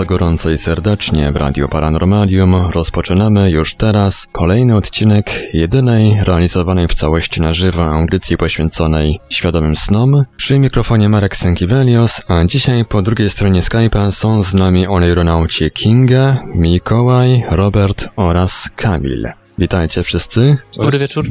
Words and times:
bardzo 0.00 0.08
gorąco 0.08 0.50
i 0.50 0.58
serdecznie 0.58 1.32
w 1.32 1.36
Radio 1.36 1.68
Paranormalium. 1.68 2.54
Rozpoczynamy 2.54 3.50
już 3.50 3.74
teraz 3.74 4.26
kolejny 4.32 4.76
odcinek 4.76 5.30
jedynej 5.54 6.18
realizowanej 6.24 6.88
w 6.88 6.94
całości 6.94 7.40
na 7.40 7.54
żywo 7.54 7.84
audycji 7.84 8.36
poświęconej 8.36 9.20
świadomym 9.30 9.76
snom. 9.76 10.24
Przy 10.36 10.58
mikrofonie 10.58 11.08
Marek 11.08 11.36
Sękiewelios, 11.36 12.22
a 12.28 12.44
dzisiaj 12.44 12.84
po 12.84 13.02
drugiej 13.02 13.30
stronie 13.30 13.60
Skype'a 13.60 14.12
są 14.12 14.42
z 14.42 14.54
nami 14.54 14.86
oneironauci 14.86 15.70
Kinga, 15.70 16.38
Mikołaj, 16.54 17.44
Robert 17.50 18.08
oraz 18.16 18.70
Kamil. 18.76 19.28
Witajcie 19.58 20.02
wszyscy. 20.02 20.56
Dobry 20.76 20.98
wieczór. 20.98 21.26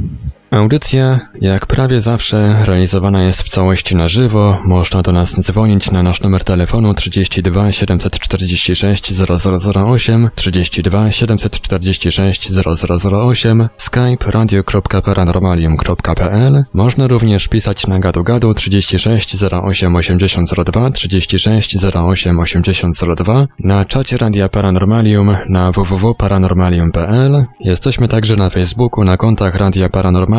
Audycja, 0.51 1.19
jak 1.41 1.65
prawie 1.65 2.01
zawsze, 2.01 2.65
realizowana 2.65 3.23
jest 3.23 3.43
w 3.43 3.49
całości 3.49 3.95
na 3.95 4.07
żywo. 4.07 4.57
Można 4.65 5.01
do 5.01 5.11
nas 5.11 5.41
dzwonić 5.41 5.91
na 5.91 6.03
nasz 6.03 6.21
numer 6.21 6.43
telefonu 6.43 6.93
32 6.93 7.71
746 7.71 9.13
0008, 9.13 10.29
32 10.35 11.11
746 11.11 12.49
0008, 13.11 13.69
skype 13.77 14.31
radio.paranormalium.pl. 14.31 16.63
Można 16.73 17.07
również 17.07 17.47
pisać 17.47 17.87
na 17.87 17.99
gadu 17.99 18.23
gadu 18.23 18.53
36 18.53 19.43
08 19.51 19.95
8002, 19.95 20.91
36 20.91 21.77
08 21.95 22.39
8002, 22.39 23.47
na 23.59 23.85
czacie 23.85 24.17
Radia 24.17 24.49
Paranormalium 24.49 25.35
na 25.49 25.71
www.paranormalium.pl. 25.71 27.45
Jesteśmy 27.59 28.07
także 28.07 28.35
na 28.35 28.49
Facebooku 28.49 29.03
na 29.03 29.17
kontach 29.17 29.55
Radia 29.55 29.89
Paranormalium 29.89 30.38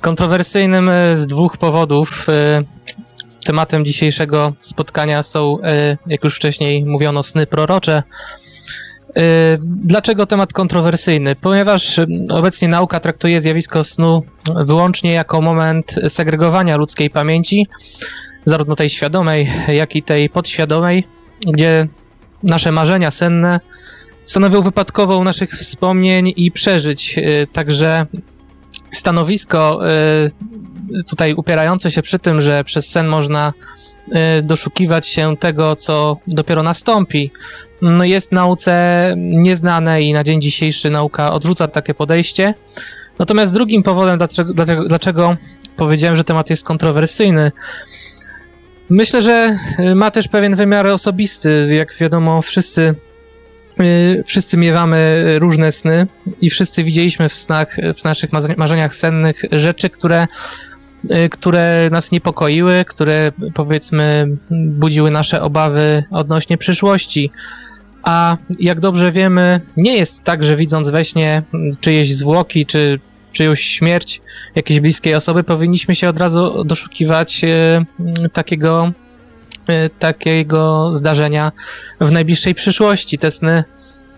Kontrowersyjnym 0.00 0.88
e, 0.88 1.16
z 1.16 1.26
dwóch 1.26 1.56
powodów. 1.56 2.26
Tematem 3.44 3.84
dzisiejszego 3.84 4.52
spotkania 4.60 5.22
są, 5.22 5.62
e, 5.62 5.96
jak 6.06 6.24
już 6.24 6.36
wcześniej 6.36 6.84
mówiono, 6.84 7.22
sny 7.22 7.46
prorocze. 7.46 8.02
E, 9.16 9.22
dlaczego 9.62 10.26
temat 10.26 10.52
kontrowersyjny? 10.52 11.36
Ponieważ 11.36 12.00
obecnie 12.30 12.68
nauka 12.68 13.00
traktuje 13.00 13.40
zjawisko 13.40 13.84
snu 13.84 14.22
wyłącznie 14.66 15.12
jako 15.12 15.40
moment 15.40 15.94
segregowania 16.08 16.76
ludzkiej 16.76 17.10
pamięci, 17.10 17.66
zarówno 18.44 18.76
tej 18.76 18.90
świadomej, 18.90 19.50
jak 19.68 19.96
i 19.96 20.02
tej 20.02 20.30
podświadomej, 20.30 21.04
gdzie 21.46 21.88
nasze 22.42 22.72
marzenia 22.72 23.10
senne 23.10 23.60
stanowią 24.24 24.62
wypadkową 24.62 25.24
naszych 25.24 25.50
wspomnień 25.52 26.32
i 26.36 26.50
przeżyć. 26.50 27.18
E, 27.18 27.46
także 27.46 28.06
stanowisko 28.92 29.80
tutaj 31.08 31.34
upierające 31.34 31.90
się 31.90 32.02
przy 32.02 32.18
tym, 32.18 32.40
że 32.40 32.64
przez 32.64 32.88
sen 32.88 33.06
można 33.06 33.52
y, 34.08 34.42
doszukiwać 34.42 35.08
się 35.08 35.36
tego, 35.36 35.76
co 35.76 36.16
dopiero 36.26 36.62
nastąpi, 36.62 37.30
no 37.82 38.04
jest 38.04 38.32
nauce 38.32 39.14
nieznane 39.16 40.02
i 40.02 40.12
na 40.12 40.24
dzień 40.24 40.42
dzisiejszy 40.42 40.90
nauka 40.90 41.32
odrzuca 41.32 41.68
takie 41.68 41.94
podejście. 41.94 42.54
Natomiast 43.18 43.52
drugim 43.52 43.82
powodem, 43.82 44.18
dlaczego, 44.18 44.54
dlaczego, 44.54 44.84
dlaczego 44.88 45.36
powiedziałem, 45.76 46.16
że 46.16 46.24
temat 46.24 46.50
jest 46.50 46.64
kontrowersyjny, 46.64 47.52
myślę, 48.88 49.22
że 49.22 49.56
y, 49.78 49.94
ma 49.94 50.10
też 50.10 50.28
pewien 50.28 50.56
wymiar 50.56 50.86
osobisty. 50.86 51.74
Jak 51.74 51.96
wiadomo, 51.96 52.42
wszyscy 52.42 52.82
y, 52.82 52.94
wszyscy 54.26 54.56
miewamy 54.56 55.24
różne 55.38 55.72
sny 55.72 56.06
i 56.40 56.50
wszyscy 56.50 56.84
widzieliśmy 56.84 57.28
w 57.28 57.32
snach, 57.32 57.76
w 57.96 58.04
naszych 58.04 58.30
marzeniach 58.56 58.94
sennych 58.94 59.42
rzeczy, 59.52 59.90
które 59.90 60.26
Y, 61.10 61.28
które 61.28 61.88
nas 61.92 62.12
niepokoiły, 62.12 62.84
które 62.88 63.32
powiedzmy 63.54 64.28
budziły 64.50 65.10
nasze 65.10 65.42
obawy 65.42 66.04
odnośnie 66.10 66.58
przyszłości. 66.58 67.30
A 68.02 68.36
jak 68.58 68.80
dobrze 68.80 69.12
wiemy, 69.12 69.60
nie 69.76 69.96
jest 69.96 70.24
tak, 70.24 70.44
że 70.44 70.56
widząc 70.56 70.90
we 70.90 71.04
śnie 71.04 71.42
czyjeś 71.80 72.14
zwłoki, 72.14 72.66
czy 72.66 73.00
czyjąś 73.32 73.60
śmierć 73.60 74.20
jakiejś 74.54 74.80
bliskiej 74.80 75.14
osoby, 75.14 75.44
powinniśmy 75.44 75.94
się 75.94 76.08
od 76.08 76.18
razu 76.18 76.64
doszukiwać 76.64 77.44
y, 77.44 78.30
takiego, 78.32 78.86
y, 78.88 79.01
takiego 79.98 80.92
zdarzenia 80.92 81.52
w 82.00 82.12
najbliższej 82.12 82.54
przyszłości. 82.54 83.18
Te 83.18 83.30
sny 83.30 83.64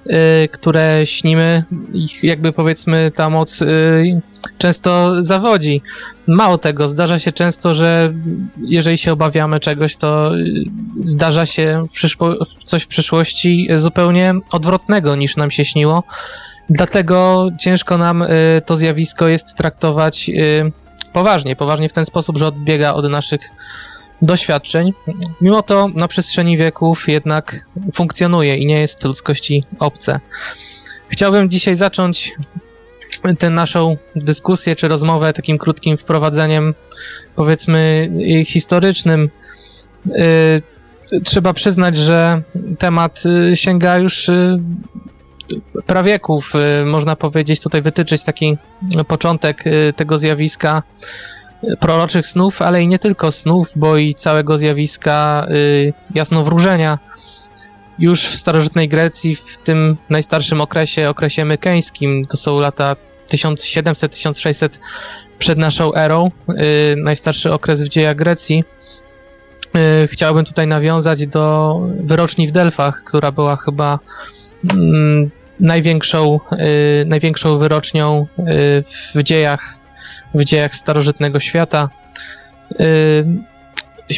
Y, 0.06 0.48
które 0.48 1.06
śnimy, 1.06 1.64
ich 1.92 2.24
jakby 2.24 2.52
powiedzmy 2.52 3.10
ta 3.14 3.30
moc 3.30 3.62
y, 3.62 4.20
często 4.58 5.22
zawodzi. 5.24 5.82
Mało 6.26 6.58
tego, 6.58 6.88
zdarza 6.88 7.18
się 7.18 7.32
często, 7.32 7.74
że 7.74 8.12
jeżeli 8.60 8.98
się 8.98 9.12
obawiamy 9.12 9.60
czegoś, 9.60 9.96
to 9.96 10.36
y, 10.36 10.64
zdarza 11.00 11.46
się 11.46 11.86
coś 12.64 12.82
w 12.82 12.86
przyszłości 12.86 13.68
zupełnie 13.74 14.34
odwrotnego 14.52 15.16
niż 15.16 15.36
nam 15.36 15.50
się 15.50 15.64
śniło. 15.64 16.02
Dlatego 16.70 17.48
ciężko 17.60 17.98
nam 17.98 18.24
to 18.66 18.76
zjawisko 18.76 19.28
jest 19.28 19.54
traktować 19.54 20.30
poważnie. 21.12 21.56
Poważnie 21.56 21.88
w 21.88 21.92
ten 21.92 22.06
sposób, 22.06 22.38
że 22.38 22.46
odbiega 22.46 22.92
od 22.92 23.10
naszych 23.10 23.40
doświadczeń. 24.22 24.92
Mimo 25.40 25.62
to 25.62 25.88
na 25.88 26.08
przestrzeni 26.08 26.58
wieków 26.58 27.08
jednak 27.08 27.66
funkcjonuje 27.94 28.56
i 28.56 28.66
nie 28.66 28.80
jest 28.80 29.04
ludzkości 29.04 29.64
obce. 29.78 30.20
Chciałbym 31.08 31.50
dzisiaj 31.50 31.76
zacząć 31.76 32.34
tę 33.38 33.50
naszą 33.50 33.96
dyskusję 34.16 34.76
czy 34.76 34.88
rozmowę 34.88 35.32
takim 35.32 35.58
krótkim 35.58 35.96
wprowadzeniem, 35.96 36.74
powiedzmy, 37.36 38.10
historycznym. 38.46 39.30
Y, 40.06 41.22
trzeba 41.24 41.52
przyznać, 41.52 41.96
że 41.96 42.42
temat 42.78 43.22
y, 43.52 43.56
sięga 43.56 43.98
już 43.98 44.28
y, 44.28 44.58
prawieków. 45.86 46.52
Można 46.84 47.16
powiedzieć, 47.16 47.60
tutaj 47.60 47.82
wytyczyć 47.82 48.24
taki 48.24 48.56
początek 49.08 49.64
tego 49.96 50.18
zjawiska 50.18 50.82
proroczych 51.80 52.26
snów, 52.26 52.62
ale 52.62 52.82
i 52.82 52.88
nie 52.88 52.98
tylko 52.98 53.32
snów, 53.32 53.72
bo 53.76 53.96
i 53.96 54.14
całego 54.14 54.58
zjawiska 54.58 55.46
y, 55.50 55.92
jasnowróżenia. 56.14 56.98
Już 57.98 58.26
w 58.26 58.36
starożytnej 58.36 58.88
Grecji, 58.88 59.34
w 59.34 59.58
tym 59.58 59.96
najstarszym 60.10 60.60
okresie, 60.60 61.08
okresie 61.08 61.44
mykeńskim, 61.44 62.26
to 62.26 62.36
są 62.36 62.60
lata 62.60 62.96
1700-1600 63.28 64.68
przed 65.38 65.58
naszą 65.58 65.94
erą, 65.94 66.30
y, 66.48 66.96
najstarszy 66.96 67.52
okres 67.52 67.82
w 67.82 67.88
dziejach 67.88 68.16
Grecji. 68.16 68.64
Y, 69.76 70.08
chciałbym 70.08 70.44
tutaj 70.44 70.66
nawiązać 70.66 71.26
do 71.26 71.80
wyroczni 72.00 72.48
w 72.48 72.52
Delfach, 72.52 73.02
która 73.04 73.32
była 73.32 73.56
chyba 73.56 73.98
mm, 74.72 75.30
największą, 75.60 76.40
y, 76.52 77.04
największą 77.06 77.58
wyrocznią 77.58 78.26
y, 78.38 78.84
w 79.14 79.22
dziejach 79.22 79.74
w 80.34 80.44
dziejach 80.44 80.76
starożytnego 80.76 81.40
świata. 81.40 81.88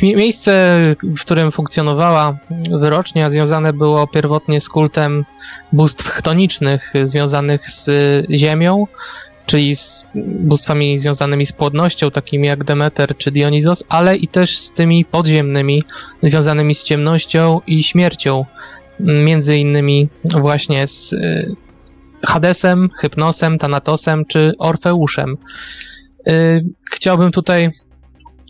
Miejsce, 0.03 0.79
w 1.03 1.21
którym 1.21 1.53
funkcjonowała 1.53 2.39
wyrocznia, 2.81 3.31
związane 3.31 3.73
było 3.73 4.07
pierwotnie 4.07 4.61
z 4.61 4.69
kultem 4.69 5.23
bóstw 5.73 6.09
chtonicznych, 6.09 6.93
związanych 7.05 7.71
z 7.71 7.91
ziemią, 8.31 8.87
czyli 9.47 9.77
z 9.77 10.07
bóstwami 10.15 10.99
związanymi 10.99 11.47
z 11.47 11.53
płodnością, 11.53 12.11
takimi 12.11 12.49
jak 12.49 12.65
Demeter 12.65 13.17
czy 13.17 13.31
Dionizos, 13.31 13.85
ale 13.89 14.17
i 14.17 14.29
też 14.29 14.59
z 14.59 14.73
tymi 14.73 15.05
podziemnymi, 15.05 15.83
związanymi 16.23 16.75
z 16.75 16.83
ciemnością 16.83 17.61
i 17.67 17.83
śmiercią, 17.83 18.45
między 19.01 19.57
innymi 19.57 20.09
właśnie 20.25 20.87
z 20.87 21.13
y, 21.13 21.57
Hadesem, 22.27 22.91
Hypnosem, 23.01 23.59
Tanatosem 23.59 24.25
czy 24.25 24.53
Orfeuszem. 24.59 25.37
Y, 26.29 26.61
chciałbym 26.93 27.33
tutaj 27.33 27.71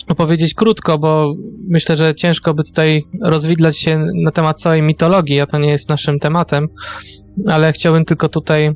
opowiedzieć 0.08 0.54
krótko, 0.54 0.98
bo 0.98 1.34
myślę, 1.68 1.96
że 1.96 2.14
ciężko 2.14 2.54
by 2.54 2.64
tutaj 2.64 3.02
rozwidlać 3.22 3.78
się 3.78 4.06
na 4.14 4.30
temat 4.30 4.60
całej 4.60 4.82
mitologii, 4.82 5.40
a 5.40 5.46
to 5.46 5.58
nie 5.58 5.70
jest 5.70 5.88
naszym 5.88 6.18
tematem, 6.18 6.68
ale 7.46 7.72
chciałbym 7.72 8.04
tylko 8.04 8.28
tutaj 8.28 8.70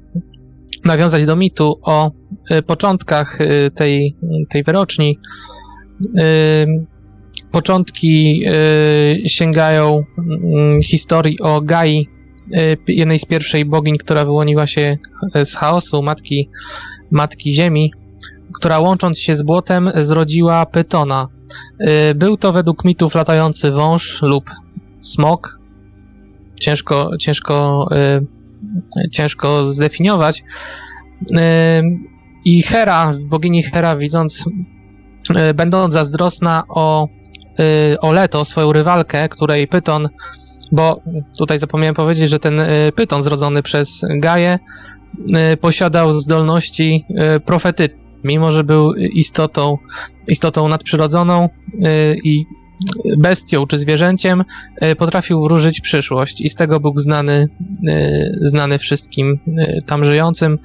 nawiązać 0.84 1.26
do 1.26 1.36
mitu 1.36 1.78
o 1.82 2.10
y, 2.50 2.62
początkach 2.62 3.40
y, 3.40 3.70
tej, 3.74 4.16
tej 4.48 4.62
wyroczni. 4.62 5.18
Początki 7.50 8.42
sięgają 9.26 10.04
mm, 10.18 10.82
historii 10.82 11.40
o 11.40 11.60
Gai, 11.60 12.08
jednej 12.88 13.18
z 13.18 13.24
pierwszej 13.24 13.64
bogiń, 13.64 13.98
która 13.98 14.24
wyłoniła 14.24 14.66
się 14.66 14.98
z 15.44 15.56
chaosu, 15.56 16.02
matki, 16.02 16.50
matki 17.10 17.52
ziemi, 17.52 17.92
która 18.54 18.78
łącząc 18.78 19.18
się 19.18 19.34
z 19.34 19.42
błotem 19.42 19.90
zrodziła 19.94 20.66
Pytona. 20.66 21.28
Był 22.14 22.36
to 22.36 22.52
według 22.52 22.84
mitów 22.84 23.14
latający 23.14 23.70
wąż 23.70 24.22
lub 24.22 24.50
smok. 25.00 25.60
Ciężko, 26.60 27.10
ciężko 27.18 27.86
ciężko 29.12 29.64
zdefiniować. 29.64 30.44
I 32.44 32.62
Hera, 32.62 33.14
bogini 33.26 33.62
Hera, 33.62 33.96
widząc, 33.96 34.44
będąc 35.54 35.94
zazdrosna 35.94 36.62
o, 36.68 37.08
o 38.00 38.12
Leto, 38.12 38.44
swoją 38.44 38.72
rywalkę, 38.72 39.28
której 39.28 39.68
Pyton, 39.68 40.08
bo 40.72 41.00
tutaj 41.38 41.58
zapomniałem 41.58 41.94
powiedzieć, 41.94 42.30
że 42.30 42.38
ten 42.38 42.60
Pyton 42.94 43.22
zrodzony 43.22 43.62
przez 43.62 44.04
Gaję 44.20 44.58
posiadał 45.60 46.12
zdolności 46.12 47.06
profetyczne, 47.44 47.99
mimo 48.24 48.52
że 48.52 48.64
był 48.64 48.94
istotą, 48.94 49.78
istotą 50.28 50.68
nadprzyrodzoną 50.68 51.48
i 52.24 52.46
bestią 53.18 53.66
czy 53.66 53.78
zwierzęciem, 53.78 54.44
e, 54.76 54.96
potrafił 54.96 55.40
wróżyć 55.40 55.80
przyszłość 55.80 56.40
i 56.40 56.48
z 56.48 56.54
tego 56.54 56.80
był 56.80 56.92
znany, 56.96 57.48
e, 57.88 58.20
znany 58.40 58.78
wszystkim 58.78 59.38
tam 59.86 60.04
żyjącym. 60.04 60.58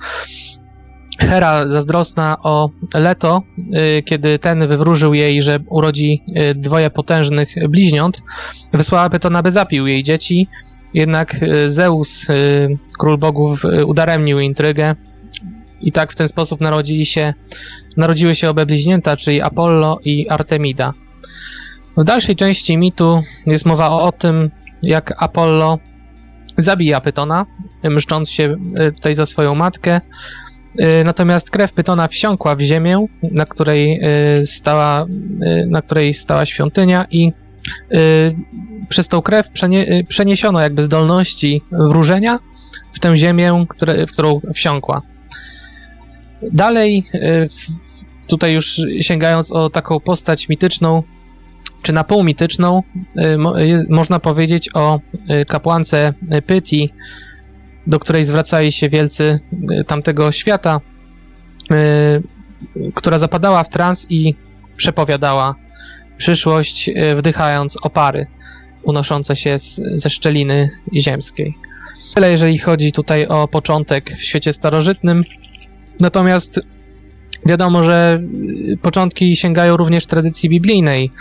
Hera 1.19 1.68
zazdrosna 1.68 2.38
o 2.44 2.69
Leto, 2.94 3.44
kiedy 4.06 4.40
ten 4.40 4.68
wywróżył 4.68 5.13
jej, 5.13 5.42
że 5.42 5.60
urodzi 5.69 6.24
dwoje 6.56 6.90
potężnych 6.90 7.50
bliźniąt, 7.69 8.22
wysłała 8.74 9.10
Pytona, 9.10 9.44
by 9.44 9.52
zapił 9.52 9.88
jej 9.88 10.04
dzieci, 10.04 10.48
jednak 10.94 11.36
Zeus, 11.68 12.28
król 13.00 13.18
bogów, 13.18 13.63
udaremnił 13.86 14.40
intrygę 14.40 14.96
i 15.81 15.92
tak 15.92 16.12
w 16.12 16.16
ten 16.16 16.27
sposób 16.27 16.62
narodzili 16.62 17.06
się, 17.06 17.33
narodziły 17.98 18.36
się 18.36 18.50
obe 18.50 18.66
bliźnięta, 18.66 19.18
czyli 19.18 19.42
Apollo 19.42 20.00
i 20.06 20.30
Artemida. 20.30 20.94
W 21.98 22.04
dalszej 22.04 22.36
części 22.36 22.77
mitu 22.77 23.24
jest 23.48 23.66
mowa 23.66 23.89
o 23.89 24.12
tym, 24.12 24.51
jak 24.83 25.24
Apollo 25.24 25.80
zabija 26.57 27.01
Pytona, 27.01 27.45
mszcząc 27.83 28.30
się 28.30 28.56
e, 28.80 28.92
tutaj 28.92 29.16
za 29.16 29.25
swoją 29.25 29.56
matkę. 29.56 30.01
E, 30.80 31.04
natomiast 31.04 31.50
krew 31.50 31.74
Pytona 31.74 32.07
wsiąkła 32.07 32.56
w 32.56 32.62
ziemię, 32.62 33.06
na 33.24 33.45
której 33.45 34.00
e, 34.04 34.45
stała, 34.45 35.06
na 35.68 35.81
której 35.81 36.13
stała 36.13 36.45
świątynia 36.45 37.06
i 37.12 37.33
przez 38.89 39.07
tą 39.07 39.21
krew 39.21 39.50
przeniesiono 40.07 40.60
jakby 40.60 40.83
zdolności 40.83 41.62
wróżenia 41.71 42.39
w 42.94 43.00
tę 43.00 43.18
ziemię, 43.18 43.66
w 44.07 44.12
którą 44.12 44.39
wsiąkła. 44.54 45.01
Dalej, 46.53 47.03
tutaj 48.27 48.53
już 48.53 48.81
sięgając 49.01 49.51
o 49.51 49.69
taką 49.69 50.00
postać 50.00 50.50
mityczną, 50.50 51.03
czy 51.81 51.94
na 51.94 52.03
pół 52.03 52.24
mityczną, 52.24 52.83
y, 53.18 53.38
można 53.89 54.19
powiedzieć 54.19 54.69
o 54.74 55.00
y, 55.42 55.45
kapłance 55.45 56.13
Pyti, 56.45 56.94
do 57.88 58.00
której 58.00 58.24
zwracali 58.24 58.71
się 58.71 58.89
wielcy 58.89 59.39
y, 59.81 59.83
tamtego 59.83 60.31
świata, 60.31 60.81
która 62.94 63.18
zapadała 63.18 63.63
w 63.63 63.69
trans 63.69 64.07
i 64.09 64.36
przepowiadała 64.77 65.56
przyszłość, 66.18 66.89
wdychając 67.15 67.77
opary 67.81 68.27
unoszące 68.83 69.36
się 69.36 69.59
z, 69.59 69.81
ze 69.94 70.09
szczeliny 70.09 70.69
ziemskiej. 70.94 71.53
Tyle 72.15 72.31
jeżeli 72.31 72.57
chodzi 72.57 72.92
tutaj 72.92 73.27
o 73.27 73.47
początek 73.47 74.15
w 74.18 74.24
świecie 74.24 74.53
starożytnym. 74.53 75.24
Natomiast 76.00 76.59
Wiadomo, 77.45 77.83
że 77.83 78.21
y, 78.74 78.77
początki 78.77 79.36
sięgają 79.36 79.77
również 79.77 80.06
tradycji 80.06 80.50
biblijnej. 80.50 81.12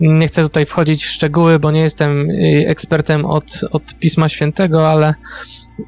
Nie 0.00 0.26
chcę 0.26 0.42
tutaj 0.42 0.66
wchodzić 0.66 1.04
w 1.04 1.10
szczegóły, 1.10 1.58
bo 1.58 1.70
nie 1.70 1.80
jestem 1.80 2.30
y, 2.30 2.64
ekspertem 2.68 3.24
od, 3.24 3.60
od 3.70 3.94
Pisma 3.94 4.28
Świętego, 4.28 4.88
ale 4.90 5.14
y, 5.80 5.84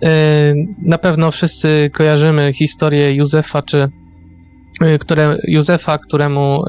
na 0.87 0.98
pewno 0.98 1.31
wszyscy 1.31 1.90
kojarzymy 1.93 2.52
historię 2.52 3.12
Józefa, 3.12 3.62
czy 3.62 3.88
które, 5.00 5.38
Józefa, 5.44 5.98
któremu 5.98 6.65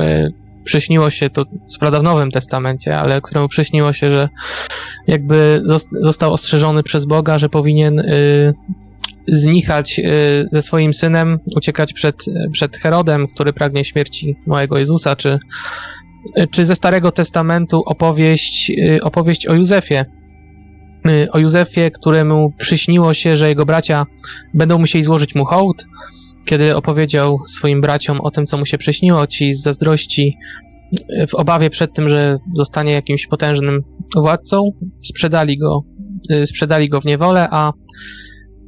przyśniło 0.63 1.09
się, 1.09 1.29
to 1.29 1.45
co 1.67 1.79
prawda 1.79 1.99
w 1.99 2.03
Nowym 2.03 2.31
Testamencie, 2.31 2.97
ale 2.97 3.21
któremu 3.21 3.47
przyśniło 3.47 3.93
się, 3.93 4.11
że 4.11 4.29
jakby 5.07 5.61
został 5.99 6.33
ostrzeżony 6.33 6.83
przez 6.83 7.05
Boga, 7.05 7.39
że 7.39 7.49
powinien 7.49 8.03
znichać 9.27 9.99
y, 9.99 10.03
ze 10.51 10.61
swoim 10.61 10.93
synem, 10.93 11.39
uciekać 11.55 11.93
przed, 11.93 12.25
przed 12.51 12.77
Herodem, 12.77 13.27
który 13.27 13.53
pragnie 13.53 13.83
śmierci 13.83 14.35
małego 14.45 14.77
Jezusa, 14.77 15.15
czy, 15.15 15.39
czy 16.51 16.65
ze 16.65 16.75
Starego 16.75 17.11
Testamentu 17.11 17.81
opowieść, 17.85 18.69
y, 18.69 19.03
opowieść 19.03 19.47
o 19.47 19.53
Józefie. 19.53 20.05
Y, 21.09 21.31
o 21.31 21.39
Józefie, 21.39 21.91
któremu 21.91 22.53
przyśniło 22.57 23.13
się, 23.13 23.37
że 23.37 23.49
jego 23.49 23.65
bracia 23.65 24.05
będą 24.53 24.77
musieli 24.77 25.03
złożyć 25.03 25.35
mu 25.35 25.45
hołd. 25.45 25.85
Kiedy 26.45 26.75
opowiedział 26.75 27.39
swoim 27.47 27.81
braciom 27.81 28.21
o 28.21 28.31
tym, 28.31 28.45
co 28.45 28.57
mu 28.57 28.65
się 28.65 28.77
przyśniło, 28.77 29.27
ci 29.27 29.53
z 29.53 29.63
zazdrości, 29.63 30.37
w 31.29 31.35
obawie 31.35 31.69
przed 31.69 31.93
tym, 31.93 32.09
że 32.09 32.37
zostanie 32.55 32.91
jakimś 32.91 33.27
potężnym 33.27 33.83
władcą, 34.15 34.71
sprzedali 35.03 35.57
go, 35.57 35.83
sprzedali 36.45 36.89
go 36.89 37.01
w 37.01 37.05
niewolę, 37.05 37.47
a 37.51 37.73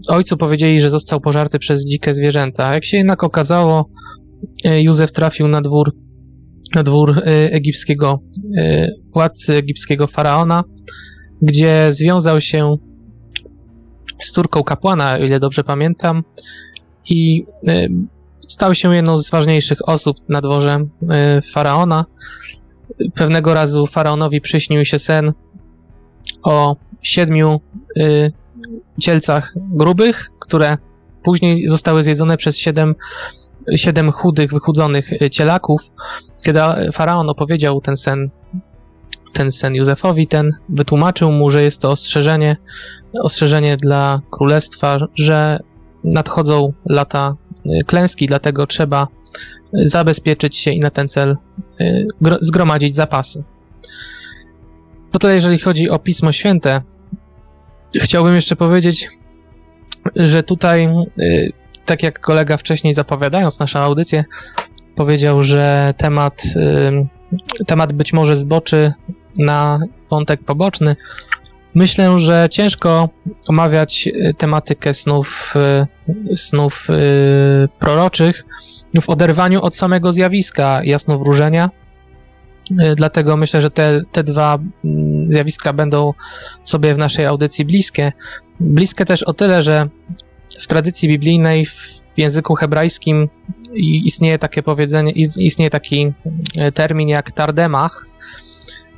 ojcu 0.07 0.37
powiedzieli, 0.37 0.81
że 0.81 0.89
został 0.89 1.21
pożarty 1.21 1.59
przez 1.59 1.85
dzikie 1.85 2.13
zwierzęta. 2.13 2.73
Jak 2.73 2.85
się 2.85 2.97
jednak 2.97 3.23
okazało, 3.23 3.89
e, 4.63 4.81
Józef 4.81 5.11
trafił 5.11 5.47
na 5.47 5.61
dwór, 5.61 5.91
na 6.75 6.83
dwór 6.83 7.17
e, 7.17 7.23
egipskiego 7.51 8.19
e, 8.57 8.87
władcy, 9.13 9.55
egipskiego 9.55 10.07
faraona, 10.07 10.63
gdzie 11.41 11.87
związał 11.89 12.41
się 12.41 12.75
z 14.21 14.31
córką 14.31 14.63
kapłana, 14.63 15.13
o 15.13 15.17
ile 15.17 15.39
dobrze 15.39 15.63
pamiętam, 15.63 16.23
i 17.09 17.45
stał 18.47 18.75
się 18.75 18.95
jedną 18.95 19.17
z 19.17 19.29
ważniejszych 19.29 19.89
osób 19.89 20.17
na 20.29 20.41
dworze 20.41 20.85
faraona. 21.53 22.05
Pewnego 23.13 23.53
razu 23.53 23.87
faraonowi 23.87 24.41
przyśnił 24.41 24.85
się 24.85 24.99
sen 24.99 25.33
o 26.43 26.75
siedmiu 27.01 27.59
cielcach 28.99 29.53
grubych, 29.57 30.29
które 30.39 30.77
później 31.23 31.69
zostały 31.69 32.03
zjedzone 32.03 32.37
przez 32.37 32.57
siedem, 32.57 32.95
siedem 33.75 34.11
chudych, 34.11 34.51
wychudzonych 34.51 35.09
cielaków. 35.31 35.81
Kiedy 36.43 36.59
faraon 36.93 37.29
opowiedział 37.29 37.81
ten 37.81 37.97
sen, 37.97 38.29
ten 39.33 39.51
sen 39.51 39.75
Józefowi, 39.75 40.27
ten 40.27 40.51
wytłumaczył 40.69 41.31
mu, 41.31 41.49
że 41.49 41.63
jest 41.63 41.81
to 41.81 41.91
ostrzeżenie, 41.91 42.57
ostrzeżenie 43.21 43.77
dla 43.77 44.21
królestwa, 44.31 44.97
że 45.15 45.59
nadchodzą 46.03 46.73
lata 46.85 47.35
y, 47.65 47.83
klęski, 47.85 48.27
dlatego 48.27 48.67
trzeba 48.67 49.07
zabezpieczyć 49.73 50.55
się 50.55 50.71
i 50.71 50.79
na 50.79 50.89
ten 50.89 51.07
cel 51.07 51.37
y, 51.81 52.07
zgromadzić 52.41 52.95
zapasy. 52.95 53.43
To 55.11 55.19
tyle, 55.19 55.35
jeżeli 55.35 55.59
chodzi 55.59 55.89
o 55.89 55.99
Pismo 55.99 56.31
Święte. 56.31 56.81
Chciałbym 57.95 58.35
jeszcze 58.35 58.55
powiedzieć, 58.55 59.07
że 60.15 60.43
tutaj, 60.43 60.89
y, 61.19 61.51
tak 61.85 62.03
jak 62.03 62.19
kolega 62.19 62.57
wcześniej 62.57 62.93
zapowiadając 62.93 63.59
naszą 63.59 63.79
audycję, 63.79 64.25
powiedział, 64.95 65.43
że 65.43 65.93
temat, 65.97 66.43
temat 67.67 67.93
być 67.93 68.13
może 68.13 68.37
zboczy 68.37 68.93
na 69.37 69.79
wątek 70.09 70.43
poboczny. 70.43 70.95
Myślę, 71.73 72.19
że 72.19 72.47
ciężko 72.51 73.09
omawiać 73.47 74.09
tematykę 74.37 74.93
snów, 74.93 75.53
snów 76.35 76.87
proroczych 77.79 78.45
w 79.01 79.09
oderwaniu 79.09 79.61
od 79.61 79.75
samego 79.75 80.13
zjawiska 80.13 80.81
jasnowróżenia. 80.83 81.69
Dlatego 82.95 83.37
myślę, 83.37 83.61
że 83.61 83.71
te, 83.71 84.01
te 84.11 84.23
dwa 84.23 84.59
mm, 84.85 85.25
zjawiska 85.25 85.73
będą 85.73 86.13
sobie 86.63 86.95
w 86.95 86.97
naszej 86.97 87.25
audycji 87.25 87.65
bliskie. 87.65 88.13
Bliskie 88.59 89.05
też 89.05 89.23
o 89.23 89.33
tyle, 89.33 89.63
że 89.63 89.89
w 90.59 90.67
tradycji 90.67 91.09
biblijnej, 91.09 91.65
w 91.65 92.03
języku 92.17 92.55
hebrajskim 92.55 93.29
istnieje 94.03 94.37
takie 94.37 94.63
powiedzenie, 94.63 95.11
istnieje 95.11 95.69
taki 95.69 96.13
e, 96.57 96.71
termin 96.71 97.09
jak 97.09 97.31
tardemach, 97.31 98.07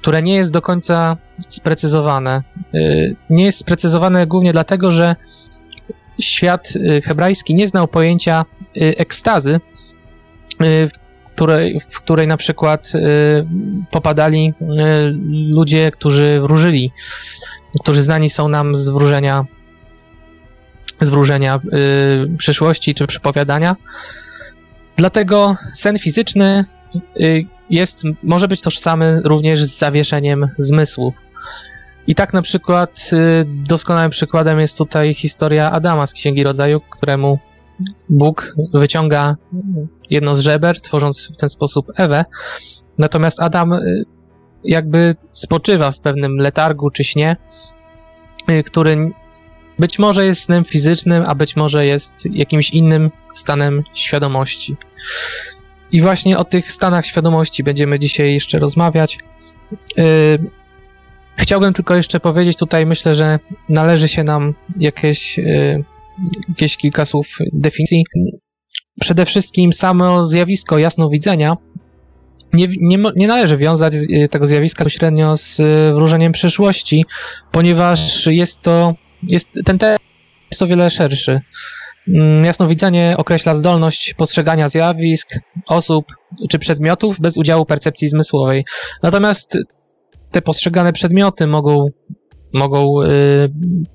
które 0.01 0.21
nie 0.21 0.35
jest 0.35 0.51
do 0.51 0.61
końca 0.61 1.17
sprecyzowane. 1.49 2.43
E, 2.73 2.79
nie 3.29 3.45
jest 3.45 3.57
sprecyzowane 3.57 4.27
głównie 4.27 4.51
dlatego, 4.51 4.91
że 4.91 5.15
świat 6.19 6.73
e, 6.75 7.01
hebrajski 7.01 7.55
nie 7.55 7.67
znał 7.67 7.87
pojęcia 7.87 8.45
ekstazy, 8.75 9.59
której, 11.35 11.79
w 11.89 11.99
której 11.99 12.27
na 12.27 12.37
przykład 12.37 12.91
popadali 13.91 14.53
ludzie, 15.49 15.91
którzy 15.91 16.39
wróżyli, 16.41 16.91
którzy 17.81 18.01
znani 18.01 18.29
są 18.29 18.47
nam 18.47 18.75
z 18.75 18.89
wróżenia 18.89 19.45
z 21.01 21.09
wróżenia 21.09 21.59
y, 22.33 22.37
przyszłości 22.37 22.93
czy 22.93 23.07
przepowiadania. 23.07 23.75
Dlatego 24.95 25.55
sen 25.73 25.99
fizyczny 25.99 26.65
y, 27.19 27.45
jest, 27.69 28.03
może 28.23 28.47
być 28.47 28.61
tożsamy 28.61 29.21
również 29.23 29.63
z 29.63 29.77
zawieszeniem 29.77 30.49
zmysłów. 30.57 31.15
I 32.07 32.15
tak 32.15 32.33
na 32.33 32.41
przykład 32.41 33.09
y, 33.13 33.45
doskonałym 33.47 34.11
przykładem 34.11 34.59
jest 34.59 34.77
tutaj 34.77 35.13
historia 35.13 35.71
Adama 35.71 36.07
z 36.07 36.13
Księgi 36.13 36.43
Rodzaju, 36.43 36.81
któremu 36.81 37.39
Bóg 38.09 38.55
wyciąga 38.73 39.37
jedno 40.09 40.35
z 40.35 40.39
żeber, 40.39 40.81
tworząc 40.81 41.31
w 41.33 41.37
ten 41.37 41.49
sposób 41.49 41.87
Ewę. 41.95 42.25
Natomiast 42.97 43.41
Adam 43.41 43.73
y, 43.73 44.05
jakby 44.63 45.15
spoczywa 45.31 45.91
w 45.91 45.99
pewnym 45.99 46.37
letargu 46.37 46.89
czy 46.91 47.03
śnie, 47.03 47.37
y, 48.49 48.63
który 48.63 49.11
być 49.79 49.99
może 49.99 50.25
jest 50.25 50.41
snem 50.41 50.65
fizycznym, 50.65 51.23
a 51.27 51.35
być 51.35 51.55
może 51.55 51.85
jest 51.85 52.25
jakimś 52.31 52.69
innym 52.69 53.11
stanem 53.33 53.83
świadomości. 53.93 54.77
I 55.91 56.01
właśnie 56.01 56.37
o 56.37 56.43
tych 56.43 56.71
stanach 56.71 57.05
świadomości 57.05 57.63
będziemy 57.63 57.99
dzisiaj 57.99 58.33
jeszcze 58.33 58.59
rozmawiać. 58.59 59.19
Yy, 59.97 60.05
chciałbym 61.35 61.73
tylko 61.73 61.95
jeszcze 61.95 62.19
powiedzieć 62.19 62.57
tutaj, 62.57 62.85
myślę, 62.85 63.15
że 63.15 63.39
należy 63.69 64.07
się 64.07 64.23
nam 64.23 64.53
jakieś, 64.77 65.39
jakieś 66.49 66.77
kilka 66.77 67.05
słów 67.05 67.37
definicji. 67.53 68.03
Przede 68.99 69.25
wszystkim 69.25 69.73
samo 69.73 70.23
zjawisko 70.23 70.77
jasnowidzenia 70.77 71.57
nie, 72.53 72.67
nie, 72.81 72.97
nie 73.15 73.27
należy 73.27 73.57
wiązać 73.57 73.93
tego 74.31 74.47
zjawiska 74.47 74.83
bezpośrednio 74.83 75.37
z 75.37 75.61
wróżeniem 75.95 76.31
przyszłości, 76.31 77.05
ponieważ 77.51 78.27
jest 78.27 78.61
to 78.61 78.93
jest, 79.23 79.49
ten 79.65 79.77
tekst 79.77 80.05
jest 80.51 80.61
o 80.61 80.67
wiele 80.67 80.89
szerszy. 80.89 81.41
Mm, 82.07 82.43
jasnowidzenie 82.43 83.15
określa 83.17 83.55
zdolność 83.55 84.13
postrzegania 84.13 84.69
zjawisk, 84.69 85.39
osób 85.67 86.05
czy 86.49 86.59
przedmiotów 86.59 87.19
bez 87.19 87.37
udziału 87.37 87.65
percepcji 87.65 88.07
zmysłowej. 88.07 88.65
Natomiast 89.03 89.57
te 90.31 90.41
postrzegane 90.41 90.93
przedmioty 90.93 91.47
mogą, 91.47 91.87
mogą 92.53 93.01
y, 93.01 93.07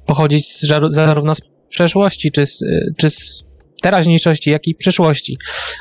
pochodzić 0.06 0.48
z, 0.48 0.66
zarówno 0.88 1.34
z 1.34 1.40
przeszłości, 1.68 2.32
czy 2.32 2.46
z, 2.46 2.64
czy 2.96 3.10
z 3.10 3.46
teraźniejszości, 3.82 4.50
jak 4.50 4.68
i 4.68 4.74
przyszłości. 4.74 5.38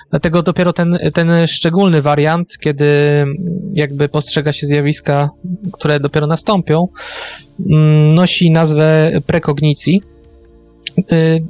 Dlatego 0.10 0.44
dopiero 0.44 0.74
ten, 0.74 0.98
ten 1.14 1.48
szczególny 1.48 2.02
wariant, 2.02 2.58
kiedy 2.58 2.86
jakby 3.74 4.10
postrzega 4.10 4.54
się 4.54 4.68
zjawiska, 4.68 5.30
które 5.74 6.00
dopiero 6.00 6.28
nastąpią, 6.28 6.88
mm, 7.60 8.10
nosi 8.10 8.52
nazwę 8.52 9.12
prekognicji. 9.26 10.02
Y, 11.12 11.46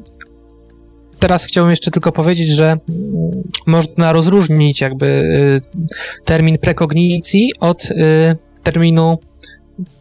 teraz 1.20 1.46
chciałbym 1.46 1.70
jeszcze 1.70 1.92
tylko 1.92 2.12
powiedzieć, 2.12 2.52
że 2.52 2.66
mm, 2.66 2.80
można 3.68 4.14
rozróżnić 4.14 4.82
jakby 4.82 5.06
y, 5.06 5.62
termin 6.26 6.58
prekognicji 6.58 7.52
od 7.60 7.86
y, 7.86 7.96
terminu 8.64 9.18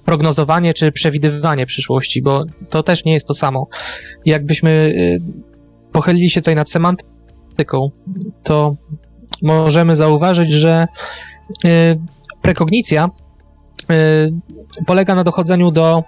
prognozowanie 0.04 0.74
czy 0.74 0.92
przewidywanie 0.92 1.66
przyszłości, 1.66 2.22
bo 2.22 2.44
to 2.70 2.82
też 2.82 3.04
nie 3.04 3.12
jest 3.12 3.26
to 3.26 3.34
samo. 3.34 3.68
Jakbyśmy 4.24 4.94
pochylili 5.92 6.30
się 6.30 6.40
tutaj 6.40 6.54
nad 6.54 6.70
semantyką, 6.70 7.90
to 8.42 8.76
możemy 9.42 9.96
zauważyć, 9.96 10.52
że 10.52 10.86
y, 11.64 11.68
prekognicja 12.42 13.04
y, 13.04 13.23
polega 14.86 15.14
na 15.14 15.24
dochodzeniu 15.24 15.70
do, 15.70 16.04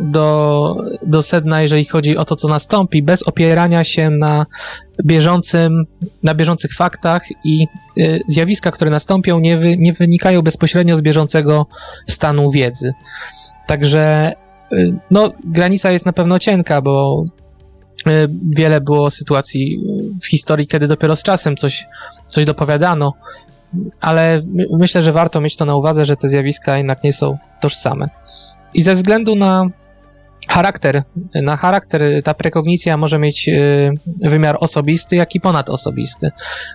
do, 0.00 0.76
do 1.02 1.22
sedna, 1.22 1.62
jeżeli 1.62 1.84
chodzi 1.84 2.16
o 2.16 2.24
to, 2.24 2.36
co 2.36 2.48
nastąpi, 2.48 3.02
bez 3.02 3.22
opierania 3.22 3.84
się 3.84 4.10
na 4.10 4.46
bieżącym, 5.04 5.84
na 6.22 6.34
bieżących 6.34 6.74
faktach 6.74 7.22
i 7.44 7.66
y, 7.98 8.20
zjawiska, 8.28 8.70
które 8.70 8.90
nastąpią, 8.90 9.40
nie, 9.40 9.56
wy, 9.56 9.76
nie 9.76 9.92
wynikają 9.92 10.42
bezpośrednio 10.42 10.96
z 10.96 11.02
bieżącego 11.02 11.66
stanu 12.06 12.50
wiedzy. 12.50 12.92
Także 13.66 14.32
no, 15.10 15.32
granica 15.44 15.90
jest 15.90 16.06
na 16.06 16.12
pewno 16.12 16.38
cienka, 16.38 16.82
bo 16.82 17.24
wiele 18.50 18.80
było 18.80 19.10
sytuacji 19.10 19.80
w 20.22 20.26
historii, 20.26 20.66
kiedy 20.66 20.86
dopiero 20.86 21.16
z 21.16 21.22
czasem 21.22 21.56
coś, 21.56 21.86
coś 22.26 22.44
dopowiadano, 22.44 23.12
ale 24.00 24.40
myślę, 24.72 25.02
że 25.02 25.12
warto 25.12 25.40
mieć 25.40 25.56
to 25.56 25.64
na 25.64 25.76
uwadze, 25.76 26.04
że 26.04 26.16
te 26.16 26.28
zjawiska 26.28 26.76
jednak 26.78 27.04
nie 27.04 27.12
są 27.12 27.38
tożsame. 27.60 28.08
I 28.74 28.82
ze 28.82 28.94
względu 28.94 29.36
na 29.36 29.66
charakter, 30.48 31.02
na 31.42 31.56
charakter 31.56 32.02
ta 32.24 32.34
prekognicja 32.34 32.96
może 32.96 33.18
mieć 33.18 33.48
e, 33.48 33.58
wymiar 34.22 34.56
osobisty, 34.60 35.16
jak 35.16 35.34
i 35.34 35.40
ponadosobisty. 35.40 36.30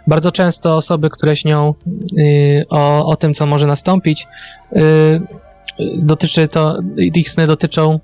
Bardzo 0.08 0.32
często 0.32 0.78
osoby, 0.78 1.10
które 1.10 1.36
śnią 1.36 1.74
e, 1.74 2.24
o, 2.70 3.06
o 3.06 3.16
tym, 3.16 3.34
co 3.34 3.46
może 3.46 3.68
nastąpić, 3.68 4.28
dotyczy 5.96 6.48
to, 6.48 6.78
ich 6.98 7.30
sny 7.30 7.48
dotyczą 7.48 8.00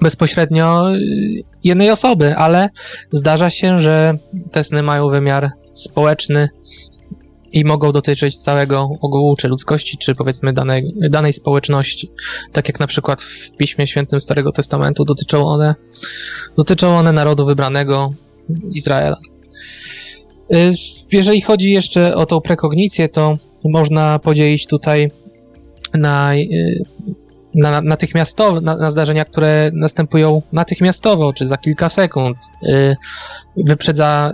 bezpośrednio 0.00 0.94
y, 0.94 0.98
jednej 1.64 1.90
osoby, 1.90 2.36
ale 2.36 2.68
zdarza 3.12 3.50
się, 3.50 3.78
że 3.78 4.14
te 4.52 4.64
sny 4.64 4.82
mają 4.82 5.08
wymiar 5.08 5.50
społeczny 5.74 6.48
i 7.52 7.64
mogą 7.64 7.92
dotyczyć 7.92 8.36
całego 8.36 8.90
ogółu, 9.00 9.36
czy 9.36 9.48
ludzkości, 9.48 9.98
czy 9.98 10.14
powiedzmy 10.14 10.52
danej, 10.52 10.94
danej 11.10 11.32
społeczności. 11.32 12.10
Tak 12.52 12.68
jak 12.68 12.80
na 12.80 12.86
przykład 12.86 13.22
w 13.22 13.56
Piśmie 13.56 13.86
Świętym 13.86 14.20
Starego 14.20 14.52
Testamentu 14.52 15.04
dotyczą 15.04 15.46
one, 15.46 15.74
dotyczą 16.56 16.96
one 16.96 17.12
narodu 17.12 17.46
wybranego 17.46 18.10
Izraela. 18.70 19.16
Y, 20.54 20.70
jeżeli 21.12 21.40
chodzi 21.40 21.70
jeszcze 21.70 22.14
o 22.14 22.26
tą 22.26 22.40
prekognicję, 22.40 23.08
to 23.08 23.38
można 23.64 24.18
podzielić 24.18 24.66
tutaj 24.66 25.10
na 25.94 26.34
y, 26.34 26.82
na, 27.54 27.80
natychmiastowo, 27.80 28.60
na, 28.60 28.76
na, 28.76 28.90
zdarzenia, 28.90 29.24
które 29.24 29.70
następują 29.72 30.42
natychmiastowo, 30.52 31.32
czy 31.32 31.46
za 31.46 31.56
kilka 31.56 31.88
sekund. 31.88 32.36
Y, 32.62 32.96
wyprzedza, 33.56 34.32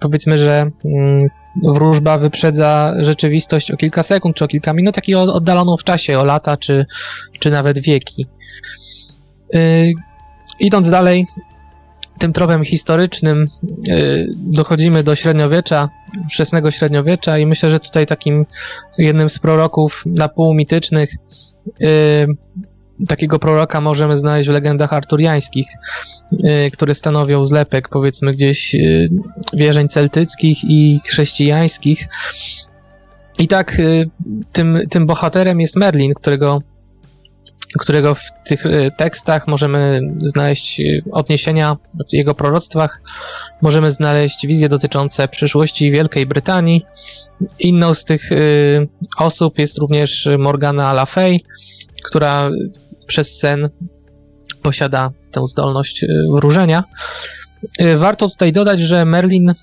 powiedzmy, 0.00 0.38
że 0.38 0.70
mm, 0.84 1.28
wróżba 1.62 2.18
wyprzedza 2.18 2.94
rzeczywistość 3.00 3.70
o 3.70 3.76
kilka 3.76 4.02
sekund, 4.02 4.36
czy 4.36 4.44
o 4.44 4.48
kilka 4.48 4.72
minut, 4.72 4.94
tak 4.94 5.08
i 5.08 5.14
oddaloną 5.14 5.76
w 5.76 5.84
czasie, 5.84 6.18
o 6.18 6.24
lata, 6.24 6.56
czy, 6.56 6.86
czy 7.38 7.50
nawet 7.50 7.78
wieki. 7.78 8.26
Y, 9.54 9.92
idąc 10.60 10.90
dalej, 10.90 11.26
tym 12.18 12.32
tropem 12.32 12.64
historycznym 12.64 13.48
dochodzimy 14.36 15.02
do 15.02 15.14
średniowiecza, 15.14 15.88
wczesnego 16.30 16.70
średniowiecza 16.70 17.38
i 17.38 17.46
myślę, 17.46 17.70
że 17.70 17.80
tutaj 17.80 18.06
takim 18.06 18.46
jednym 18.98 19.30
z 19.30 19.38
proroków 19.38 20.02
na 20.06 20.28
pół 20.28 20.54
mitycznych 20.54 21.10
takiego 23.08 23.38
proroka 23.38 23.80
możemy 23.80 24.18
znaleźć 24.18 24.48
w 24.48 24.52
legendach 24.52 24.92
arturiańskich, 24.92 25.66
yy, 26.32 26.70
które 26.70 26.94
stanowią 26.94 27.44
zlepek, 27.44 27.88
powiedzmy, 27.88 28.32
gdzieś 28.32 28.74
yy, 28.74 29.08
wierzeń 29.52 29.88
celtyckich 29.88 30.58
i 30.64 31.00
chrześcijańskich. 31.06 32.08
I 33.38 33.48
tak 33.48 33.78
yy, 33.78 34.10
tym, 34.52 34.78
tym 34.90 35.06
bohaterem 35.06 35.60
jest 35.60 35.76
Merlin, 35.76 36.14
którego 36.14 36.62
którego 37.78 38.14
w 38.14 38.22
tych 38.44 38.66
y, 38.66 38.90
tekstach 38.96 39.48
możemy 39.48 40.00
znaleźć 40.16 40.80
y, 40.80 41.02
odniesienia 41.12 41.76
w 42.10 42.12
jego 42.12 42.34
proroctwach, 42.34 43.00
możemy 43.62 43.90
znaleźć 43.90 44.46
wizje 44.46 44.68
dotyczące 44.68 45.28
przyszłości 45.28 45.90
Wielkiej 45.90 46.26
Brytanii. 46.26 46.84
Inną 47.58 47.94
z 47.94 48.04
tych 48.04 48.32
y, 48.32 48.88
osób 49.18 49.58
jest 49.58 49.78
również 49.78 50.28
Morgana 50.38 50.92
Le 50.92 51.06
Fay, 51.06 51.40
która 52.04 52.50
przez 53.04 53.38
sen 53.38 53.68
posiada 54.62 55.10
tę 55.30 55.46
zdolność 55.46 56.04
wróżenia. 56.32 56.84
Warto 57.96 58.28
tutaj 58.28 58.52
dodać, 58.52 58.80
że 58.80 59.04
Merlin, 59.04 59.54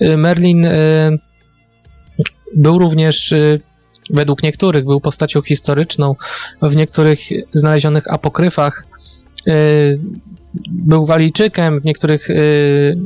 Merlin 0.00 0.66
był 2.54 2.78
również 2.78 3.34
według 4.10 4.42
niektórych 4.42 4.84
był 4.84 5.00
postacią 5.00 5.42
historyczną, 5.42 6.14
w 6.62 6.76
niektórych 6.76 7.20
znalezionych 7.52 8.12
apokryfach 8.12 8.86
y, 9.48 9.98
był 10.66 11.06
Walijczykiem, 11.06 11.80
w 11.80 11.84
niektórych 11.84 12.30
y, 12.30 12.98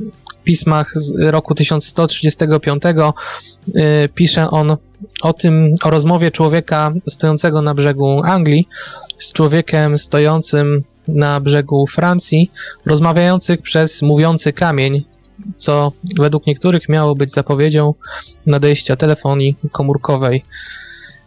pismach 0.45 0.93
z 0.95 1.15
roku 1.19 1.55
1135 1.55 2.83
y, 2.85 4.09
pisze 4.15 4.51
on 4.51 4.77
o 5.23 5.33
tym, 5.33 5.75
o 5.83 5.91
rozmowie 5.91 6.31
człowieka 6.31 6.93
stojącego 7.09 7.63
na 7.63 7.75
brzegu 7.75 8.23
Anglii 8.25 8.69
z 9.19 9.33
człowiekiem 9.33 9.99
stojącym 9.99 10.85
na 11.09 11.41
brzegu 11.41 11.87
Francji, 11.87 12.51
rozmawiających 12.87 13.63
przez 13.63 14.03
mówiący 14.03 14.53
kamień, 14.53 15.05
co 15.57 15.93
według 16.17 16.47
niektórych 16.47 16.89
miało 16.89 17.15
być 17.15 17.33
zapowiedzią 17.33 17.95
nadejścia 18.47 18.97
telefonii 18.97 19.57
komórkowej. 19.73 20.45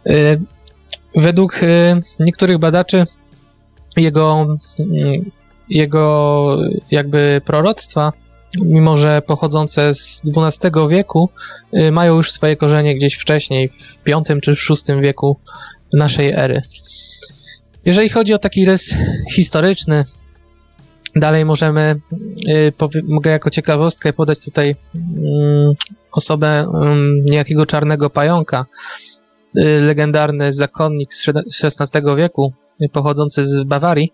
Y, 0.06 0.40
według 1.16 1.62
y, 1.62 2.02
niektórych 2.20 2.58
badaczy 2.58 3.06
jego, 3.96 4.46
mm, 4.78 5.30
jego 5.68 6.56
jakby 6.90 7.40
proroctwa, 7.44 8.12
mimo 8.62 8.96
że 8.96 9.22
pochodzące 9.22 9.94
z 9.94 10.22
XII 10.36 10.70
wieku, 10.88 11.30
y, 11.74 11.92
mają 11.92 12.16
już 12.16 12.32
swoje 12.32 12.56
korzenie 12.56 12.94
gdzieś 12.94 13.14
wcześniej, 13.14 13.68
w 13.68 13.98
V 14.06 14.40
czy 14.42 14.52
VI 14.52 15.00
wieku 15.00 15.36
naszej 15.92 16.32
ery. 16.32 16.60
Jeżeli 17.84 18.08
chodzi 18.08 18.34
o 18.34 18.38
taki 18.38 18.64
rys 18.64 18.94
historyczny, 19.34 20.04
dalej 21.16 21.44
możemy, 21.44 22.00
mogę 23.04 23.30
jako 23.30 23.50
ciekawostkę 23.50 24.12
podać 24.12 24.44
tutaj 24.44 24.76
mm, 24.94 25.72
osobę 26.12 26.60
mm, 26.60 27.24
niejakiego 27.24 27.66
czarnego 27.66 28.10
pająka, 28.10 28.66
Y, 29.58 29.80
legendarny 29.80 30.52
zakonnik 30.52 31.14
z 31.14 31.28
XVI 31.64 32.16
wieku, 32.16 32.52
pochodzący 32.92 33.48
z 33.48 33.62
Bawarii. 33.62 34.12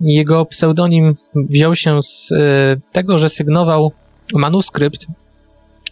Jego 0.00 0.44
pseudonim 0.44 1.14
wziął 1.34 1.76
się 1.76 2.02
z 2.02 2.32
y, 2.32 2.80
tego, 2.92 3.18
że 3.18 3.28
sygnował 3.28 3.92
manuskrypt 4.34 5.06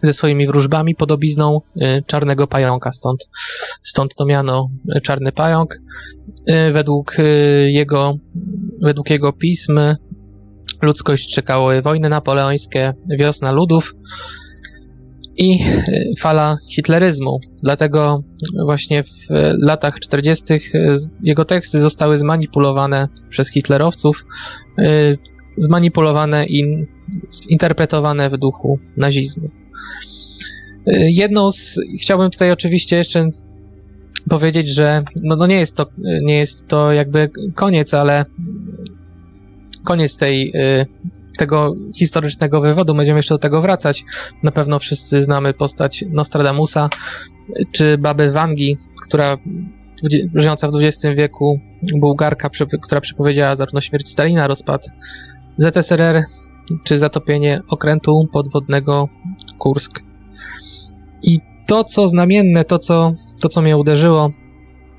ze 0.03 0.13
swoimi 0.13 0.47
wróżbami 0.47 0.95
podobizną 0.95 1.61
y, 1.77 2.03
czarnego 2.07 2.47
pająka, 2.47 2.93
stąd, 2.93 3.29
stąd 3.83 4.15
to 4.15 4.27
miano 4.27 4.71
czarny 5.03 5.33
pająk. 5.33 5.75
Według 6.73 7.17
jego, 7.67 8.15
według 8.83 9.11
jego 9.11 9.33
pism 9.33 9.81
ludzkość 10.83 11.35
czekały 11.35 11.83
wojny 11.83 12.09
napoleońskie, 12.09 12.95
wiosna 13.19 13.53
ludów, 13.53 13.95
i 15.39 15.59
fala 16.21 16.59
hitleryzmu. 16.71 17.41
Dlatego 17.63 18.17
właśnie 18.65 19.03
w 19.03 19.11
latach 19.63 20.01
40. 20.01 20.55
E, 20.55 20.59
jego 21.23 21.45
teksty 21.45 21.81
zostały 21.81 22.19
zmanipulowane 22.19 23.09
przez 23.29 23.51
hitlerowców, 23.51 24.27
zmanipulowane 25.57 26.47
i 26.47 26.87
zinterpretowane 27.51 28.31
w 28.31 28.37
duchu 28.37 28.79
nazizmu. 28.97 29.51
Jedną 30.97 31.53
z, 31.53 31.81
chciałbym 32.01 32.31
tutaj 32.31 32.51
oczywiście 32.51 32.97
jeszcze 32.97 33.29
powiedzieć, 34.29 34.69
że 34.69 35.03
no, 35.23 35.37
no 35.37 35.47
nie, 35.47 35.57
jest 35.57 35.75
to, 35.75 35.87
nie 36.23 36.39
jest 36.39 36.69
to 36.69 36.93
jakby 36.93 37.31
koniec, 37.55 37.95
ale 37.95 38.25
koniec 39.85 40.17
tej 40.17 40.53
tego 41.39 41.75
historycznego 41.97 42.61
wywodu. 42.61 42.95
Będziemy 42.95 43.19
jeszcze 43.19 43.35
do 43.35 43.39
tego 43.39 43.63
wracać. 43.63 44.05
Na 44.43 44.51
pewno 44.51 44.79
wszyscy 44.79 45.23
znamy 45.23 45.55
postać 45.55 46.05
Nostradamusa 46.11 46.89
czy 47.73 47.99
baby 47.99 48.31
Wangi, 48.31 48.77
która 49.03 49.37
żyjąca 50.35 50.69
w 50.69 50.77
XX 50.77 51.17
wieku, 51.17 51.61
Bułgarka, 52.01 52.51
która 52.83 53.01
przepowiedziała 53.01 53.57
zarówno 53.57 53.81
śmierć 53.81 54.09
Stalina, 54.09 54.47
rozpad 54.47 54.87
ZSRR, 55.57 56.23
czy 56.85 56.99
zatopienie 56.99 57.61
okrętu 57.69 58.29
podwodnego 58.33 59.09
Kursk. 59.59 60.01
I 61.23 61.39
to, 61.67 61.85
co 61.85 62.09
znamienne, 62.09 62.65
to, 62.65 62.79
co, 62.79 63.13
to, 63.41 63.49
co 63.49 63.63
mnie 63.63 63.77
uderzyło, 63.77 64.31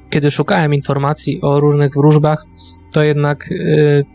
kiedy 0.10 0.32
szukałem 0.32 0.74
informacji 0.74 1.42
o 1.42 1.60
różnych 1.60 1.94
wróżbach, 1.94 2.46
to 2.94 3.04
jednak 3.04 3.46
yy, 3.52 4.06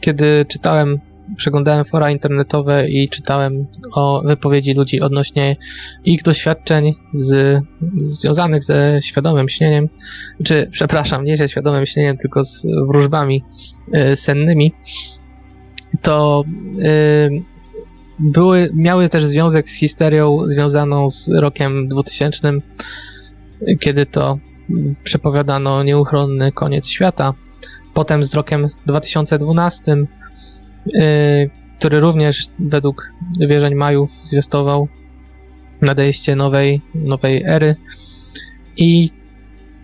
kiedy 0.00 0.44
czytałem 0.48 1.00
przeglądałem 1.36 1.84
fora 1.84 2.10
internetowe 2.10 2.88
i 2.88 3.08
czytałem 3.08 3.66
o 3.94 4.22
wypowiedzi 4.24 4.74
ludzi 4.74 5.00
odnośnie 5.00 5.56
ich 6.04 6.22
doświadczeń 6.22 6.94
z, 7.12 7.62
związanych 7.96 8.64
ze 8.64 8.98
świadomym 9.02 9.48
śnieniem, 9.48 9.88
czy 10.44 10.68
przepraszam, 10.70 11.24
nie 11.24 11.36
ze 11.36 11.48
świadomym 11.48 11.86
śnieniem, 11.86 12.16
tylko 12.16 12.44
z 12.44 12.66
wróżbami 12.88 13.44
y, 14.12 14.16
sennymi, 14.16 14.72
to 16.02 16.44
y, 16.78 17.51
były, 18.22 18.70
miały 18.74 19.08
też 19.08 19.24
związek 19.24 19.68
z 19.68 19.74
histerią 19.74 20.38
związaną 20.46 21.10
z 21.10 21.28
rokiem 21.28 21.88
2000, 21.88 22.52
kiedy 23.80 24.06
to 24.06 24.38
przepowiadano 25.04 25.82
nieuchronny 25.82 26.52
koniec 26.52 26.88
świata. 26.88 27.34
Potem 27.94 28.24
z 28.24 28.34
rokiem 28.34 28.68
2012 28.86 29.96
Y, 30.86 31.50
który 31.78 32.00
również 32.00 32.46
według 32.58 33.12
wierzeń 33.40 33.74
Majów 33.74 34.10
zwiastował 34.10 34.88
nadejście 35.80 36.36
nowej, 36.36 36.82
nowej 36.94 37.42
ery 37.46 37.76
i 38.76 39.10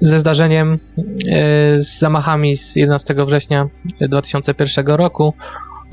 ze 0.00 0.18
zdarzeniem 0.18 0.72
y, 0.74 0.78
z 1.82 1.98
zamachami 1.98 2.56
z 2.56 2.76
11 2.76 3.14
września 3.26 3.68
2001 4.00 4.86
roku 4.86 5.34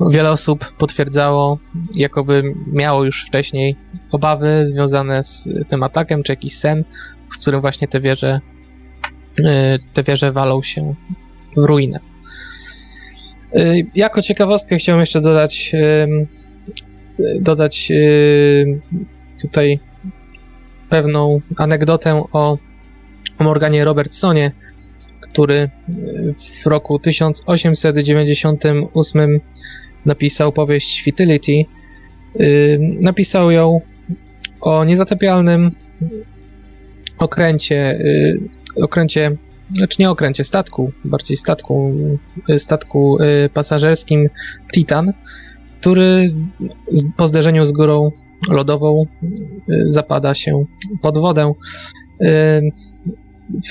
wiele 0.00 0.30
osób 0.30 0.72
potwierdzało, 0.78 1.58
jakoby 1.94 2.54
miało 2.66 3.04
już 3.04 3.24
wcześniej 3.24 3.76
obawy 4.12 4.66
związane 4.66 5.24
z 5.24 5.48
tym 5.68 5.82
atakiem, 5.82 6.22
czy 6.22 6.32
jakiś 6.32 6.56
sen, 6.56 6.84
w 7.32 7.38
którym 7.38 7.60
właśnie 7.60 7.88
te 7.88 8.00
wieże, 8.00 8.40
y, 9.40 9.44
te 9.92 10.02
wieże 10.02 10.32
walą 10.32 10.62
się 10.62 10.94
w 11.56 11.64
ruinę. 11.64 12.00
Y, 13.58 13.86
jako 13.94 14.22
ciekawostkę 14.22 14.76
chciałem 14.76 15.00
jeszcze 15.00 15.20
dodać 15.20 15.72
dodać 17.40 17.92
tutaj 19.42 19.80
pewną 20.88 21.40
anegdotę 21.56 22.24
o 22.32 22.58
Morganie 23.38 23.84
Robertsonie, 23.84 24.52
który 25.36 25.70
w 26.62 26.66
roku 26.66 26.98
1898 26.98 29.40
napisał 30.06 30.52
powieść 30.52 31.02
Fidelity. 31.02 31.64
Napisał 33.00 33.50
ją 33.50 33.80
o 34.60 34.84
niezatapialnym 34.84 35.70
okręcie, 37.18 37.98
y, 38.00 38.40
okręcie 38.82 39.36
znaczy 39.72 39.96
nie 39.98 40.10
okręcie, 40.10 40.44
statku, 40.44 40.92
bardziej 41.04 41.36
statku, 41.36 41.92
statku 42.56 43.18
y, 43.22 43.50
pasażerskim 43.54 44.28
Titan, 44.74 45.12
który 45.80 46.34
po 47.16 47.28
zderzeniu 47.28 47.64
z 47.64 47.72
górą 47.72 48.10
lodową 48.48 49.06
y, 49.22 49.28
zapada 49.86 50.34
się 50.34 50.64
pod 51.02 51.18
wodę. 51.18 51.52
Y, 53.54 53.60
w 53.60 53.66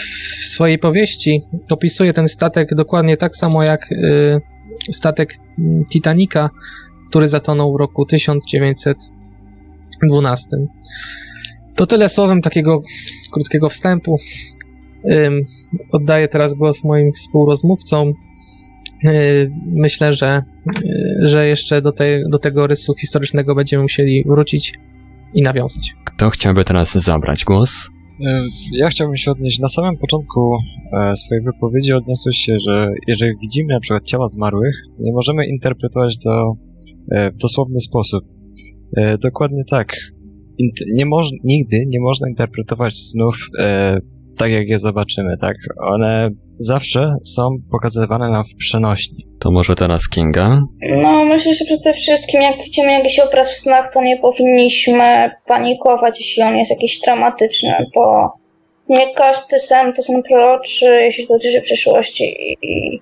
swojej 0.45 0.79
powieści 0.79 1.41
opisuje 1.69 2.13
ten 2.13 2.27
statek 2.27 2.75
dokładnie 2.75 3.17
tak 3.17 3.35
samo 3.35 3.63
jak 3.63 3.89
statek 4.91 5.33
Titanica, 5.91 6.49
który 7.09 7.27
zatonął 7.27 7.73
w 7.73 7.79
roku 7.79 8.05
1912. 8.05 10.47
To 11.75 11.87
tyle 11.87 12.09
słowem 12.09 12.41
takiego 12.41 12.81
krótkiego 13.33 13.69
wstępu. 13.69 14.15
Oddaję 15.91 16.27
teraz 16.27 16.53
głos 16.53 16.83
moim 16.83 17.11
współrozmówcom. 17.11 18.13
Myślę, 19.65 20.13
że, 20.13 20.41
że 21.21 21.47
jeszcze 21.47 21.81
do, 21.81 21.91
tej, 21.91 22.23
do 22.29 22.39
tego 22.39 22.67
rysu 22.67 22.93
historycznego 22.99 23.55
będziemy 23.55 23.83
musieli 23.83 24.23
wrócić 24.27 24.73
i 25.33 25.41
nawiązać. 25.41 25.95
Kto 26.03 26.29
chciałby 26.29 26.65
teraz 26.65 26.93
zabrać 26.93 27.45
głos? 27.45 27.94
Ja 28.71 28.89
chciałbym 28.89 29.17
się 29.17 29.31
odnieść. 29.31 29.59
Na 29.59 29.67
samym 29.67 29.97
początku 29.97 30.51
e, 30.93 31.15
swojej 31.15 31.43
wypowiedzi 31.43 31.93
odniosłeś 31.93 32.37
się, 32.37 32.57
że 32.67 32.91
jeżeli 33.07 33.33
widzimy 33.41 33.73
na 33.73 33.79
przykład 33.79 34.03
ciała 34.03 34.27
zmarłych, 34.27 34.75
nie 34.99 35.13
możemy 35.13 35.47
interpretować 35.47 36.17
to 36.23 36.53
e, 37.11 37.31
w 37.31 37.37
dosłowny 37.37 37.79
sposób. 37.79 38.23
Dokładnie 39.21 39.63
tak. 39.69 39.87
Nie 40.93 41.05
moż, 41.05 41.29
nigdy 41.43 41.85
nie 41.87 41.99
można 41.99 42.29
interpretować 42.29 42.95
snów 42.97 43.37
tak, 44.37 44.51
jak 44.51 44.67
je 44.67 44.79
zobaczymy, 44.79 45.37
tak? 45.37 45.57
One 45.77 46.29
zawsze 46.59 47.15
są 47.25 47.49
pokazywane 47.71 48.29
nam 48.29 48.43
w 48.43 48.57
przenośni. 48.57 49.27
To 49.39 49.51
może 49.51 49.75
teraz 49.75 50.09
Kinga? 50.09 50.59
No, 51.01 51.25
myślę, 51.25 51.53
że 51.53 51.65
przede 51.65 51.93
wszystkim 51.93 52.41
jak 52.41 52.63
widzimy 52.63 52.91
jakiś 52.91 53.19
obraz 53.19 53.53
w 53.53 53.57
snach, 53.57 53.93
to 53.93 54.01
nie 54.01 54.17
powinniśmy 54.17 55.31
panikować, 55.47 56.19
jeśli 56.19 56.43
on 56.43 56.57
jest 56.57 56.71
jakiś 56.71 56.99
traumatyczny, 56.99 57.73
bo 57.95 58.33
nie 58.89 59.13
każdy 59.13 59.59
sen 59.59 59.93
to 59.93 60.01
są 60.01 60.23
proroczy, 60.23 60.85
jeśli 60.85 61.27
dotyczy 61.27 61.61
przyszłości 61.61 62.35
i 62.61 63.01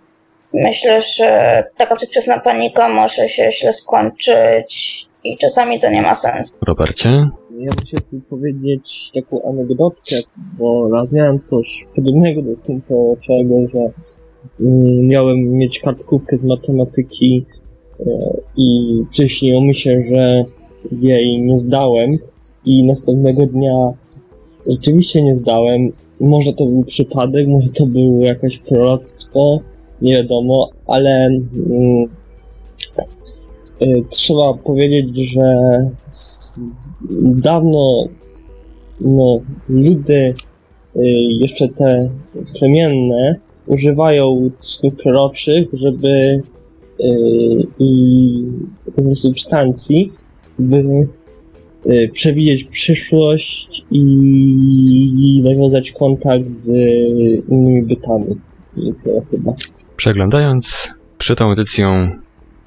myślę, 0.54 1.02
że 1.02 1.64
taka 1.78 1.96
przedwczesna 1.96 2.40
panika 2.40 2.90
może 2.90 3.28
się 3.28 3.52
źle 3.52 3.74
skończyć 3.74 5.06
i 5.24 5.38
czasami 5.38 5.80
to 5.80 5.90
nie 5.90 6.02
ma 6.02 6.16
sensu. 6.16 6.54
Robercie? 6.68 7.10
Ja 7.60 7.70
muszę 7.82 7.98
tu 8.12 8.22
powiedzieć 8.30 9.12
taką 9.14 9.50
anegdotkę, 9.50 10.16
bo 10.58 10.90
raz 10.90 11.14
miałem 11.14 11.44
coś 11.44 11.86
podobnego 11.96 12.42
do 12.42 12.52
proroczego, 12.88 13.56
że 13.74 13.80
mm, 14.60 15.08
miałem 15.08 15.38
mieć 15.38 15.80
kartkówkę 15.80 16.38
z 16.38 16.44
matematyki 16.44 17.46
e, 18.00 18.04
i 18.58 18.98
przyśniło 19.12 19.62
mi 19.62 19.76
się, 19.76 20.04
że 20.14 20.44
jej 21.02 21.42
nie 21.42 21.58
zdałem 21.58 22.12
i 22.66 22.84
następnego 22.84 23.46
dnia 23.46 23.94
rzeczywiście 24.68 25.24
nie 25.24 25.36
zdałem. 25.36 25.92
Może 26.20 26.54
to 26.54 26.66
był 26.66 26.84
przypadek, 26.84 27.48
może 27.48 27.68
to 27.68 27.86
było 27.86 28.24
jakieś 28.26 28.58
proroctwo, 28.58 29.60
nie 30.02 30.14
wiadomo, 30.14 30.70
ale 30.88 31.10
mm, 31.70 32.10
trzeba 34.10 34.54
powiedzieć, 34.54 35.18
że 35.18 35.42
dawno 37.22 38.08
no, 39.02 39.40
ludy 39.70 40.34
y, 40.96 41.02
jeszcze 41.40 41.68
te 41.68 42.02
plemienne 42.60 43.32
używają 43.68 44.50
snów 44.60 44.96
proroczych, 44.96 45.68
żeby 45.74 46.10
y, 46.10 47.68
i 47.80 49.16
substancji, 49.16 50.12
by 50.60 51.08
przewidzieć 52.12 52.64
przyszłość 52.64 53.86
i 53.92 55.42
nawiązać 55.44 55.92
kontakt 55.92 56.46
z 56.56 56.68
innymi 57.50 57.84
bytami. 57.84 58.28
Chyba. 59.32 59.54
Przeglądając 59.96 60.94
przed 61.18 61.38
tą 61.40 61.52
edycją 61.52 62.10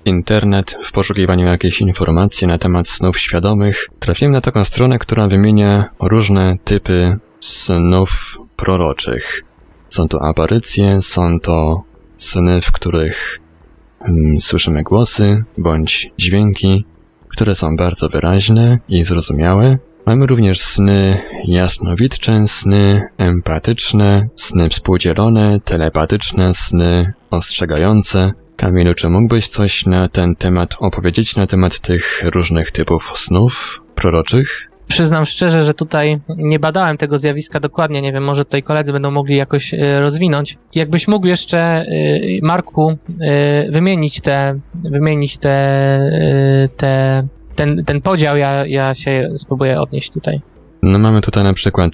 internet 0.06 0.78
w 0.82 0.92
poszukiwaniu 0.92 1.46
jakiejś 1.46 1.80
informacji 1.80 2.46
na 2.46 2.58
temat 2.58 2.88
snów 2.88 3.18
świadomych, 3.18 3.88
trafiłem 3.98 4.32
na 4.32 4.40
taką 4.40 4.64
stronę, 4.64 4.98
która 4.98 5.28
wymienia 5.28 5.84
różne 6.00 6.56
typy 6.64 7.16
snów 7.40 8.40
proroczych. 8.56 9.42
Są 9.88 10.08
to 10.08 10.22
aparycje, 10.22 11.02
są 11.02 11.40
to 11.40 11.82
sny, 12.16 12.60
w 12.60 12.72
których 12.72 13.38
hmm, 13.98 14.40
słyszymy 14.40 14.82
głosy 14.82 15.44
bądź 15.58 16.10
dźwięki, 16.18 16.84
które 17.28 17.54
są 17.54 17.76
bardzo 17.76 18.08
wyraźne 18.08 18.78
i 18.88 19.04
zrozumiałe. 19.04 19.78
Mamy 20.06 20.26
również 20.26 20.60
sny 20.60 21.22
jasnowidcze, 21.44 22.46
sny 22.46 23.02
empatyczne, 23.18 24.28
sny 24.36 24.68
współdzielone, 24.68 25.60
telepatyczne, 25.64 26.54
sny 26.54 27.12
ostrzegające, 27.30 28.32
Kamilu, 28.56 28.94
czy 28.94 29.08
mógłbyś 29.08 29.48
coś 29.48 29.86
na 29.86 30.08
ten 30.08 30.36
temat 30.36 30.76
opowiedzieć, 30.80 31.36
na 31.36 31.46
temat 31.46 31.80
tych 31.80 32.22
różnych 32.24 32.70
typów 32.70 33.12
snów 33.16 33.82
proroczych? 33.94 34.70
Przyznam 34.88 35.24
szczerze, 35.24 35.64
że 35.64 35.74
tutaj 35.74 36.20
nie 36.28 36.58
badałem 36.58 36.96
tego 36.96 37.18
zjawiska 37.18 37.60
dokładnie. 37.60 38.02
Nie 38.02 38.12
wiem, 38.12 38.24
może 38.24 38.44
tutaj 38.44 38.62
koledzy 38.62 38.92
będą 38.92 39.10
mogli 39.10 39.36
jakoś 39.36 39.74
e, 39.74 40.00
rozwinąć. 40.00 40.58
Jakbyś 40.74 41.08
mógł 41.08 41.26
jeszcze, 41.26 41.58
e, 41.58 41.84
Marku, 42.42 42.98
e, 43.20 43.70
wymienić 43.70 44.20
te, 44.20 44.60
wymienić 44.84 45.38
te, 45.38 46.68
te 46.76 47.22
ten, 47.56 47.84
ten 47.84 48.00
podział, 48.00 48.36
ja, 48.36 48.66
ja 48.66 48.94
się 48.94 49.28
spróbuję 49.34 49.80
odnieść 49.80 50.10
tutaj. 50.10 50.40
No 50.82 50.98
mamy 50.98 51.20
tutaj 51.20 51.44
na 51.44 51.52
przykład 51.52 51.92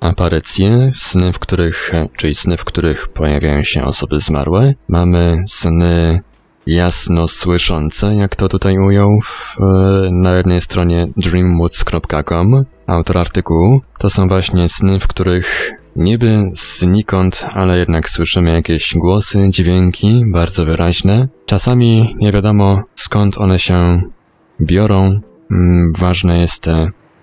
aparycje, 0.00 0.90
sny, 0.96 1.32
w 1.32 1.38
których, 1.38 1.94
e, 1.94 2.08
czyli 2.16 2.34
sny, 2.34 2.56
w 2.56 2.64
których 2.64 3.08
pojawiają 3.08 3.62
się 3.62 3.84
osoby 3.84 4.20
zmarłe. 4.20 4.74
Mamy 4.88 5.42
sny 5.46 6.20
jasno 6.66 7.28
słyszące, 7.28 8.14
jak 8.14 8.36
to 8.36 8.48
tutaj 8.48 8.78
ujął 8.78 9.20
w, 9.20 9.56
e, 9.60 10.10
na 10.10 10.36
jednej 10.36 10.60
stronie 10.60 11.08
dreamwoods.com. 11.16 12.64
Autor 12.86 13.18
artykułu 13.18 13.80
to 13.98 14.10
są 14.10 14.28
właśnie 14.28 14.68
sny, 14.68 15.00
w 15.00 15.08
których 15.08 15.72
niby 15.96 16.50
znikąd, 16.52 17.46
ale 17.52 17.78
jednak 17.78 18.10
słyszymy 18.10 18.52
jakieś 18.52 18.94
głosy, 18.94 19.48
dźwięki 19.50 20.22
bardzo 20.32 20.64
wyraźne. 20.64 21.28
Czasami 21.46 22.16
nie 22.18 22.32
wiadomo 22.32 22.82
skąd 22.94 23.38
one 23.38 23.58
się 23.58 24.02
biorą. 24.60 25.20
Mm, 25.50 25.92
ważne 25.98 26.38
jest 26.38 26.70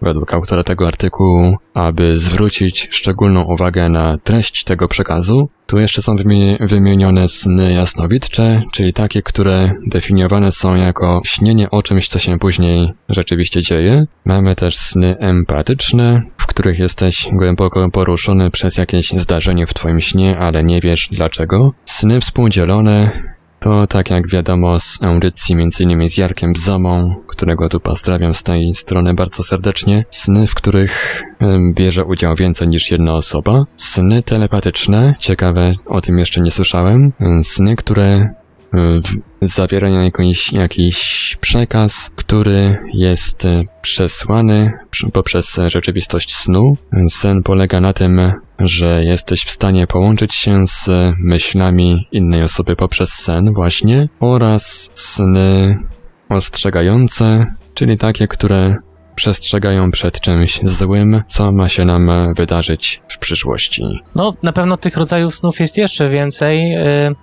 według 0.02 0.34
autora 0.34 0.64
tego 0.64 0.88
artykułu, 0.88 1.56
aby 1.74 2.18
zwrócić 2.18 2.88
szczególną 2.92 3.44
uwagę 3.44 3.90
na 3.90 4.18
treść 4.18 4.64
tego 4.64 4.88
przekazu. 4.88 5.50
Tu 5.68 5.80
jeszcze 5.80 6.02
są 6.02 6.16
wymienione 6.60 7.28
sny 7.28 7.74
jasnowidcze, 7.74 8.62
czyli 8.74 8.94
takie, 8.94 9.22
które 9.22 9.72
definiowane 9.88 10.52
są 10.52 10.76
jako 10.76 11.22
śnienie 11.26 11.70
o 11.72 11.84
czymś, 11.84 12.08
co 12.08 12.20
się 12.20 12.40
później 12.40 12.94
rzeczywiście 13.10 13.62
dzieje. 13.62 14.06
Mamy 14.26 14.56
też 14.56 14.78
sny 14.78 15.16
empatyczne, 15.20 16.22
w 16.38 16.48
których 16.48 16.80
jesteś 16.80 17.30
głęboko 17.32 17.90
poruszony 17.92 18.52
przez 18.52 18.78
jakieś 18.78 19.12
zdarzenie 19.12 19.68
w 19.68 19.74
twoim 19.74 20.02
śnie, 20.02 20.38
ale 20.38 20.64
nie 20.64 20.82
wiesz 20.82 21.10
dlaczego. 21.12 21.74
Sny 21.86 22.22
współdzielone, 22.22 23.12
to 23.68 23.88
tak 23.88 24.10
jak 24.10 24.28
wiadomo 24.28 24.80
z 24.80 25.04
audycji 25.04 25.56
m.in. 25.56 26.10
z 26.10 26.18
Jarkiem 26.18 26.54
Bzomą, 26.54 27.16
którego 27.28 27.70
tu 27.70 27.80
pozdrawiam 27.80 28.34
z 28.34 28.44
tej 28.44 28.76
strony 28.76 29.14
bardzo 29.14 29.44
serdecznie, 29.44 30.06
sny, 30.10 30.48
w 30.48 30.56
których 30.56 31.24
bierze 31.74 32.06
udział 32.06 32.36
więcej 32.36 32.68
niż 32.68 32.92
jedna 32.92 33.14
osoba, 33.14 33.66
sny 33.76 34.24
telepatyczne, 34.24 35.16
ciekawe, 35.20 35.74
o 35.86 36.02
tym 36.02 36.20
jeszcze 36.20 36.42
nie 36.42 36.52
słyszałem, 36.52 37.14
sny, 37.44 37.76
które 37.76 38.30
zawierają 39.42 40.02
jakiś, 40.02 40.54
jakiś 40.54 41.38
przekaz, 41.42 42.12
który 42.16 42.78
jest 42.94 43.46
e, 43.46 43.64
przesłany 43.82 44.72
poprzez 45.14 45.60
rzeczywistość 45.68 46.36
snu. 46.36 46.78
Sen 47.10 47.44
polega 47.44 47.82
na 47.82 47.94
tym, 47.94 48.22
że 48.60 49.04
jesteś 49.04 49.44
w 49.44 49.52
stanie 49.52 49.88
połączyć 49.88 50.36
się 50.36 50.68
z 50.68 50.90
myślami 51.24 52.08
innej 52.12 52.44
osoby 52.44 52.76
poprzez 52.76 53.14
sen 53.14 53.54
właśnie 53.54 54.10
oraz 54.20 54.92
sny 54.94 55.78
ostrzegające, 56.30 57.46
czyli 57.74 57.98
takie, 57.98 58.28
które 58.28 58.76
przestrzegają 59.18 59.92
przed 59.92 60.22
czymś 60.22 60.60
złym, 60.64 61.24
co 61.28 61.52
ma 61.52 61.70
się 61.70 61.86
nam 61.86 62.34
wydarzyć 62.34 63.02
w 63.08 63.18
przyszłości. 63.18 63.84
No, 64.16 64.34
na 64.44 64.54
pewno 64.54 64.78
tych 64.78 64.98
rodzajów 64.98 65.36
snów 65.36 65.60
jest 65.60 65.78
jeszcze 65.78 66.10
więcej. 66.10 66.76
Y, 66.76 67.16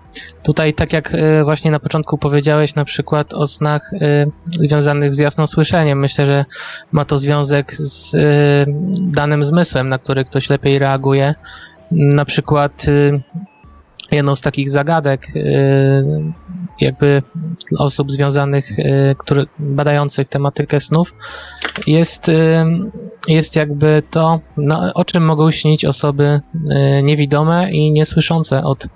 tutaj, 0.43 0.73
tak 0.73 0.93
jak 0.93 1.15
y, 1.15 1.45
właśnie 1.45 1.71
na 1.71 1.81
początku 1.81 2.19
powiedziałeś, 2.19 2.75
na 2.75 2.85
przykład 2.85 3.35
o 3.35 3.47
snach 3.47 3.93
y, 3.93 4.31
związanych 4.69 5.15
z 5.15 5.19
jasnosłyszeniem, 5.19 5.99
myślę, 5.99 6.27
że 6.27 6.45
ma 6.93 7.05
to 7.05 7.19
związek 7.19 7.75
z 7.75 8.17
danym 9.01 9.45
zmysłem, 9.45 9.89
na 9.89 9.99
który 9.99 10.25
ktoś 10.25 10.51
lepiej 10.51 10.79
reaguje. 10.79 11.35
Na 11.91 12.25
przykład 12.25 12.87
jedną 14.11 14.35
z 14.35 14.41
takich 14.41 14.71
zagadek 14.71 15.27
jakby 16.81 17.23
osób 17.79 18.13
związanych, 18.13 18.79
y, 18.79 19.17
który, 19.19 19.47
badających 19.59 20.29
tematykę 20.29 20.81
snów, 20.81 21.15
jest, 21.87 22.29
y, 22.29 22.65
jest 23.29 23.57
jakby 23.57 24.03
to, 24.11 24.41
no, 24.57 24.95
o 24.95 25.05
czym 25.05 25.25
mogą 25.25 25.51
śnić 25.51 25.85
osoby 25.85 26.41
y, 26.55 27.03
niewidome 27.03 27.73
i 27.73 27.93
niesłyszące 27.93 28.65
od, 28.65 28.87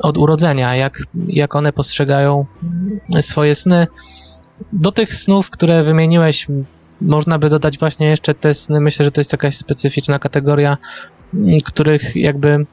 od 0.00 0.18
urodzenia, 0.18 0.76
jak, 0.76 0.98
jak 1.28 1.56
one 1.56 1.72
postrzegają 1.72 2.46
swoje 3.20 3.54
sny. 3.54 3.86
Do 4.72 4.92
tych 4.92 5.14
snów, 5.14 5.50
które 5.50 5.82
wymieniłeś, 5.82 6.46
można 7.00 7.38
by 7.38 7.48
dodać 7.48 7.78
właśnie 7.78 8.06
jeszcze 8.06 8.34
te 8.34 8.54
sny. 8.54 8.80
Myślę, 8.80 9.04
że 9.04 9.10
to 9.10 9.20
jest 9.20 9.32
jakaś 9.32 9.56
specyficzna 9.56 10.18
kategoria, 10.18 10.78
których 11.64 12.16
jakby 12.16 12.66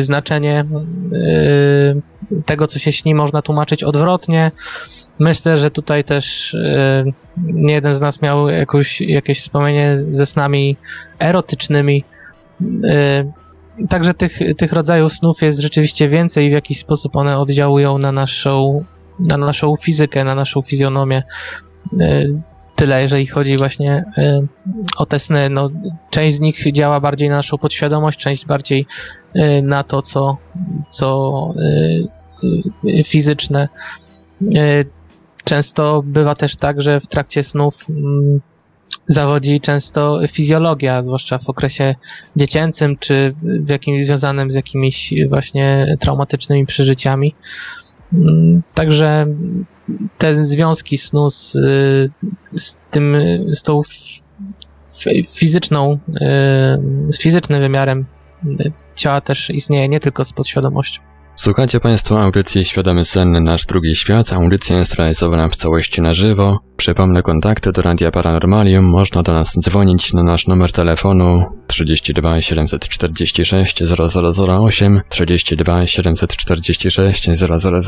znaczenie 0.00 0.64
y, 1.12 2.42
tego, 2.46 2.66
co 2.66 2.78
się 2.78 2.92
śni, 2.92 3.14
można 3.14 3.42
tłumaczyć 3.42 3.84
odwrotnie. 3.84 4.50
Myślę, 5.18 5.58
że 5.58 5.70
tutaj 5.70 6.04
też 6.04 6.54
y, 6.54 7.12
nie 7.36 7.74
jeden 7.74 7.94
z 7.94 8.00
nas 8.00 8.22
miał 8.22 8.48
jakoś, 8.48 9.00
jakieś 9.00 9.40
wspomnienie 9.40 9.98
ze 9.98 10.26
snami 10.26 10.76
erotycznymi. 11.18 12.04
Także 13.88 14.14
tych, 14.14 14.38
tych 14.58 14.72
rodzajów 14.72 15.12
snów 15.12 15.42
jest 15.42 15.58
rzeczywiście 15.58 16.08
więcej 16.08 16.46
i 16.46 16.50
w 16.50 16.52
jakiś 16.52 16.78
sposób 16.78 17.16
one 17.16 17.38
oddziałują 17.38 17.98
na 17.98 18.12
naszą, 18.12 18.84
na 19.28 19.36
naszą 19.36 19.76
fizykę, 19.76 20.24
na 20.24 20.34
naszą 20.34 20.62
fizjonomię 20.62 21.22
tyle, 22.80 23.02
jeżeli 23.02 23.26
chodzi 23.26 23.56
właśnie 23.56 24.04
y, 24.18 24.46
o 24.96 25.06
te 25.06 25.18
sny. 25.18 25.50
No, 25.50 25.70
część 26.10 26.36
z 26.36 26.40
nich 26.40 26.72
działa 26.72 27.00
bardziej 27.00 27.28
na 27.28 27.36
naszą 27.36 27.58
podświadomość, 27.58 28.18
część 28.18 28.46
bardziej 28.46 28.80
y, 28.80 28.84
na 29.62 29.82
to, 29.82 30.02
co, 30.02 30.36
co 30.88 31.30
y, 32.84 33.04
fizyczne. 33.04 33.68
Często 35.44 36.02
bywa 36.06 36.34
też 36.34 36.56
tak, 36.56 36.82
że 36.82 37.00
w 37.00 37.06
trakcie 37.06 37.42
snów 37.42 37.86
mm, 37.90 38.40
zawodzi 39.06 39.60
często 39.60 40.20
fizjologia, 40.28 41.02
zwłaszcza 41.02 41.38
w 41.38 41.48
okresie 41.48 41.94
dziecięcym, 42.36 42.96
czy 42.98 43.34
w 43.42 43.68
jakimś 43.68 44.04
związanym 44.04 44.50
z 44.50 44.54
jakimiś 44.54 45.14
właśnie 45.28 45.96
traumatycznymi 46.00 46.66
przeżyciami. 46.66 47.34
Mm, 48.12 48.62
także 48.74 49.26
te 50.18 50.34
związki 50.34 50.98
snu 50.98 51.30
z, 51.30 51.52
z 52.52 52.76
tym, 52.90 53.16
z 53.48 53.62
tą 53.62 53.82
fizyczną, 55.38 55.98
z 57.08 57.18
fizycznym 57.22 57.60
wymiarem 57.60 58.06
ciała 58.94 59.20
też 59.20 59.50
istnieje, 59.50 59.88
nie 59.88 60.00
tylko 60.00 60.24
z 60.24 60.32
podświadomością. 60.32 61.02
Słuchajcie 61.34 61.80
Państwo 61.80 62.22
audycji 62.22 62.64
Świadomy 62.64 63.04
Sen 63.04 63.44
Nasz 63.44 63.66
Drugi 63.66 63.96
Świat. 63.96 64.32
Audycja 64.32 64.78
jest 64.78 64.94
realizowana 64.94 65.48
w 65.48 65.56
całości 65.56 66.02
na 66.02 66.14
żywo. 66.14 66.58
Przypomnę 66.76 67.22
kontakty 67.22 67.72
do 67.72 67.82
Radia 67.82 68.10
Paranormalium. 68.10 68.84
Można 68.84 69.22
do 69.22 69.32
nas 69.32 69.60
dzwonić 69.60 70.12
na 70.12 70.22
nasz 70.22 70.46
numer 70.46 70.72
telefonu 70.72 71.44
32 71.66 72.40
746 72.40 73.82
0008 73.82 75.00
32 75.08 75.86
746 75.86 77.28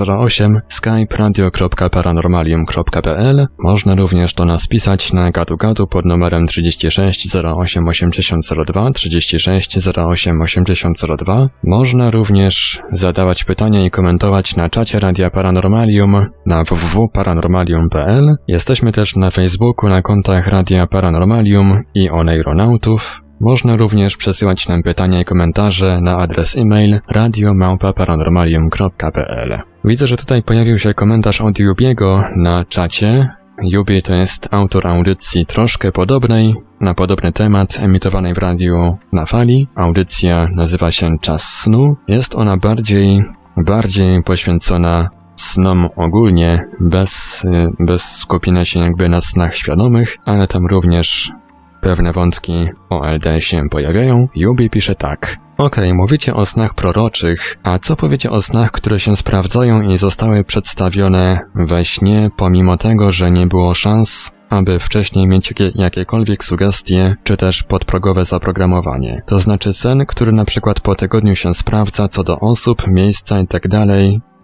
0008 0.06 0.60
skype 0.68 1.16
radio.paranormalium.pl 1.16 3.46
Można 3.58 3.94
również 3.94 4.34
do 4.34 4.44
nas 4.44 4.66
pisać 4.66 5.12
na 5.12 5.30
gadu 5.30 5.56
pod 5.90 6.04
numerem 6.04 6.46
36 6.46 7.36
08 7.36 7.88
8002 7.88 8.90
36 8.90 9.78
08 9.96 10.40
8002 10.40 11.48
Można 11.64 12.10
również 12.10 12.80
zadawać 12.92 13.41
pytania 13.44 13.84
i 13.84 13.90
komentować 13.90 14.56
na 14.56 14.70
czacie 14.70 15.00
Radia 15.00 15.30
Paranormalium 15.30 16.26
na 16.46 16.64
www.paranormalium.pl 16.64 18.36
Jesteśmy 18.48 18.92
też 18.92 19.16
na 19.16 19.30
Facebooku 19.30 19.88
na 19.88 20.02
kontach 20.02 20.46
Radia 20.46 20.86
Paranormalium 20.86 21.82
i 21.94 22.10
Oneironautów. 22.10 23.22
Można 23.40 23.76
również 23.76 24.16
przesyłać 24.16 24.68
nam 24.68 24.82
pytania 24.82 25.20
i 25.20 25.24
komentarze 25.24 26.00
na 26.00 26.18
adres 26.18 26.56
e-mail 26.56 27.00
radiomałpa-paranormalium.pl 27.10 29.58
Widzę, 29.84 30.06
że 30.06 30.16
tutaj 30.16 30.42
pojawił 30.42 30.78
się 30.78 30.94
komentarz 30.94 31.40
od 31.40 31.58
Jubiego 31.58 32.24
na 32.36 32.64
czacie. 32.64 33.41
Jubi 33.62 34.02
to 34.02 34.14
jest 34.14 34.48
autor 34.50 34.86
audycji 34.86 35.46
troszkę 35.46 35.92
podobnej, 35.92 36.54
na 36.80 36.94
podobny 36.94 37.32
temat, 37.32 37.78
emitowanej 37.80 38.34
w 38.34 38.38
radiu 38.38 38.98
na 39.12 39.26
fali. 39.26 39.68
Audycja 39.74 40.48
nazywa 40.54 40.92
się 40.92 41.18
Czas 41.20 41.60
Snu. 41.60 41.96
Jest 42.08 42.34
ona 42.34 42.56
bardziej, 42.56 43.24
bardziej 43.56 44.22
poświęcona 44.22 45.10
snom 45.36 45.88
ogólnie, 45.96 46.64
bez, 46.80 47.42
bez 47.78 48.16
skupienia 48.16 48.64
się 48.64 48.80
jakby 48.80 49.08
na 49.08 49.20
snach 49.20 49.56
świadomych, 49.56 50.16
ale 50.24 50.46
tam 50.46 50.66
również 50.66 51.32
pewne 51.80 52.12
wątki 52.12 52.68
o 52.90 53.06
LD 53.06 53.40
się 53.40 53.62
pojawiają. 53.70 54.28
Yubi 54.34 54.70
pisze 54.70 54.94
tak. 54.94 55.41
Okej, 55.58 55.84
okay, 55.84 55.94
mówicie 55.94 56.34
o 56.34 56.46
snach 56.46 56.74
proroczych, 56.74 57.56
a 57.62 57.78
co 57.78 57.96
powiecie 57.96 58.30
o 58.30 58.42
snach, 58.42 58.70
które 58.70 59.00
się 59.00 59.16
sprawdzają 59.16 59.82
i 59.82 59.98
zostały 59.98 60.44
przedstawione 60.44 61.40
we 61.54 61.84
śnie, 61.84 62.30
pomimo 62.36 62.76
tego, 62.76 63.10
że 63.10 63.30
nie 63.30 63.46
było 63.46 63.74
szans, 63.74 64.34
aby 64.50 64.78
wcześniej 64.78 65.26
mieć 65.26 65.50
jakie, 65.50 65.72
jakiekolwiek 65.74 66.44
sugestie, 66.44 67.16
czy 67.24 67.36
też 67.36 67.62
podprogowe 67.62 68.24
zaprogramowanie. 68.24 69.22
To 69.26 69.38
znaczy 69.38 69.72
sen, 69.72 70.06
który 70.06 70.32
na 70.32 70.44
przykład 70.44 70.80
po 70.80 70.94
tygodniu 70.94 71.36
się 71.36 71.54
sprawdza 71.54 72.08
co 72.08 72.24
do 72.24 72.38
osób, 72.38 72.86
miejsca 72.86 73.40
itd., 73.40 73.68
tak 73.68 73.88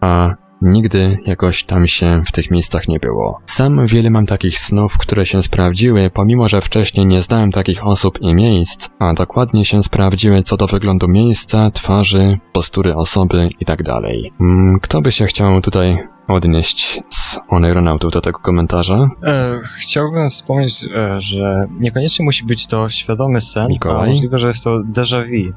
a 0.01 0.48
Nigdy 0.63 1.19
jakoś 1.27 1.65
tam 1.65 1.87
się 1.87 2.23
w 2.27 2.33
tych 2.33 2.51
miejscach 2.51 2.89
nie 2.89 2.99
było. 2.99 3.39
Sam 3.47 3.87
wiele 3.87 4.11
mam 4.11 4.27
takich 4.27 4.59
snów, 4.59 4.99
które 4.99 5.27
się 5.27 5.43
sprawdziły, 5.43 6.11
pomimo 6.11 6.49
że 6.49 6.61
wcześniej 6.61 7.07
nie 7.07 7.23
znałem 7.23 7.53
takich 7.53 7.87
osób 7.87 8.19
i 8.21 8.35
miejsc, 8.35 8.89
a 8.99 9.15
dokładnie 9.15 9.65
się 9.65 9.83
sprawdziły 9.83 10.43
co 10.43 10.57
do 10.57 10.67
wyglądu 10.67 11.09
miejsca, 11.09 11.71
twarzy, 11.71 12.39
postury 12.53 12.95
osoby 12.95 13.49
itd. 13.61 13.85
Tak 13.85 14.05
mm, 14.41 14.79
kto 14.83 15.01
by 15.01 15.13
się 15.13 15.27
chciał 15.27 15.61
tutaj 15.61 15.99
odnieść 16.29 17.01
z 17.11 17.39
Oneironautów 17.49 18.13
do 18.13 18.21
tego 18.21 18.39
komentarza? 18.39 19.09
E, 19.23 19.61
chciałbym 19.79 20.31
wspomnieć, 20.31 20.85
e, 20.85 21.21
że 21.21 21.69
niekoniecznie 21.81 22.25
musi 22.25 22.47
być 22.47 22.67
to 22.67 22.89
świadomy 22.89 23.41
sen, 23.41 23.69
Mikołaj? 23.69 24.09
a 24.09 24.11
możliwe, 24.11 24.39
że 24.39 24.47
jest 24.47 24.65
to 24.65 24.81
déjà 24.93 25.25
vu. 25.27 25.53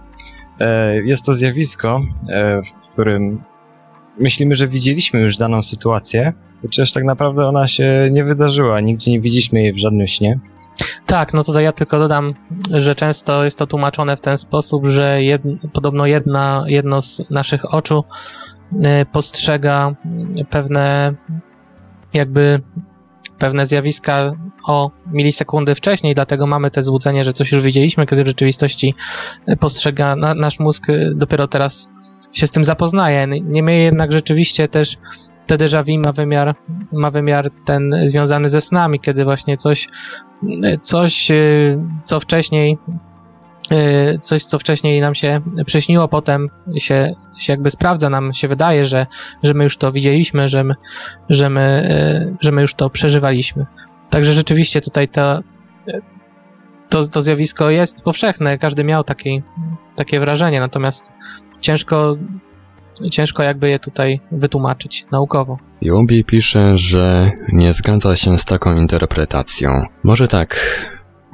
E, 0.59 0.95
jest 0.95 1.25
to 1.25 1.33
zjawisko, 1.33 2.01
e, 2.29 2.61
w 2.61 2.91
którym 2.91 3.43
myślimy, 4.21 4.55
że 4.55 4.67
widzieliśmy 4.67 5.21
już 5.21 5.37
daną 5.37 5.63
sytuację, 5.63 6.33
chociaż 6.61 6.91
tak 6.91 7.03
naprawdę 7.03 7.47
ona 7.47 7.67
się 7.67 8.09
nie 8.11 8.23
wydarzyła, 8.23 8.79
nigdzie 8.79 9.11
nie 9.11 9.21
widzieliśmy 9.21 9.61
jej 9.61 9.73
w 9.73 9.77
żadnym 9.79 10.07
śnie. 10.07 10.39
Tak, 11.05 11.33
no 11.33 11.43
tutaj 11.43 11.63
ja 11.63 11.71
tylko 11.71 11.99
dodam, 11.99 12.33
że 12.71 12.95
często 12.95 13.43
jest 13.43 13.57
to 13.57 13.67
tłumaczone 13.67 14.17
w 14.17 14.21
ten 14.21 14.37
sposób, 14.37 14.87
że 14.87 15.23
jed, 15.23 15.41
podobno 15.73 16.05
jedna, 16.05 16.63
jedno 16.67 17.01
z 17.01 17.29
naszych 17.29 17.73
oczu 17.73 18.03
y, 18.73 19.05
postrzega 19.11 19.95
pewne 20.49 21.13
jakby 22.13 22.61
pewne 23.37 23.65
zjawiska 23.65 24.33
o 24.65 24.91
milisekundy 25.11 25.75
wcześniej, 25.75 26.15
dlatego 26.15 26.47
mamy 26.47 26.71
te 26.71 26.81
złudzenie, 26.81 27.23
że 27.23 27.33
coś 27.33 27.51
już 27.51 27.61
widzieliśmy, 27.61 28.05
kiedy 28.05 28.23
w 28.23 28.27
rzeczywistości 28.27 28.93
postrzega 29.59 30.15
na, 30.15 30.35
nasz 30.35 30.59
mózg 30.59 30.87
dopiero 31.15 31.47
teraz 31.47 31.89
się 32.33 32.47
z 32.47 32.51
tym 32.51 32.63
zapoznaje. 32.63 33.27
Niemniej 33.27 33.83
jednak 33.83 34.11
rzeczywiście 34.11 34.67
też 34.67 34.97
te 35.47 35.57
déjà 35.57 35.83
vu 35.83 35.99
ma 35.99 36.11
wymiar, 36.11 36.55
ma 36.91 37.11
wymiar 37.11 37.49
ten 37.65 37.95
związany 38.05 38.49
ze 38.49 38.61
snami, 38.61 38.99
kiedy 38.99 39.23
właśnie 39.23 39.57
coś, 39.57 39.87
coś 40.81 41.31
y, 41.31 41.79
co 42.05 42.19
wcześniej 42.19 42.77
y, 43.71 44.19
coś, 44.19 44.43
co 44.45 44.59
wcześniej 44.59 45.01
nam 45.01 45.15
się 45.15 45.41
przyśniło, 45.65 46.07
potem 46.07 46.49
się, 46.77 47.15
się 47.39 47.53
jakby 47.53 47.69
sprawdza, 47.69 48.09
nam 48.09 48.33
się 48.33 48.47
wydaje, 48.47 48.85
że, 48.85 49.07
że 49.43 49.53
my 49.53 49.63
już 49.63 49.77
to 49.77 49.91
widzieliśmy, 49.91 50.49
że 50.49 50.63
my, 50.63 50.73
że, 51.29 51.49
my, 51.49 51.89
y, 52.31 52.37
że 52.41 52.51
my 52.51 52.61
już 52.61 52.75
to 52.75 52.89
przeżywaliśmy. 52.89 53.65
Także 54.09 54.33
rzeczywiście 54.33 54.81
tutaj 54.81 55.07
to, 55.07 55.39
to, 56.89 57.07
to 57.07 57.21
zjawisko 57.21 57.69
jest 57.69 58.03
powszechne, 58.03 58.57
każdy 58.57 58.83
miał 58.83 59.03
taki, 59.03 59.43
takie 59.95 60.19
wrażenie, 60.19 60.59
natomiast 60.59 61.13
ciężko, 61.61 62.17
ciężko 63.11 63.43
jakby 63.43 63.69
je 63.69 63.79
tutaj 63.79 64.19
wytłumaczyć 64.31 65.05
naukowo. 65.11 65.57
Jubi 65.81 66.23
pisze, 66.23 66.77
że 66.77 67.31
nie 67.53 67.73
zgadza 67.73 68.15
się 68.15 68.39
z 68.39 68.45
taką 68.45 68.75
interpretacją. 68.75 69.83
Może 70.03 70.27
tak. 70.27 70.55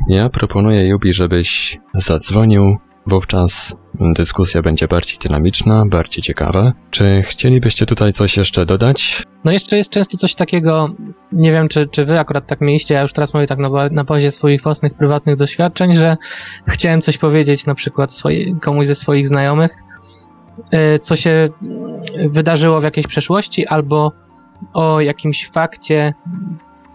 Ja 0.10 0.30
proponuję 0.30 0.88
Jubi, 0.88 1.14
żebyś 1.14 1.78
zadzwonił, 1.94 2.78
wówczas 3.08 3.78
dyskusja 4.00 4.62
będzie 4.62 4.88
bardziej 4.88 5.20
dynamiczna, 5.20 5.86
bardziej 5.86 6.24
ciekawa. 6.24 6.74
Czy 6.92 7.22
chcielibyście 7.26 7.86
tutaj 7.86 8.14
coś 8.14 8.38
jeszcze 8.38 8.66
dodać? 8.66 9.24
No 9.44 9.52
jeszcze 9.52 9.78
jest 9.78 9.90
często 9.90 10.18
coś 10.18 10.36
takiego, 10.36 10.90
nie 11.34 11.52
wiem 11.52 11.68
czy, 11.68 11.88
czy 11.88 12.06
wy 12.06 12.20
akurat 12.20 12.48
tak 12.48 12.62
mieliście, 12.62 12.96
ja 12.96 13.02
już 13.02 13.14
teraz 13.14 13.34
mówię 13.34 13.48
tak 13.48 13.60
na, 13.60 13.90
na 13.92 14.04
bazie 14.04 14.32
swoich 14.32 14.64
własnych, 14.64 14.94
prywatnych 14.94 15.36
doświadczeń, 15.36 15.96
że 15.96 16.18
chciałem 16.68 17.02
coś 17.02 17.18
powiedzieć 17.18 17.66
na 17.66 17.76
przykład 17.76 18.12
komuś 18.62 18.88
ze 18.88 18.96
swoich 18.96 19.28
znajomych, 19.28 19.72
co 21.02 21.16
się 21.16 21.50
wydarzyło 22.30 22.82
w 22.82 22.84
jakiejś 22.84 23.08
przeszłości 23.08 23.68
albo 23.68 24.12
o 24.74 25.02
jakimś 25.02 25.50
fakcie 25.50 26.14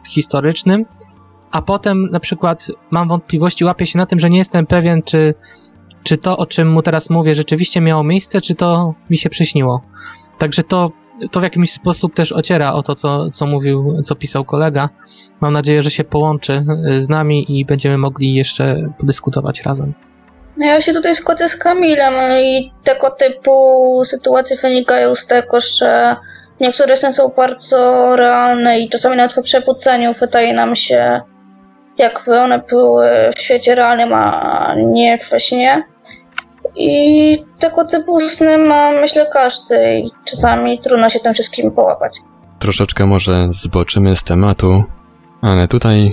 historycznym, 0.09 0.85
a 1.51 1.63
potem 1.63 2.11
na 2.11 2.21
przykład 2.21 2.67
mam 2.91 3.09
wątpliwości, 3.09 3.65
łapię 3.65 3.87
się 3.87 3.99
na 3.99 4.07
tym, 4.07 4.19
że 4.19 4.31
nie 4.31 4.39
jestem 4.39 4.67
pewien, 4.67 5.03
czy, 5.03 5.35
czy 6.03 6.17
to, 6.17 6.39
o 6.39 6.47
czym 6.47 6.73
mu 6.73 6.83
teraz 6.83 7.11
mówię, 7.11 7.35
rzeczywiście 7.35 7.81
miało 7.81 8.05
miejsce, 8.05 8.41
czy 8.41 8.55
to 8.55 8.95
mi 9.11 9.17
się 9.17 9.31
przyśniło. 9.31 9.83
Także 10.39 10.63
to, 10.63 10.93
to 11.31 11.41
w 11.41 11.43
jakiś 11.43 11.73
sposób 11.73 12.15
też 12.15 12.33
ociera 12.33 12.73
o 12.73 12.83
to, 12.83 12.95
co, 12.95 13.31
co 13.31 13.47
mówił, 13.47 14.03
co 14.03 14.15
pisał 14.15 14.45
kolega. 14.45 14.89
Mam 15.41 15.53
nadzieję, 15.53 15.83
że 15.83 15.91
się 15.91 16.05
połączy 16.05 16.67
z 16.99 17.09
nami 17.09 17.61
i 17.61 17.65
będziemy 17.65 17.99
mogli 17.99 18.35
jeszcze 18.35 18.95
podyskutować 18.99 19.63
razem. 19.63 19.95
No 20.57 20.67
ja 20.67 20.81
się 20.81 20.93
tutaj 20.93 21.15
zgodzę 21.15 21.49
z 21.49 21.57
Kamilem 21.57 22.15
i 22.43 22.73
tego 22.85 23.11
typu 23.11 24.03
sytuacje 24.05 24.57
wynikają 24.57 25.15
z 25.15 25.27
tego, 25.27 25.61
że 25.61 26.17
niektóre 26.61 26.97
sny 26.97 27.13
są 27.13 27.29
bardzo 27.29 28.17
realne 28.17 28.81
i 28.81 28.89
czasami 28.89 29.17
nawet 29.17 29.35
po 29.35 29.43
przebudzeniu 29.43 30.15
wydaje 30.21 30.53
nam 30.53 30.77
się, 30.77 31.21
jakby 31.99 32.41
one 32.41 32.59
były 32.59 33.09
w 33.37 33.41
świecie 33.41 33.75
realnym, 33.75 34.13
a 34.13 34.75
nie 34.77 35.19
we 35.31 35.41
śnie. 35.41 35.85
I 36.77 37.45
tego 37.59 37.85
typu 37.85 38.21
sny 38.21 38.59
ma, 38.59 38.93
myślę, 38.93 39.27
każdy 39.33 39.99
i 39.99 40.11
czasami 40.25 40.81
trudno 40.81 41.09
się 41.09 41.21
tym 41.21 41.35
wszystkim 41.35 41.71
połapać. 41.71 42.13
Troszeczkę 42.59 43.07
może 43.07 43.47
zboczymy 43.49 44.17
z 44.17 44.25
tematu, 44.25 44.85
ale 45.43 45.69
tutaj 45.69 46.13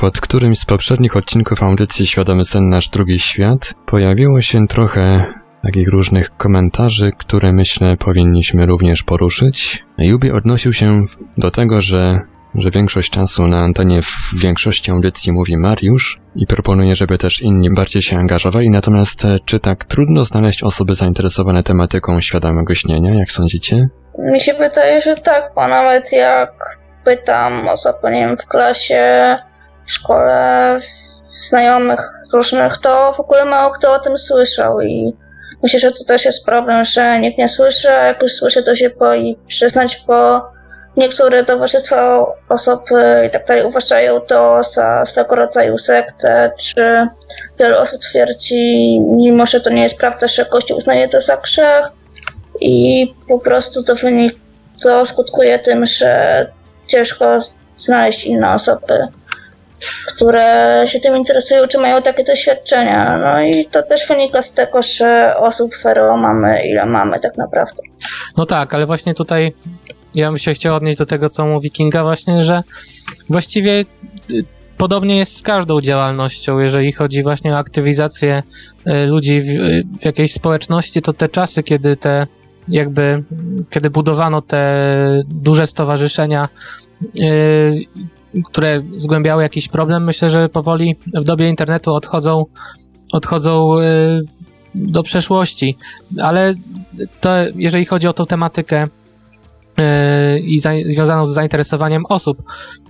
pod 0.00 0.20
którymś 0.20 0.58
z 0.58 0.64
poprzednich 0.64 1.16
odcinków 1.16 1.62
audycji 1.62 2.06
Świadomy 2.06 2.44
Sen 2.44 2.68
Nasz 2.68 2.88
Drugi 2.88 3.18
Świat 3.18 3.74
pojawiło 3.86 4.42
się 4.42 4.66
trochę 4.66 5.24
takich 5.62 5.88
różnych 5.88 6.36
komentarzy, 6.36 7.12
które 7.18 7.52
myślę 7.52 7.96
powinniśmy 7.96 8.66
również 8.66 9.02
poruszyć. 9.02 9.84
Jubi 9.98 10.30
odnosił 10.30 10.72
się 10.72 11.04
do 11.38 11.50
tego, 11.50 11.80
że, 11.82 12.20
że 12.54 12.70
większość 12.70 13.10
czasu 13.10 13.46
na 13.46 13.58
antenie 13.58 14.02
w 14.02 14.40
większości 14.40 14.90
audycji 14.90 15.32
mówi 15.32 15.56
Mariusz 15.56 16.20
i 16.36 16.46
proponuje, 16.46 16.96
żeby 16.96 17.18
też 17.18 17.42
inni 17.42 17.68
bardziej 17.74 18.02
się 18.02 18.18
angażowali, 18.18 18.70
natomiast 18.70 19.24
e, 19.24 19.38
czy 19.44 19.60
tak 19.60 19.84
trudno 19.84 20.24
znaleźć 20.24 20.62
osoby 20.62 20.94
zainteresowane 20.94 21.62
tematyką 21.62 22.20
świadomego 22.20 22.74
śnienia, 22.74 23.14
jak 23.14 23.30
sądzicie? 23.30 23.88
Mi 24.18 24.40
się 24.40 24.54
wydaje, 24.54 25.00
że 25.00 25.16
tak, 25.16 25.52
bo 25.54 25.68
nawet 25.68 26.12
jak 26.12 26.78
pytam 27.04 27.68
osoby, 27.68 28.10
nie 28.10 28.26
wiem, 28.26 28.36
w 28.36 28.46
klasie, 28.46 29.38
szkole, 29.88 30.80
znajomych 31.48 32.00
różnych, 32.32 32.78
to 32.78 33.12
w 33.16 33.20
ogóle 33.20 33.44
mało 33.44 33.70
kto 33.70 33.94
o 33.94 33.98
tym 33.98 34.18
słyszał 34.18 34.80
i 34.80 35.16
myślę, 35.62 35.80
że 35.80 35.92
to 35.92 36.04
też 36.04 36.24
jest 36.24 36.46
problem, 36.46 36.84
że 36.84 37.20
nikt 37.20 37.38
nie 37.38 37.48
słyszy, 37.48 37.90
a 37.90 38.06
jak 38.06 38.22
już 38.22 38.32
słyszy, 38.32 38.62
to 38.62 38.76
się 38.76 38.90
boi 38.90 39.38
przyznać, 39.46 40.04
bo 40.06 40.48
niektóre 40.96 41.44
towarzystwa 41.44 42.26
osób 42.48 42.82
i 43.26 43.30
tak 43.30 43.46
dalej 43.46 43.64
uważają 43.64 44.20
to 44.20 44.62
za 44.62 45.04
swego 45.04 45.34
rodzaju 45.34 45.78
sektę, 45.78 46.52
czy 46.58 47.06
wiele 47.58 47.78
osób 47.78 48.00
twierdzi, 48.00 48.98
mimo 49.00 49.46
że 49.46 49.60
to 49.60 49.70
nie 49.70 49.82
jest 49.82 49.98
prawda, 49.98 50.28
że 50.28 50.44
Kościół 50.44 50.76
uznaje 50.76 51.08
to 51.08 51.20
za 51.20 51.36
grzech 51.36 51.86
i 52.60 53.06
po 53.28 53.38
prostu 53.38 53.82
to 53.82 53.94
wynik, 53.94 54.34
to 54.82 55.06
skutkuje 55.06 55.58
tym, 55.58 55.86
że 55.86 56.46
ciężko 56.86 57.38
znaleźć 57.76 58.24
inne 58.24 58.52
osoby, 58.52 59.08
które 60.06 60.84
się 60.86 61.00
tym 61.00 61.16
interesują, 61.16 61.68
czy 61.68 61.78
mają 61.78 62.02
takie 62.02 62.24
doświadczenia. 62.24 63.18
No 63.18 63.42
i 63.42 63.66
to 63.66 63.82
też 63.82 64.08
wynika 64.08 64.42
z 64.42 64.52
tego, 64.52 64.82
że 64.82 65.34
osób 65.36 65.76
fero 65.76 66.16
mamy 66.16 66.68
ile 66.68 66.86
mamy 66.86 67.20
tak 67.20 67.36
naprawdę. 67.36 67.82
No 68.36 68.46
tak, 68.46 68.74
ale 68.74 68.86
właśnie 68.86 69.14
tutaj 69.14 69.52
ja 70.14 70.28
bym 70.28 70.38
się 70.38 70.54
chciał 70.54 70.76
odnieść 70.76 70.98
do 70.98 71.06
tego, 71.06 71.28
co 71.28 71.46
mówi 71.46 71.70
Kinga 71.70 72.02
właśnie, 72.02 72.44
że 72.44 72.62
właściwie 73.30 73.84
y, 74.30 74.44
podobnie 74.76 75.16
jest 75.16 75.36
z 75.36 75.42
każdą 75.42 75.80
działalnością, 75.80 76.58
jeżeli 76.58 76.92
chodzi 76.92 77.22
właśnie 77.22 77.52
o 77.52 77.58
aktywizację 77.58 78.42
y, 78.86 79.06
ludzi 79.06 79.40
w, 79.40 79.46
w 80.00 80.04
jakiejś 80.04 80.32
społeczności, 80.32 81.02
to 81.02 81.12
te 81.12 81.28
czasy, 81.28 81.62
kiedy 81.62 81.96
te 81.96 82.26
jakby, 82.68 83.22
kiedy 83.70 83.90
budowano 83.90 84.42
te 84.42 84.88
duże 85.28 85.66
stowarzyszenia, 85.66 86.48
które 88.44 88.82
zgłębiały 88.96 89.42
jakiś 89.42 89.68
problem, 89.68 90.04
myślę, 90.04 90.30
że 90.30 90.48
powoli 90.48 90.96
w 91.14 91.24
dobie 91.24 91.48
internetu 91.48 91.94
odchodzą, 91.94 92.44
odchodzą 93.12 93.80
yy, 93.80 94.20
do 94.74 95.02
przeszłości. 95.02 95.76
Ale 96.22 96.54
to, 97.20 97.30
jeżeli 97.54 97.86
chodzi 97.86 98.08
o 98.08 98.12
tą 98.12 98.26
tematykę 98.26 98.88
yy, 99.78 100.40
i 100.40 100.58
za, 100.58 100.70
związaną 100.86 101.26
z 101.26 101.30
zainteresowaniem 101.30 102.06
osób, 102.08 102.42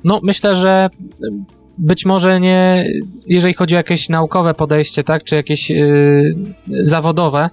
no 0.04 0.20
myślę, 0.22 0.56
że 0.56 0.90
być 1.78 2.06
może 2.06 2.40
nie, 2.40 2.86
jeżeli 3.26 3.54
chodzi 3.54 3.74
o 3.74 3.78
jakieś 3.78 4.08
naukowe 4.08 4.54
podejście, 4.54 5.04
tak, 5.04 5.24
czy 5.24 5.34
jakieś 5.34 5.70
yy, 5.70 6.36
zawodowe, 6.68 7.50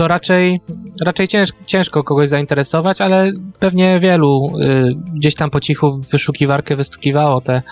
to 0.00 0.08
raczej, 0.08 0.60
raczej 1.00 1.28
cięż, 1.28 1.50
ciężko 1.66 2.04
kogoś 2.04 2.28
zainteresować, 2.28 3.00
ale 3.00 3.32
pewnie 3.58 4.00
wielu 4.00 4.52
y, 4.58 4.94
gdzieś 5.14 5.34
tam 5.34 5.50
po 5.50 5.60
cichu 5.60 5.96
w 5.96 6.10
wyszukiwarkę 6.10 6.76
wystukiwało 6.76 7.40
te, 7.40 7.62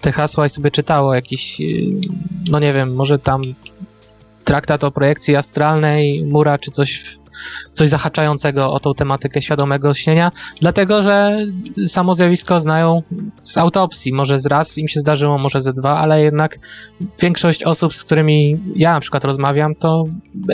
te 0.00 0.12
hasła 0.12 0.46
i 0.46 0.48
sobie 0.48 0.70
czytało 0.70 1.14
jakiś, 1.14 1.60
y, 1.60 1.64
no 2.50 2.58
nie 2.58 2.72
wiem, 2.72 2.94
może 2.94 3.18
tam 3.18 3.42
traktat 4.44 4.84
o 4.84 4.90
projekcji 4.90 5.36
astralnej, 5.36 6.24
mura 6.24 6.58
czy 6.58 6.70
coś, 6.70 7.04
coś 7.72 7.88
zahaczającego 7.88 8.72
o 8.72 8.80
tą 8.80 8.94
tematykę 8.94 9.42
świadomego 9.42 9.94
śnienia, 9.94 10.32
dlatego 10.60 11.02
że 11.02 11.38
samo 11.86 12.14
zjawisko 12.14 12.60
znają 12.60 13.02
z 13.42 13.58
autopsji. 13.58 14.12
Może 14.12 14.38
z 14.38 14.46
raz 14.46 14.78
im 14.78 14.88
się 14.88 15.00
zdarzyło, 15.00 15.38
może 15.38 15.60
ze 15.60 15.72
dwa, 15.72 15.98
ale 15.98 16.22
jednak 16.22 16.58
większość 17.22 17.62
osób, 17.62 17.94
z 17.94 18.04
którymi 18.04 18.56
ja 18.76 18.92
na 18.92 19.00
przykład 19.00 19.24
rozmawiam, 19.24 19.74
to 19.74 20.04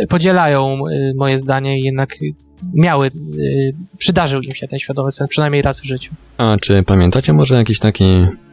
podzielają 0.08 0.78
y, 0.86 1.12
moje 1.16 1.38
zdanie 1.38 1.80
i 1.80 1.82
jednak 1.82 2.16
miały, 2.74 3.06
y, 3.06 3.74
przydarzył 3.98 4.40
im 4.40 4.54
się 4.54 4.68
ten 4.68 4.78
świadomy 4.78 5.10
sen, 5.10 5.28
przynajmniej 5.28 5.62
raz 5.62 5.80
w 5.80 5.84
życiu. 5.84 6.12
A 6.38 6.56
czy 6.60 6.82
pamiętacie 6.82 7.32
może 7.32 7.54
jakiś 7.54 7.78
taki 7.78 8.04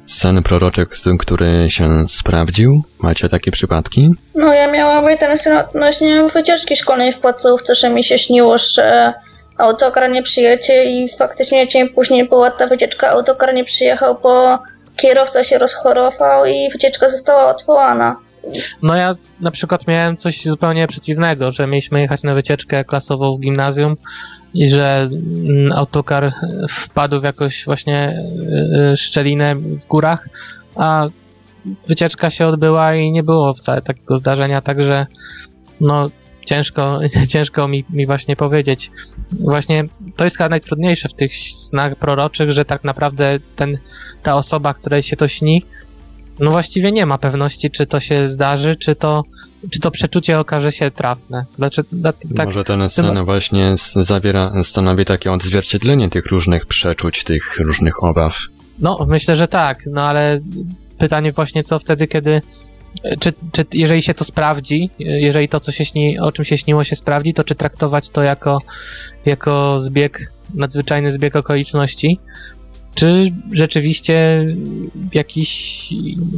sen 0.06 0.44
proroczek, 0.44 0.90
który 1.20 1.70
się 1.70 2.10
sprawdził? 2.10 2.84
Macie 3.00 3.30
takie 3.30 3.52
przypadki? 3.52 4.10
No 4.36 4.54
ja 4.54 4.72
miałam 4.72 5.18
ten 5.18 5.38
sen 5.38 5.58
odnośnie 5.58 6.28
wycieczki 6.34 6.76
szkolnej 6.76 7.14
w 7.14 7.20
podstawówce, 7.20 7.76
że 7.76 7.90
mi 7.90 8.04
się 8.04 8.20
śniło, 8.20 8.58
że 8.58 9.14
autokar 9.58 10.12
nie 10.12 10.24
przyjedzie 10.24 10.84
i 10.84 11.18
faktycznie 11.18 11.68
dzień 11.68 11.90
później 11.90 12.30
była 12.30 12.52
ta 12.52 12.68
wycieczka, 12.68 13.10
autokar 13.10 13.54
nie 13.54 13.64
przyjechał, 13.64 14.18
bo 14.24 14.60
kierowca 14.98 15.44
się 15.44 15.58
rozchorował 15.58 16.46
i 16.46 16.70
wycieczka 16.72 17.10
została 17.10 17.56
odwołana. 17.56 18.16
No 18.82 18.96
ja 18.96 19.16
na 19.40 19.52
przykład 19.52 19.88
miałem 19.88 20.18
coś 20.18 20.44
zupełnie 20.44 20.88
przeciwnego, 20.88 21.52
że 21.52 21.68
mieliśmy 21.68 22.02
jechać 22.02 22.24
na 22.24 22.34
wycieczkę 22.34 22.86
klasową 22.86 23.38
w 23.38 23.40
gimnazjum 23.40 23.98
i 24.54 24.70
że 24.70 25.10
mm, 25.12 25.72
autokar 25.72 26.32
wpadł 26.70 27.22
w 27.22 27.24
jakąś 27.24 27.66
właśnie 27.66 28.10
y, 28.10 28.92
y, 28.94 28.98
szczelinę 28.98 29.56
w 29.56 29.86
górach, 29.86 30.30
a 30.76 31.08
wycieczka 31.88 32.30
się 32.30 32.48
odbyła 32.48 32.96
i 32.96 33.12
nie 33.12 33.24
było 33.24 33.54
wcale 33.54 33.82
takiego 33.82 34.18
zdarzenia, 34.18 34.62
także 34.62 35.06
no 35.82 36.10
ciężko, 36.46 37.00
ciężko 37.34 37.68
mi, 37.68 37.86
mi 37.90 38.06
właśnie 38.06 38.36
powiedzieć. 38.36 38.92
Właśnie 39.32 39.84
to 40.16 40.24
jest 40.24 40.38
chyba 40.38 40.50
najtrudniejsze 40.50 41.10
w 41.10 41.14
tych 41.14 41.36
snach 41.36 41.96
proroczych, 41.96 42.52
że 42.52 42.66
tak 42.66 42.84
naprawdę 42.84 43.40
ten, 43.56 43.78
ta 44.24 44.36
osoba, 44.36 44.74
której 44.74 45.04
się 45.04 45.16
to 45.16 45.28
śni, 45.28 45.66
no 46.40 46.52
właściwie 46.52 46.92
nie 46.92 47.06
ma 47.06 47.18
pewności, 47.18 47.72
czy 47.72 47.86
to 47.86 48.00
się 48.00 48.30
zdarzy, 48.30 48.76
czy 48.76 48.96
to, 48.96 49.24
czy 49.72 49.80
to 49.80 49.92
przeczucie 49.92 50.40
okaże 50.40 50.72
się 50.72 50.92
trafne. 50.92 51.46
Znaczy, 51.56 51.84
tak, 52.04 52.46
Może 52.46 52.64
ten 52.64 52.90
sen 52.90 53.26
właśnie 53.26 53.74
zawiera, 53.94 54.54
stanowi 54.64 55.06
takie 55.06 55.32
odzwierciedlenie 55.32 56.10
tych 56.10 56.26
różnych 56.26 56.66
przeczuć, 56.66 57.24
tych 57.24 57.60
różnych 57.60 58.04
obaw. 58.04 58.40
No, 58.80 59.06
myślę, 59.10 59.36
że 59.36 59.48
tak, 59.48 59.84
no 59.92 60.02
ale 60.02 60.40
pytanie 60.98 61.32
właśnie, 61.32 61.64
co 61.64 61.80
wtedy, 61.80 62.08
kiedy 62.08 62.42
czy, 63.20 63.34
czy 63.52 63.66
jeżeli 63.74 64.02
się 64.02 64.14
to 64.14 64.24
sprawdzi, 64.24 64.90
jeżeli 65.00 65.48
to, 65.48 65.60
co 65.60 65.72
się 65.72 65.86
śni, 65.86 66.20
o 66.20 66.32
czym 66.32 66.46
się 66.46 66.58
śniło, 66.58 66.84
się 66.84 66.96
sprawdzi, 66.96 67.34
to 67.34 67.44
czy 67.44 67.56
traktować 67.56 68.10
to 68.10 68.24
jako, 68.24 68.62
jako 69.26 69.80
zbieg, 69.80 70.34
nadzwyczajny 70.54 71.12
zbieg 71.12 71.36
okoliczności, 71.36 72.20
czy 72.96 73.24
rzeczywiście 73.52 74.46
jakiś, 75.14 75.88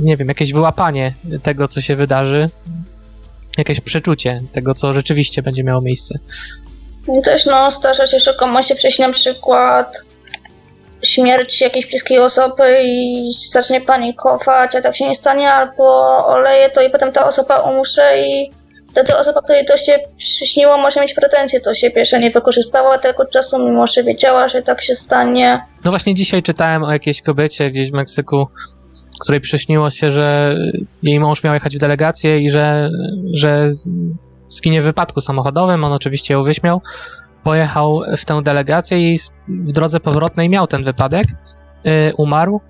nie 0.04 0.18
wiem, 0.18 0.28
jakieś 0.28 0.54
wyłapanie 0.54 1.14
tego, 1.44 1.68
co 1.68 1.82
się 1.82 1.96
wydarzy, 1.96 2.50
jakieś 3.58 3.80
przeczucie 3.80 4.42
tego, 4.52 4.74
co 4.74 4.94
rzeczywiście 4.94 5.42
będzie 5.42 5.64
miało 5.64 5.82
miejsce. 5.82 6.20
Też 7.24 7.46
no, 7.46 7.72
zdarza 7.72 8.08
się, 8.08 8.20
że 8.20 8.34
komuś 8.34 8.66
się 8.66 8.76
przyjść 8.76 9.00
na 9.00 9.10
przykład 9.10 10.04
śmierć 11.04 11.62
jakiejś 11.62 11.88
bliskiej 11.88 12.20
osoby 12.20 12.82
i 12.84 13.32
zacznie 13.52 13.82
panikować, 13.82 14.76
a 14.76 14.82
tak 14.82 14.96
się 14.96 15.10
nie 15.10 15.16
stanie, 15.16 15.52
albo 15.52 16.18
oleje 16.28 16.70
to 16.70 16.82
i 16.82 16.90
potem 16.90 17.12
ta 17.12 17.28
osoba 17.28 17.58
umrze 17.58 18.20
i 18.20 18.52
wtedy 18.94 19.18
osoba, 19.18 19.42
której 19.42 19.66
to 19.66 19.78
się 19.78 20.00
przyśniło, 20.18 20.78
może 20.78 21.02
mieć 21.02 21.14
pretensje 21.14 21.62
do 21.62 21.74
siebie, 21.74 22.06
że 22.06 22.20
nie 22.20 22.32
wykorzystała 22.32 22.98
tego 22.98 23.26
czasu, 23.26 23.66
mimo 23.66 23.88
że 23.88 24.04
wiedziała, 24.04 24.48
że 24.48 24.62
tak 24.62 24.82
się 24.82 24.96
stanie. 24.96 25.66
No 25.86 25.92
właśnie 25.92 26.14
dzisiaj 26.14 26.44
czytałem 26.44 26.84
o 26.84 26.92
jakiejś 26.92 27.22
kobiecie 27.22 27.70
gdzieś 27.72 27.92
w 27.92 27.94
Meksyku, 27.94 28.48
której 29.22 29.42
przyśniło 29.42 29.90
się, 29.90 30.12
że 30.12 30.56
jej 31.04 31.20
mąż 31.20 31.44
miał 31.44 31.54
jechać 31.54 31.76
w 31.76 31.80
delegację 31.80 32.40
i 32.40 32.50
że, 32.50 32.90
że 33.34 33.70
zginie 34.50 34.82
w 34.82 34.86
wypadku 34.86 35.22
samochodowym. 35.22 35.84
On 35.84 35.94
oczywiście 35.94 36.34
ją 36.34 36.44
wyśmiał. 36.44 36.82
Pojechał 37.44 38.02
w 38.18 38.26
tę 38.26 38.42
delegację 38.44 39.12
i 39.12 39.18
w 39.48 39.72
drodze 39.72 40.00
powrotnej 40.00 40.50
miał 40.50 40.68
ten 40.68 40.84
wypadek. 40.84 41.26
Yy, 41.84 41.92
umarł. 42.18 42.62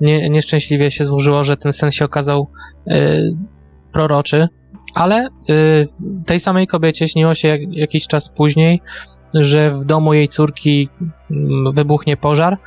Nie, 0.00 0.30
nieszczęśliwie 0.30 0.90
się 0.90 1.04
złożyło, 1.04 1.44
że 1.44 1.56
ten 1.56 1.72
sen 1.72 1.90
się 1.90 2.04
okazał 2.04 2.48
yy, 2.86 3.36
proroczy 3.92 4.48
ale 4.94 5.28
y, 5.50 5.88
tej 6.26 6.40
samej 6.40 6.66
kobiecie 6.66 7.08
śniło 7.08 7.34
się 7.34 7.48
jak, 7.48 7.60
jakiś 7.70 8.06
czas 8.06 8.28
później, 8.28 8.80
że 9.34 9.70
w 9.70 9.84
domu 9.84 10.14
jej 10.14 10.28
córki 10.28 10.88
mm, 11.30 11.74
wybuchnie 11.74 12.16
pożar. 12.16 12.58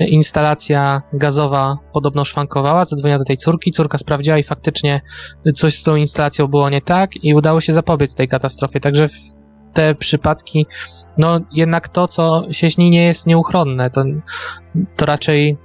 Instalacja 0.00 1.02
gazowa 1.12 1.78
podobno 1.92 2.24
szwankowała, 2.24 2.84
zadzwoniła 2.84 3.18
do 3.18 3.24
tej 3.24 3.36
córki, 3.36 3.72
córka 3.72 3.98
sprawdziła 3.98 4.38
i 4.38 4.42
faktycznie 4.42 5.00
coś 5.54 5.78
z 5.78 5.82
tą 5.82 5.96
instalacją 5.96 6.46
było 6.46 6.70
nie 6.70 6.80
tak 6.80 7.10
i 7.24 7.34
udało 7.34 7.60
się 7.60 7.72
zapobiec 7.72 8.14
tej 8.14 8.28
katastrofie. 8.28 8.80
Także 8.80 9.06
te 9.72 9.94
przypadki, 9.94 10.66
no 11.18 11.40
jednak 11.52 11.88
to, 11.88 12.08
co 12.08 12.42
się 12.50 12.70
śni, 12.70 12.90
nie 12.90 13.04
jest 13.04 13.26
nieuchronne. 13.26 13.90
To, 13.90 14.04
to 14.96 15.06
raczej 15.06 15.58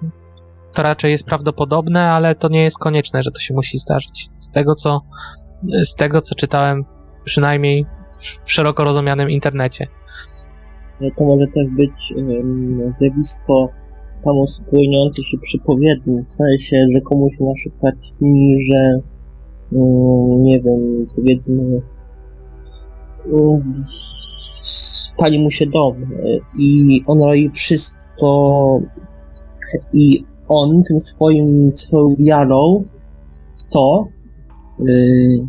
to 0.73 0.83
raczej 0.83 1.11
jest 1.11 1.25
prawdopodobne, 1.25 2.11
ale 2.11 2.35
to 2.35 2.49
nie 2.49 2.63
jest 2.63 2.77
konieczne, 2.77 3.23
że 3.23 3.31
to 3.31 3.39
się 3.39 3.53
musi 3.53 3.77
zdarzyć. 3.77 4.27
Z 4.37 4.51
tego, 4.51 4.75
co, 4.75 5.01
z 5.63 5.95
tego, 5.95 6.21
co 6.21 6.35
czytałem, 6.35 6.85
przynajmniej 7.23 7.85
w 8.45 8.51
szeroko 8.51 8.83
rozumianym 8.83 9.29
internecie. 9.29 9.87
To 11.17 11.23
może 11.23 11.45
też 11.47 11.67
być 11.67 12.13
um, 12.15 12.93
zjawisko 12.97 13.69
samospełniające 14.09 15.23
się 15.23 15.37
przypowiednie, 15.37 16.23
w 16.23 16.31
sensie, 16.31 16.85
że 16.95 17.01
komuś 17.01 17.39
na 17.39 17.53
przykład 17.53 17.95
śni, 18.17 18.57
że 18.71 18.99
um, 19.71 20.43
nie 20.43 20.61
wiem, 20.61 21.05
powiedzmy 21.15 21.81
um, 23.31 23.83
spali 24.57 25.39
mu 25.39 25.51
się 25.51 25.65
dom 25.65 25.95
i 26.57 27.01
on 27.07 27.21
robi 27.21 27.49
wszystko 27.49 28.79
i 29.93 30.23
on 30.47 30.83
tym 30.83 30.99
swoim, 30.99 31.73
swoją 31.73 32.15
wiarą 32.19 32.83
w 33.57 33.73
to 33.73 34.07
yy, 34.79 35.47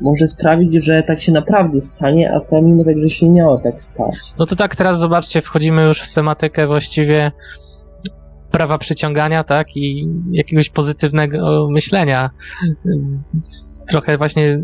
może 0.00 0.28
sprawić, 0.28 0.84
że 0.84 1.02
tak 1.02 1.22
się 1.22 1.32
naprawdę 1.32 1.80
stanie, 1.80 2.32
a 2.32 2.40
pomimo 2.40 2.84
tak, 2.84 2.98
że 2.98 3.10
się 3.10 3.26
nie 3.26 3.32
miało 3.32 3.58
tak 3.58 3.82
stać. 3.82 4.16
No 4.38 4.46
to 4.46 4.56
tak, 4.56 4.76
teraz 4.76 4.98
zobaczcie, 4.98 5.40
wchodzimy 5.40 5.84
już 5.84 6.00
w 6.00 6.14
tematykę 6.14 6.66
właściwie 6.66 7.32
prawa 8.50 8.78
przyciągania, 8.78 9.44
tak, 9.44 9.76
i 9.76 10.08
jakiegoś 10.30 10.70
pozytywnego 10.70 11.68
myślenia. 11.70 12.30
Trochę 13.88 14.18
właśnie 14.18 14.62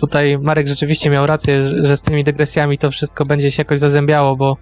tutaj 0.00 0.38
Marek 0.38 0.68
rzeczywiście 0.68 1.10
miał 1.10 1.26
rację, 1.26 1.62
że 1.62 1.96
z 1.96 2.02
tymi 2.02 2.24
dygresjami 2.24 2.78
to 2.78 2.90
wszystko 2.90 3.24
będzie 3.24 3.50
się 3.50 3.60
jakoś 3.60 3.78
zazębiało, 3.78 4.36
bo 4.36 4.56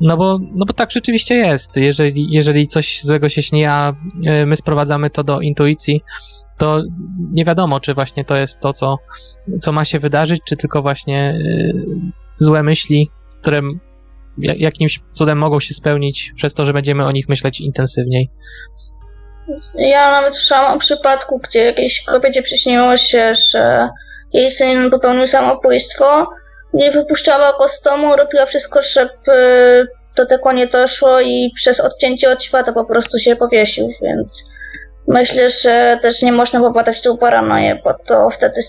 no 0.00 0.16
bo, 0.16 0.38
no 0.54 0.64
bo 0.66 0.72
tak 0.72 0.90
rzeczywiście 0.90 1.34
jest. 1.34 1.76
Jeżeli, 1.76 2.26
jeżeli 2.30 2.66
coś 2.66 3.02
złego 3.02 3.28
się 3.28 3.42
śni, 3.42 3.64
a 3.64 3.92
e, 4.26 4.46
my 4.46 4.56
sprowadzamy 4.56 5.10
to 5.10 5.24
do 5.24 5.40
intuicji, 5.40 6.02
to 6.58 6.82
nie 7.32 7.44
wiadomo, 7.44 7.80
czy 7.80 7.94
właśnie 7.94 8.24
to 8.24 8.36
jest 8.36 8.60
to, 8.60 8.72
co, 8.72 8.98
co 9.60 9.72
ma 9.72 9.84
się 9.84 9.98
wydarzyć, 9.98 10.40
czy 10.44 10.56
tylko 10.56 10.82
właśnie 10.82 11.30
y, 11.30 11.72
złe 12.36 12.62
myśli, 12.62 13.10
które 13.40 13.62
jakimś 14.38 15.00
cudem 15.12 15.38
mogą 15.38 15.60
się 15.60 15.74
spełnić 15.74 16.32
przez 16.36 16.54
to, 16.54 16.64
że 16.64 16.72
będziemy 16.72 17.06
o 17.06 17.12
nich 17.12 17.28
myśleć 17.28 17.60
intensywniej. 17.60 18.30
Ja 19.74 20.10
nawet 20.10 20.34
słyszałam 20.34 20.76
o 20.76 20.80
przypadku, 20.80 21.38
gdzie 21.38 21.64
jakiejś 21.64 22.04
kobiecie 22.04 22.42
przyśniło 22.42 22.96
się, 22.96 23.32
że 23.34 23.88
jej 24.32 24.50
syn 24.50 24.90
popełnił 24.90 25.26
samobójstwo, 25.26 26.26
nie 26.74 26.90
wypuszczała 26.90 27.52
domu, 27.84 28.16
robiła 28.16 28.46
wszystko, 28.46 28.82
żeby 28.82 29.86
do 30.16 30.26
tego 30.26 30.52
nie 30.52 30.66
doszło 30.66 31.20
i 31.20 31.52
przez 31.54 31.80
odcięcie 31.80 32.32
od 32.32 32.42
świata 32.42 32.72
po 32.72 32.84
prostu 32.84 33.18
się 33.18 33.36
powiesił, 33.36 33.88
więc 34.02 34.50
myślę, 35.08 35.50
że 35.50 35.98
też 36.02 36.22
nie 36.22 36.32
można 36.32 36.60
popadać 36.60 36.98
w 36.98 37.02
tą 37.02 37.16
paranoję, 37.16 37.80
bo 37.84 37.94
to 38.06 38.30
wtedy 38.30 38.60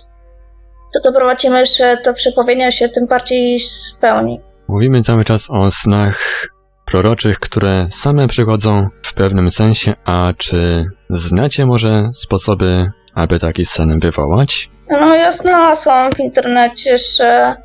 to 0.93 1.11
doprowadzimy, 1.11 1.65
że 1.65 1.97
to 1.97 2.13
przepowiednia 2.13 2.71
się 2.71 2.89
tym 2.89 3.07
bardziej 3.07 3.59
spełni. 3.59 4.41
Mówimy 4.67 5.03
cały 5.03 5.25
czas 5.25 5.49
o 5.49 5.71
snach 5.71 6.47
proroczych, 6.85 7.39
które 7.39 7.87
same 7.89 8.27
przychodzą 8.27 8.87
w 9.03 9.13
pewnym 9.13 9.51
sensie, 9.51 9.93
a 10.05 10.33
czy 10.37 10.85
znacie 11.09 11.65
może 11.65 12.03
sposoby, 12.13 12.91
aby 13.15 13.39
taki 13.39 13.65
sen 13.65 13.99
wywołać? 13.99 14.69
No 14.89 15.15
ja 15.15 15.31
znalazłam 15.31 16.11
w 16.11 16.19
internecie, 16.19 16.97
że 16.97 17.55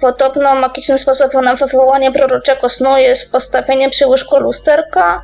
podobno 0.00 0.54
magicznym 0.54 0.98
sposobem 0.98 1.44
na 1.44 1.54
wywołanie 1.54 2.12
proroczego 2.12 2.68
snu 2.68 2.96
jest 2.96 3.32
postawienie 3.32 3.90
przy 3.90 4.06
łóżku 4.06 4.36
lusterka 4.36 5.20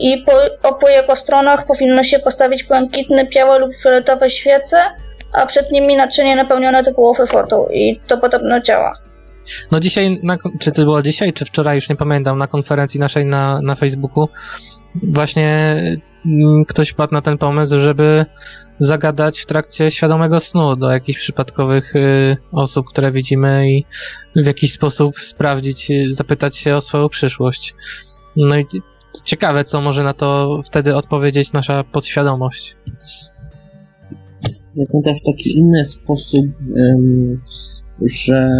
i 0.00 0.24
po 0.26 0.68
obu 0.68 0.88
jego 0.88 1.16
stronach 1.16 1.66
powinno 1.66 2.04
się 2.04 2.18
postawić 2.18 2.64
błękitne, 2.64 3.24
białe 3.24 3.58
lub 3.58 3.70
fioletowe 3.82 4.30
świece, 4.30 4.84
a 5.32 5.46
przed 5.46 5.72
nimi 5.72 5.96
naczynie 5.96 6.36
napełnione 6.36 6.82
do 6.82 6.94
połowy 6.94 7.26
wodą 7.26 7.66
i 7.66 8.00
to 8.06 8.18
podobno 8.18 8.60
działa. 8.60 8.98
No 9.70 9.80
dzisiaj, 9.80 10.20
na, 10.22 10.36
czy 10.60 10.72
to 10.72 10.82
było 10.82 11.02
dzisiaj, 11.02 11.32
czy 11.32 11.44
wczoraj, 11.44 11.76
już 11.76 11.88
nie 11.88 11.96
pamiętam, 11.96 12.38
na 12.38 12.46
konferencji 12.46 13.00
naszej 13.00 13.26
na, 13.26 13.60
na 13.62 13.74
Facebooku, 13.74 14.28
właśnie 15.02 15.76
ktoś 16.68 16.92
padł 16.92 17.14
na 17.14 17.20
ten 17.20 17.38
pomysł, 17.38 17.78
żeby 17.78 18.26
zagadać 18.78 19.40
w 19.40 19.46
trakcie 19.46 19.90
świadomego 19.90 20.40
snu 20.40 20.76
do 20.76 20.90
jakichś 20.90 21.18
przypadkowych 21.18 21.96
y, 21.96 22.36
osób, 22.52 22.86
które 22.86 23.12
widzimy 23.12 23.70
i 23.70 23.84
w 24.36 24.46
jakiś 24.46 24.72
sposób 24.72 25.18
sprawdzić, 25.18 25.90
y, 25.90 26.12
zapytać 26.12 26.56
się 26.56 26.76
o 26.76 26.80
swoją 26.80 27.08
przyszłość. 27.08 27.74
No 28.36 28.58
i 28.58 28.66
ciekawe, 29.24 29.64
co 29.64 29.80
może 29.80 30.02
na 30.02 30.12
to 30.12 30.60
wtedy 30.64 30.96
odpowiedzieć 30.96 31.52
nasza 31.52 31.84
podświadomość. 31.84 32.76
Jest 34.76 34.92
też 35.04 35.18
taki 35.26 35.58
inny 35.58 35.84
sposób, 35.84 36.46
że 38.00 38.50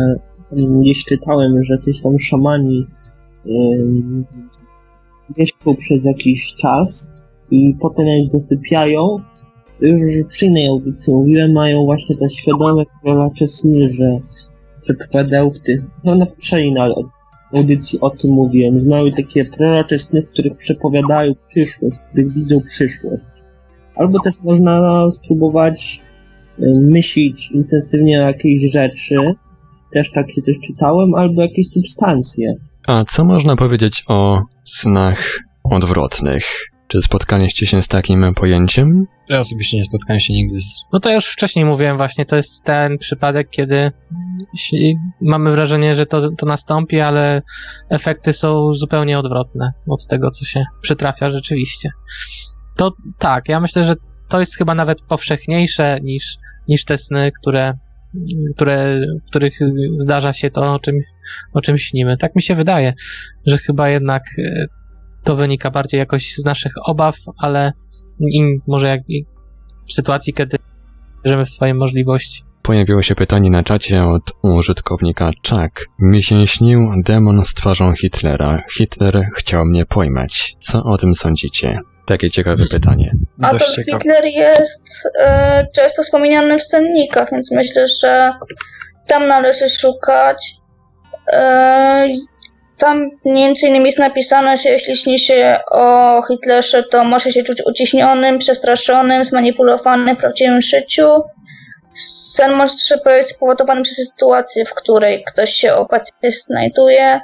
gdzieś 0.52 1.04
czytałem, 1.04 1.62
że 1.62 1.78
coś 1.78 2.02
tam 2.02 2.18
szamani 2.18 2.86
mieszkał 5.38 5.74
przez 5.74 6.04
jakiś 6.04 6.54
czas 6.54 7.23
i 7.50 7.74
potem 7.80 8.06
jak 8.06 8.28
zasypiają, 8.28 9.16
już 9.80 10.00
przy 10.28 10.46
innej 10.46 10.68
audycji 10.68 11.12
mówiłem, 11.12 11.52
mają 11.52 11.84
właśnie 11.84 12.16
te 12.16 12.30
świadome 12.30 12.82
prorocze 13.02 13.46
sny, 13.46 13.90
że 13.90 14.18
tych, 15.64 15.82
no 16.04 16.14
na 16.14 16.26
poprzedniej 16.26 16.74
audycji 17.52 18.00
o 18.00 18.10
tym 18.10 18.30
mówiłem, 18.30 18.78
że 18.78 18.88
mają 18.88 19.10
takie 19.10 19.44
prorocze 19.44 19.98
sny, 19.98 20.22
w 20.22 20.28
których 20.28 20.56
przepowiadają 20.56 21.32
przyszłość, 21.48 21.96
w 21.96 22.08
których 22.08 22.32
widzą 22.32 22.60
przyszłość. 22.60 23.24
Albo 23.96 24.20
też 24.20 24.34
można 24.42 25.10
spróbować 25.10 26.02
myśleć 26.80 27.50
intensywnie 27.50 28.18
o 28.18 28.22
jakiejś 28.22 28.72
rzeczy, 28.72 29.16
też 29.92 30.10
takie 30.12 30.42
coś 30.42 30.58
czytałem, 30.58 31.14
albo 31.14 31.42
jakieś 31.42 31.66
substancje. 31.68 32.46
A 32.86 33.04
co 33.04 33.24
można 33.24 33.56
powiedzieć 33.56 34.04
o 34.08 34.42
snach 34.64 35.38
odwrotnych? 35.64 36.44
Czy 36.88 37.02
spotkaliście 37.02 37.66
się 37.66 37.82
z 37.82 37.88
takim 37.88 38.34
pojęciem? 38.34 39.06
Ja 39.28 39.40
osobiście 39.40 39.76
nie 39.76 39.84
spotkałem 39.84 40.20
się 40.20 40.32
nigdy 40.32 40.60
z... 40.60 40.84
No 40.92 41.00
to 41.00 41.08
ja 41.08 41.14
już 41.14 41.26
wcześniej 41.26 41.64
mówiłem 41.64 41.96
właśnie, 41.96 42.24
to 42.24 42.36
jest 42.36 42.64
ten 42.64 42.98
przypadek, 42.98 43.50
kiedy 43.50 43.92
mamy 45.20 45.52
wrażenie, 45.52 45.94
że 45.94 46.06
to, 46.06 46.30
to 46.30 46.46
nastąpi, 46.46 47.00
ale 47.00 47.42
efekty 47.90 48.32
są 48.32 48.74
zupełnie 48.74 49.18
odwrotne 49.18 49.72
od 49.88 50.06
tego, 50.06 50.30
co 50.30 50.44
się 50.44 50.64
przytrafia 50.82 51.30
rzeczywiście. 51.30 51.90
To 52.76 52.92
tak, 53.18 53.48
ja 53.48 53.60
myślę, 53.60 53.84
że 53.84 53.94
to 54.28 54.40
jest 54.40 54.56
chyba 54.56 54.74
nawet 54.74 55.02
powszechniejsze 55.02 55.98
niż, 56.02 56.36
niż 56.68 56.84
te 56.84 56.98
sny, 56.98 57.32
które, 57.40 57.72
które, 58.56 59.00
w 59.26 59.28
których 59.28 59.58
zdarza 59.94 60.32
się 60.32 60.50
to, 60.50 60.74
o 60.74 60.78
czym, 60.78 60.94
o 61.52 61.60
czym 61.60 61.78
śnimy. 61.78 62.16
Tak 62.16 62.36
mi 62.36 62.42
się 62.42 62.54
wydaje, 62.54 62.92
że 63.46 63.58
chyba 63.58 63.88
jednak 63.88 64.22
e, 64.38 64.66
to 65.24 65.36
wynika 65.36 65.70
bardziej 65.70 65.98
jakoś 65.98 66.34
z 66.34 66.44
naszych 66.44 66.72
obaw, 66.86 67.16
ale 67.38 67.72
i 68.20 68.42
może 68.66 68.88
jak 68.88 69.00
w 69.88 69.92
sytuacji, 69.92 70.32
kiedy 70.32 70.56
wierzymy 71.24 71.44
w 71.44 71.50
swoje 71.50 71.74
możliwości. 71.74 72.42
Pojawiło 72.62 73.02
się 73.02 73.14
pytanie 73.14 73.50
na 73.50 73.62
czacie 73.62 74.04
od 74.04 74.22
użytkownika 74.42 75.30
Chuck. 75.48 75.86
Mi 75.98 76.22
się 76.22 76.46
śnił 76.46 76.90
demon 77.04 77.44
z 77.44 77.54
twarzą 77.54 77.92
Hitlera. 77.92 78.62
Hitler 78.72 79.22
chciał 79.36 79.64
mnie 79.64 79.86
pojmać. 79.86 80.56
Co 80.58 80.82
o 80.82 80.96
tym 80.96 81.14
sądzicie? 81.14 81.78
Takie 82.06 82.30
ciekawe 82.30 82.64
pytanie. 82.70 83.10
Adolf 83.42 83.62
Hitler 83.92 84.24
jest 84.24 84.86
e, 85.20 85.66
często 85.74 86.02
wspominany 86.02 86.58
w 86.58 86.62
scennikach, 86.62 87.28
więc 87.32 87.52
myślę, 87.52 87.86
że 88.02 88.32
tam 89.06 89.28
należy 89.28 89.70
szukać. 89.70 90.54
E, 91.32 92.08
tam 92.78 93.10
między 93.24 93.66
innymi 93.66 93.86
jest 93.86 93.98
napisane, 93.98 94.56
że 94.56 94.68
jeśli 94.68 94.96
śni 94.96 95.18
się 95.18 95.60
o 95.70 96.22
Hitlerze, 96.28 96.82
to 96.82 97.04
może 97.04 97.32
się 97.32 97.42
czuć 97.42 97.62
uciśnionym, 97.66 98.38
przestraszonym, 98.38 99.24
zmanipulowanym 99.24 100.16
w 100.16 100.18
prawdziwym 100.18 100.60
życiu. 100.60 101.08
Sen 102.32 102.52
może 102.52 102.74
być 103.04 103.28
spowodowany 103.28 103.82
przez 103.82 103.96
sytuację, 103.96 104.64
w 104.64 104.74
której 104.74 105.24
ktoś 105.24 105.50
się 105.50 105.74
obecnie 105.74 106.30
znajduje, 106.30 107.20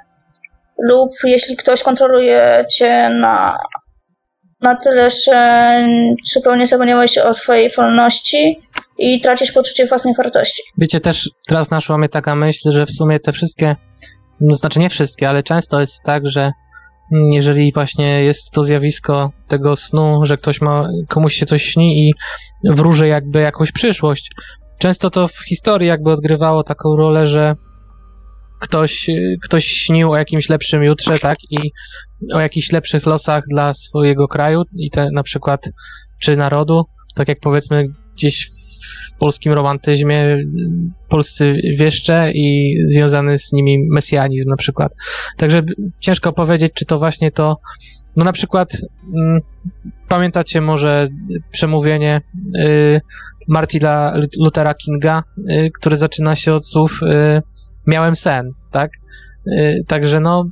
lub 0.78 1.11
jeśli 1.24 1.57
ktoś 1.57 1.82
kontroluje 1.82 2.64
cię 2.70 3.09
na 3.09 3.59
na 4.61 4.76
tyle, 4.76 5.11
że 5.11 5.88
zupełnie 6.32 6.66
zapomniałeś 6.66 7.18
o 7.18 7.34
swojej 7.34 7.70
wolności 7.76 8.61
i 8.98 9.20
tracisz 9.20 9.53
poczucie 9.53 9.86
własnej 9.86 10.14
wartości. 10.14 10.62
Wiecie, 10.78 11.01
też 11.01 11.30
teraz 11.48 11.70
naszła 11.70 11.98
mnie 11.98 12.09
taka 12.09 12.34
myśl, 12.34 12.70
że 12.72 12.86
w 12.86 12.90
sumie 12.90 13.20
te 13.20 13.32
wszystkie, 13.32 13.76
znaczy 14.41 14.80
nie 14.80 14.91
wszystkie, 14.91 15.28
ale 15.28 15.43
często 15.43 15.80
jest 15.80 16.03
tak, 16.03 16.28
że 16.28 16.53
jeżeli 17.12 17.72
właśnie 17.72 18.24
jest 18.24 18.51
to 18.53 18.62
zjawisko 18.62 19.32
tego 19.49 19.76
snu, 19.76 20.20
że 20.24 20.36
ktoś 20.36 20.61
ma, 20.61 20.88
komuś 21.09 21.34
się 21.34 21.47
coś 21.47 21.62
śni 21.62 22.09
i 22.09 22.14
wróży 22.64 23.09
jakby 23.09 23.41
jakąś 23.41 23.72
przyszłość. 23.72 24.30
Często 24.78 25.11
to 25.11 25.28
w 25.28 25.38
historii 25.38 25.88
jakby 25.88 26.11
odgrywało 26.12 26.62
taką 26.62 26.97
rolę, 26.97 27.26
że 27.26 27.55
ktoś, 28.61 29.07
ktoś 29.43 29.64
śnił 29.64 30.12
o 30.12 30.16
jakimś 30.16 30.49
lepszym 30.49 30.82
jutrze, 30.82 31.18
tak, 31.18 31.36
i 31.51 31.70
o 32.34 32.41
jakichś 32.41 32.72
lepszych 32.72 33.07
losach 33.07 33.45
dla 33.51 33.74
swojego 33.74 34.28
kraju 34.28 34.62
i 34.76 34.91
te 34.91 35.09
na 35.12 35.22
przykład, 35.22 35.70
czy 36.22 36.36
narodu, 36.36 36.84
tak 37.14 37.28
jak 37.28 37.41
powiedzmy 37.41 37.84
gdzieś 38.14 38.51
polskim 39.21 39.53
romantyzmie 39.53 40.45
polscy 41.09 41.55
wieszcze 41.79 42.31
i 42.35 42.77
związany 42.85 43.39
z 43.39 43.53
nimi 43.53 43.79
mesjanizm 43.91 44.51
na 44.51 44.57
przykład. 44.57 44.93
Także 45.37 45.62
ciężko 45.99 46.33
powiedzieć, 46.33 46.73
czy 46.73 46.85
to 46.85 46.99
właśnie 46.99 47.31
to, 47.31 47.57
no 48.16 48.25
na 48.25 48.33
przykład 48.33 48.77
mm, 49.14 49.41
pamiętacie 50.09 50.61
może 50.61 51.09
przemówienie 51.53 52.21
y, 52.59 53.01
Martina 53.49 54.14
Luthera 54.39 54.75
Kinga, 54.75 55.23
y, 55.39 55.71
które 55.79 55.97
zaczyna 55.97 56.37
się 56.37 56.55
od 56.55 56.66
słów 56.66 57.01
y, 57.03 57.43
miałem 57.87 58.16
sen, 58.16 58.53
tak? 58.71 58.91
Y, 59.47 59.85
także 59.87 60.21
no, 60.21 60.45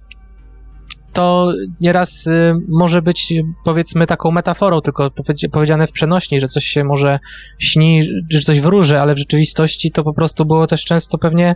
to 1.13 1.53
nieraz 1.81 2.27
y, 2.27 2.55
może 2.69 3.03
być 3.03 3.35
powiedzmy 3.65 4.07
taką 4.07 4.31
metaforą, 4.31 4.81
tylko 4.81 5.11
powiedziane 5.53 5.87
w 5.87 5.93
przenośni, 5.93 6.41
że 6.41 6.49
coś 6.49 6.65
się 6.65 6.85
może 6.85 7.19
śni, 7.59 8.03
że 8.31 8.41
coś 8.41 8.61
wróży, 8.61 9.01
ale 9.01 9.15
w 9.15 9.19
rzeczywistości 9.19 9.91
to 9.91 10.05
po 10.05 10.15
prostu 10.15 10.45
było 10.45 10.67
też 10.67 10.85
często 10.85 11.19
pewnie 11.19 11.55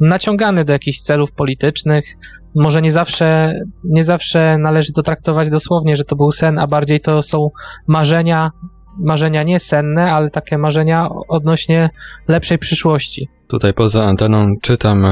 naciągane 0.00 0.64
do 0.64 0.72
jakichś 0.72 1.00
celów 1.00 1.32
politycznych. 1.32 2.04
Może 2.54 2.82
nie 2.82 2.92
zawsze, 2.92 3.54
nie 3.84 4.04
zawsze 4.04 4.56
należy 4.58 4.92
to 4.92 5.02
traktować 5.02 5.50
dosłownie, 5.50 5.96
że 5.96 6.04
to 6.04 6.16
był 6.16 6.30
sen, 6.30 6.58
a 6.58 6.66
bardziej 6.66 7.00
to 7.00 7.22
są 7.22 7.50
marzenia, 7.86 8.50
marzenia 8.98 9.42
nie 9.42 9.60
senne, 9.60 10.12
ale 10.12 10.30
takie 10.30 10.58
marzenia 10.58 11.08
odnośnie 11.28 11.90
lepszej 12.28 12.58
przyszłości. 12.58 13.28
Tutaj 13.48 13.74
poza 13.74 14.04
anteną 14.04 14.46
czytam 14.62 15.06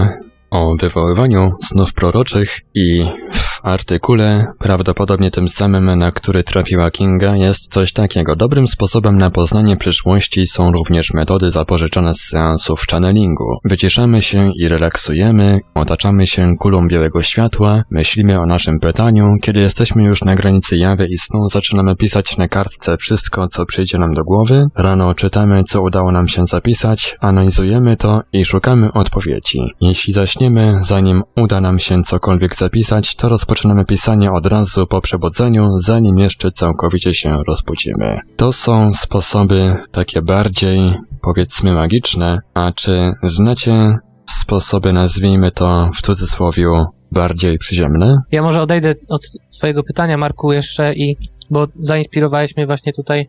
o 0.50 0.76
wywoływaniu 0.80 1.52
snów 1.62 1.94
proroczych 1.94 2.60
i 2.74 3.04
w 3.32 3.45
artykule, 3.66 4.52
prawdopodobnie 4.58 5.30
tym 5.30 5.48
samym, 5.48 5.98
na 5.98 6.10
który 6.10 6.44
trafiła 6.44 6.90
Kinga, 6.90 7.36
jest 7.36 7.72
coś 7.72 7.92
takiego. 7.92 8.36
Dobrym 8.36 8.68
sposobem 8.68 9.18
na 9.18 9.30
poznanie 9.30 9.76
przyszłości 9.76 10.46
są 10.46 10.72
również 10.72 11.14
metody 11.14 11.50
zapożyczone 11.50 12.14
z 12.14 12.20
seansów 12.20 12.86
channelingu. 12.90 13.58
Wyciszamy 13.64 14.22
się 14.22 14.50
i 14.56 14.68
relaksujemy, 14.68 15.60
otaczamy 15.74 16.26
się 16.26 16.56
kulą 16.58 16.88
białego 16.88 17.22
światła, 17.22 17.82
myślimy 17.90 18.40
o 18.40 18.46
naszym 18.46 18.80
pytaniu, 18.80 19.34
kiedy 19.42 19.60
jesteśmy 19.60 20.04
już 20.04 20.24
na 20.24 20.34
granicy 20.34 20.76
jawy 20.76 21.06
i 21.06 21.18
snu, 21.18 21.48
zaczynamy 21.48 21.96
pisać 21.96 22.36
na 22.36 22.48
kartce 22.48 22.96
wszystko, 22.96 23.48
co 23.48 23.66
przyjdzie 23.66 23.98
nam 23.98 24.14
do 24.14 24.24
głowy, 24.24 24.66
rano 24.76 25.14
czytamy, 25.14 25.64
co 25.64 25.82
udało 25.82 26.12
nam 26.12 26.28
się 26.28 26.46
zapisać, 26.46 27.16
analizujemy 27.20 27.96
to 27.96 28.22
i 28.32 28.44
szukamy 28.44 28.92
odpowiedzi. 28.92 29.60
Jeśli 29.80 30.12
zaśniemy, 30.12 30.78
zanim 30.82 31.22
uda 31.36 31.60
nam 31.60 31.78
się 31.78 32.02
cokolwiek 32.02 32.56
zapisać, 32.56 33.16
to 33.16 33.28
rozpoczynamy 33.28 33.55
rozpoczynamy 33.56 33.84
pisanie 33.84 34.32
od 34.32 34.46
razu 34.46 34.86
po 34.86 35.00
przebudzeniu, 35.00 35.68
zanim 35.78 36.18
jeszcze 36.18 36.52
całkowicie 36.52 37.14
się 37.14 37.38
rozbudzimy. 37.48 38.18
To 38.36 38.52
są 38.52 38.92
sposoby 38.92 39.74
takie 39.92 40.22
bardziej, 40.22 40.94
powiedzmy, 41.22 41.72
magiczne, 41.72 42.38
a 42.54 42.72
czy 42.72 43.12
znacie 43.22 43.98
sposoby, 44.26 44.92
nazwijmy 44.92 45.50
to 45.50 45.90
w 45.94 46.02
cudzysłowie, 46.02 46.66
bardziej 47.12 47.58
przyziemne? 47.58 48.16
Ja 48.32 48.42
może 48.42 48.62
odejdę 48.62 48.94
od 49.08 49.22
twojego 49.58 49.82
pytania, 49.82 50.16
Marku, 50.16 50.52
jeszcze 50.52 50.94
i, 50.94 51.16
bo 51.50 51.66
zainspirowałeś 51.80 52.56
mnie 52.56 52.66
właśnie 52.66 52.92
tutaj 52.92 53.28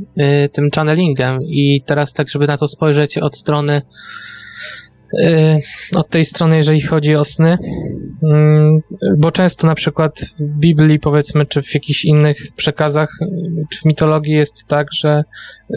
y, 0.00 0.48
tym 0.52 0.70
channelingiem 0.74 1.38
i 1.42 1.82
teraz 1.86 2.12
tak, 2.12 2.28
żeby 2.28 2.46
na 2.46 2.56
to 2.56 2.68
spojrzeć 2.68 3.18
od 3.18 3.36
strony 3.36 3.82
od 5.94 6.08
tej 6.08 6.24
strony, 6.24 6.56
jeżeli 6.56 6.80
chodzi 6.80 7.16
o 7.16 7.24
sny, 7.24 7.56
mm, 8.22 8.80
bo 9.18 9.30
często 9.30 9.66
na 9.66 9.74
przykład 9.74 10.20
w 10.20 10.58
Biblii, 10.58 11.00
powiedzmy, 11.00 11.46
czy 11.46 11.62
w 11.62 11.74
jakichś 11.74 12.04
innych 12.04 12.36
przekazach, 12.56 13.08
y, 13.22 13.26
czy 13.70 13.80
w 13.80 13.84
mitologii 13.84 14.34
jest 14.34 14.64
tak, 14.68 14.86
że 14.92 15.24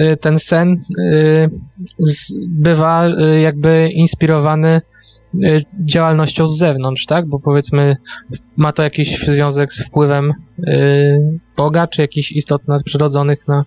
y, 0.01 0.17
ten 0.17 0.39
sen 0.39 0.77
bywa 2.47 3.07
jakby 3.41 3.89
inspirowany 3.93 4.81
Y, 5.26 5.26
działalnością 5.85 6.47
z 6.47 6.57
zewnątrz, 6.57 7.05
tak? 7.05 7.25
Bo 7.25 7.39
powiedzmy, 7.39 7.97
ma 8.57 8.71
to 8.71 8.83
jakiś 8.83 9.19
związek 9.19 9.73
z 9.73 9.85
wpływem 9.85 10.33
y, 10.59 11.39
Boga, 11.57 11.87
czy 11.87 12.01
jakichś 12.01 12.31
istot 12.31 12.67
nadprzyrodzonych 12.67 13.47
na, 13.47 13.65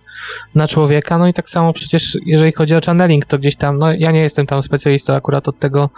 na 0.55 0.67
człowieka. 0.67 1.17
No 1.17 1.27
i 1.27 1.33
tak 1.33 1.49
samo 1.49 1.73
przecież, 1.73 2.17
jeżeli 2.25 2.51
chodzi 2.51 2.75
o 2.75 2.81
channeling, 2.85 3.25
to 3.25 3.39
gdzieś 3.39 3.55
tam, 3.55 3.77
no 3.77 3.93
ja 3.93 4.11
nie 4.11 4.21
jestem 4.21 4.45
tam 4.45 4.61
specjalistą 4.61 5.13
akurat 5.13 5.47
od 5.47 5.59
tego 5.59 5.89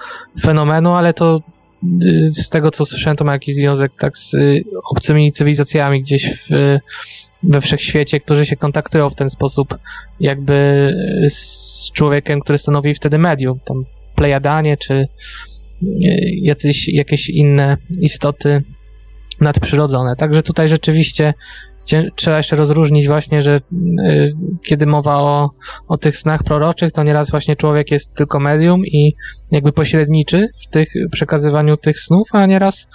fenomenu, 0.42 0.94
ale 0.94 1.14
to 1.14 1.42
y, 2.04 2.32
z 2.34 2.50
tego, 2.50 2.72
co 2.72 2.86
słyszałem, 2.86 3.18
to 3.18 3.26
ma 3.26 3.34
jakiś 3.34 3.56
związek 3.56 3.92
tak 4.00 4.18
z 4.18 4.36
obcymi 4.92 5.32
cywilizacjami 5.32 6.02
gdzieś 6.02 6.48
w, 6.50 6.80
we 7.44 7.62
wszechświecie, 7.62 8.20
którzy 8.20 8.46
się 8.46 8.56
kontaktują 8.56 9.10
w 9.10 9.16
ten 9.16 9.30
sposób 9.30 9.78
jakby 10.20 10.90
z 11.30 11.92
człowiekiem, 11.92 12.42
który 12.42 12.58
stanowi 12.58 12.94
wtedy 12.96 13.18
medium, 13.18 13.60
tam 13.66 13.86
plejadanie, 14.16 14.78
czy 14.78 15.08
jacyś, 16.42 16.88
jakieś 16.88 17.30
inne 17.30 17.78
istoty 18.02 18.64
nadprzyrodzone. 19.40 20.16
Także 20.16 20.42
tutaj 20.42 20.68
rzeczywiście 20.70 21.34
trzeba 22.16 22.38
jeszcze 22.38 22.56
rozróżnić 22.56 23.08
właśnie, 23.08 23.42
że 23.42 23.62
y, 24.00 24.34
kiedy 24.66 24.86
mowa 24.86 25.16
o, 25.16 25.50
o 25.88 25.98
tych 25.98 26.18
snach 26.18 26.44
proroczych, 26.44 26.92
to 26.92 27.04
nieraz 27.04 27.32
właśnie 27.32 27.56
człowiek 27.56 27.92
jest 27.92 28.14
tylko 28.14 28.40
medium 28.40 28.86
i 28.86 29.16
jakby 29.52 29.72
pośredniczy 29.72 30.48
w 30.64 30.68
tych 30.68 30.88
przekazywaniu 31.12 31.78
tych 31.78 32.00
snów, 32.00 32.28
a 32.32 32.46
nieraz, 32.46 32.88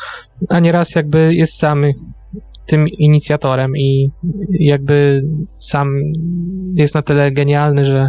a 0.49 0.61
nieraz 0.61 0.95
jakby 0.95 1.35
jest 1.35 1.59
sam 1.59 1.85
tym 2.67 2.89
inicjatorem 2.89 3.77
i 3.77 4.11
jakby 4.51 5.23
sam 5.57 5.97
jest 6.75 6.95
na 6.95 7.03
tyle 7.03 7.33
genialny, 7.33 7.85
że 7.85 8.09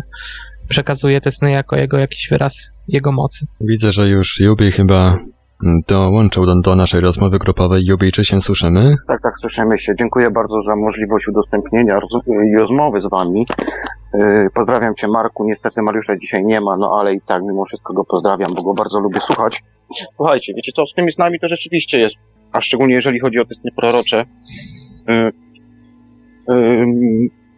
przekazuje 0.70 1.22
te 1.22 1.32
sny 1.32 1.52
jako 1.52 1.76
jego 1.76 1.98
jakiś 1.98 2.30
wyraz 2.30 2.72
jego 2.88 3.12
mocy. 3.12 3.46
Widzę, 3.62 3.92
że 3.92 4.08
już 4.08 4.40
Jubi 4.40 4.72
chyba 4.72 5.18
dołączył 5.88 6.46
do, 6.46 6.62
do 6.62 6.76
naszej 6.76 7.02
rozmowy 7.02 7.40
grupowej. 7.40 7.86
Jubi, 7.86 8.12
czy 8.12 8.24
się 8.24 8.42
słyszymy? 8.42 8.96
Tak, 9.08 9.22
tak, 9.22 9.38
słyszymy 9.38 9.78
się. 9.78 9.94
Dziękuję 10.00 10.32
bardzo 10.32 10.62
za 10.62 10.76
możliwość 10.76 11.28
udostępnienia 11.28 12.00
i 12.28 12.60
rozmowy 12.60 13.02
z 13.02 13.10
wami. 13.10 13.46
Yy, 14.14 14.48
pozdrawiam 14.54 14.96
cię 14.96 15.08
Marku, 15.08 15.44
niestety 15.44 15.82
Mariusza 15.82 16.18
dzisiaj 16.18 16.44
nie 16.44 16.62
ma, 16.62 16.78
no 16.78 16.98
ale 17.00 17.14
i 17.14 17.22
tak 17.28 17.42
mimo 17.50 17.66
wszystko 17.66 17.94
go 17.94 18.06
pozdrawiam, 18.06 18.54
bo 18.56 18.64
go 18.64 18.74
bardzo 18.74 19.00
lubię 19.00 19.22
słuchać. 19.22 19.64
Słuchajcie, 20.16 20.54
wiecie 20.56 20.72
co, 20.76 20.86
z 20.86 20.94
tymi 20.94 21.12
snami 21.12 21.40
to 21.40 21.48
rzeczywiście 21.48 22.00
jest, 22.00 22.16
a 22.52 22.62
szczególnie 22.62 22.96
jeżeli 22.96 23.20
chodzi 23.20 23.40
o 23.40 23.46
te 23.46 23.56
sny 23.56 23.72
prorocze, 23.76 24.26
yy, 25.08 25.32
yy, 26.48 26.86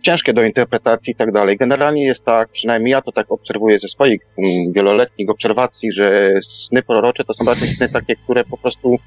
ciężkie 0.02 0.34
do 0.34 0.44
interpretacji 0.44 1.12
i 1.12 1.16
tak 1.16 1.32
dalej. 1.32 1.58
Generalnie 1.58 2.06
jest 2.06 2.26
tak, 2.26 2.50
przynajmniej 2.50 2.92
ja 2.92 3.02
to 3.02 3.12
tak 3.12 3.32
obserwuję 3.32 3.80
ze 3.80 3.88
swoich 3.88 4.22
um, 4.38 4.74
wieloletnich 4.74 5.30
obserwacji, 5.30 5.92
że 5.92 6.32
sny 6.42 6.84
prorocze 6.84 7.24
to 7.24 7.34
są 7.34 7.46
raczej 7.46 7.68
sny 7.68 7.90
takie, 7.90 8.16
które 8.16 8.44
po 8.44 8.58
prostu 8.58 8.98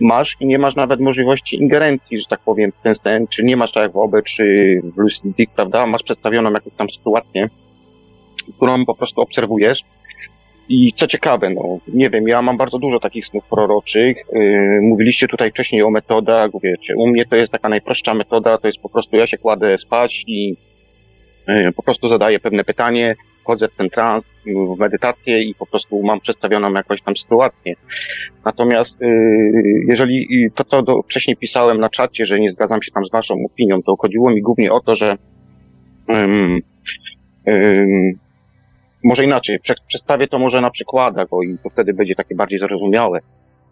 masz 0.00 0.36
i 0.40 0.46
nie 0.46 0.58
masz 0.58 0.74
nawet 0.74 1.00
możliwości 1.00 1.56
ingerencji, 1.56 2.18
że 2.18 2.24
tak 2.28 2.40
powiem, 2.40 2.72
w 2.72 2.82
ten 2.82 2.94
sen, 2.94 3.26
czy 3.26 3.42
nie 3.42 3.56
masz 3.56 3.72
tak 3.72 3.92
w 3.92 3.96
OBE, 3.96 4.22
czy 4.22 4.44
w 4.84 4.98
Lucid 4.98 5.50
prawda? 5.56 5.86
Masz 5.86 6.02
przedstawioną 6.02 6.52
jakąś 6.52 6.72
tam 6.76 6.90
sytuację, 6.90 7.48
którą 8.56 8.84
po 8.84 8.94
prostu 8.94 9.20
obserwujesz 9.20 9.84
i 10.70 10.92
co 10.92 11.06
ciekawe, 11.06 11.50
no, 11.50 11.78
nie 11.88 12.10
wiem, 12.10 12.28
ja 12.28 12.42
mam 12.42 12.56
bardzo 12.56 12.78
dużo 12.78 13.00
takich 13.00 13.26
snów 13.26 13.44
proroczych. 13.44 14.16
Yy, 14.32 14.80
mówiliście 14.82 15.28
tutaj 15.28 15.50
wcześniej 15.50 15.82
o 15.82 15.90
metodach, 15.90 16.50
wiecie, 16.62 16.94
u 16.96 17.06
mnie 17.06 17.26
to 17.26 17.36
jest 17.36 17.52
taka 17.52 17.68
najprostsza 17.68 18.14
metoda, 18.14 18.58
to 18.58 18.66
jest 18.66 18.78
po 18.78 18.88
prostu 18.88 19.16
ja 19.16 19.26
się 19.26 19.38
kładę 19.38 19.78
spać 19.78 20.24
i 20.26 20.56
yy, 21.48 21.72
po 21.76 21.82
prostu 21.82 22.08
zadaję 22.08 22.40
pewne 22.40 22.64
pytanie, 22.64 23.14
wchodzę 23.42 23.68
w 23.68 23.74
ten 23.74 23.90
trans, 23.90 24.24
w 24.46 24.78
medytację 24.78 25.42
i 25.42 25.54
po 25.54 25.66
prostu 25.66 26.02
mam 26.02 26.20
przedstawioną 26.20 26.72
jakąś 26.72 27.02
tam 27.02 27.16
sytuację. 27.16 27.74
Natomiast 28.44 29.00
yy, 29.00 29.08
jeżeli 29.88 30.48
to, 30.54 30.64
co 30.64 31.02
wcześniej 31.02 31.36
pisałem 31.36 31.80
na 31.80 31.88
czacie, 31.88 32.26
że 32.26 32.40
nie 32.40 32.50
zgadzam 32.50 32.82
się 32.82 32.92
tam 32.92 33.04
z 33.04 33.10
waszą 33.10 33.34
opinią, 33.52 33.82
to 33.82 33.96
chodziło 33.96 34.30
mi 34.30 34.42
głównie 34.42 34.72
o 34.72 34.80
to, 34.80 34.96
że 34.96 35.16
może 39.04 39.24
inaczej, 39.24 39.58
przedstawię 39.86 40.28
to 40.28 40.38
może 40.38 40.60
na 40.60 40.70
przykładach, 40.70 41.28
bo 41.30 41.42
i 41.42 41.58
to 41.62 41.70
wtedy 41.70 41.94
będzie 41.94 42.14
takie 42.14 42.34
bardziej 42.34 42.58
zrozumiałe. 42.58 43.20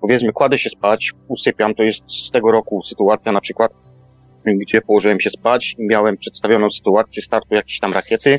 Powiedzmy, 0.01 0.33
kładę 0.33 0.59
się 0.59 0.71
spać, 0.71 1.13
usypiam, 1.29 1.75
to 1.75 1.83
jest 1.83 2.13
z 2.27 2.31
tego 2.31 2.53
roku 2.53 2.83
sytuacja 2.83 3.33
na 3.33 3.41
przykład, 3.41 3.73
gdzie 4.47 4.81
położyłem 4.81 5.21
się 5.21 5.31
spać 5.31 5.75
miałem 5.79 6.17
przedstawioną 6.17 6.71
sytuację 6.71 7.23
startu 7.23 7.55
jakiejś 7.55 7.79
tam 7.79 7.93
rakiety. 7.93 8.39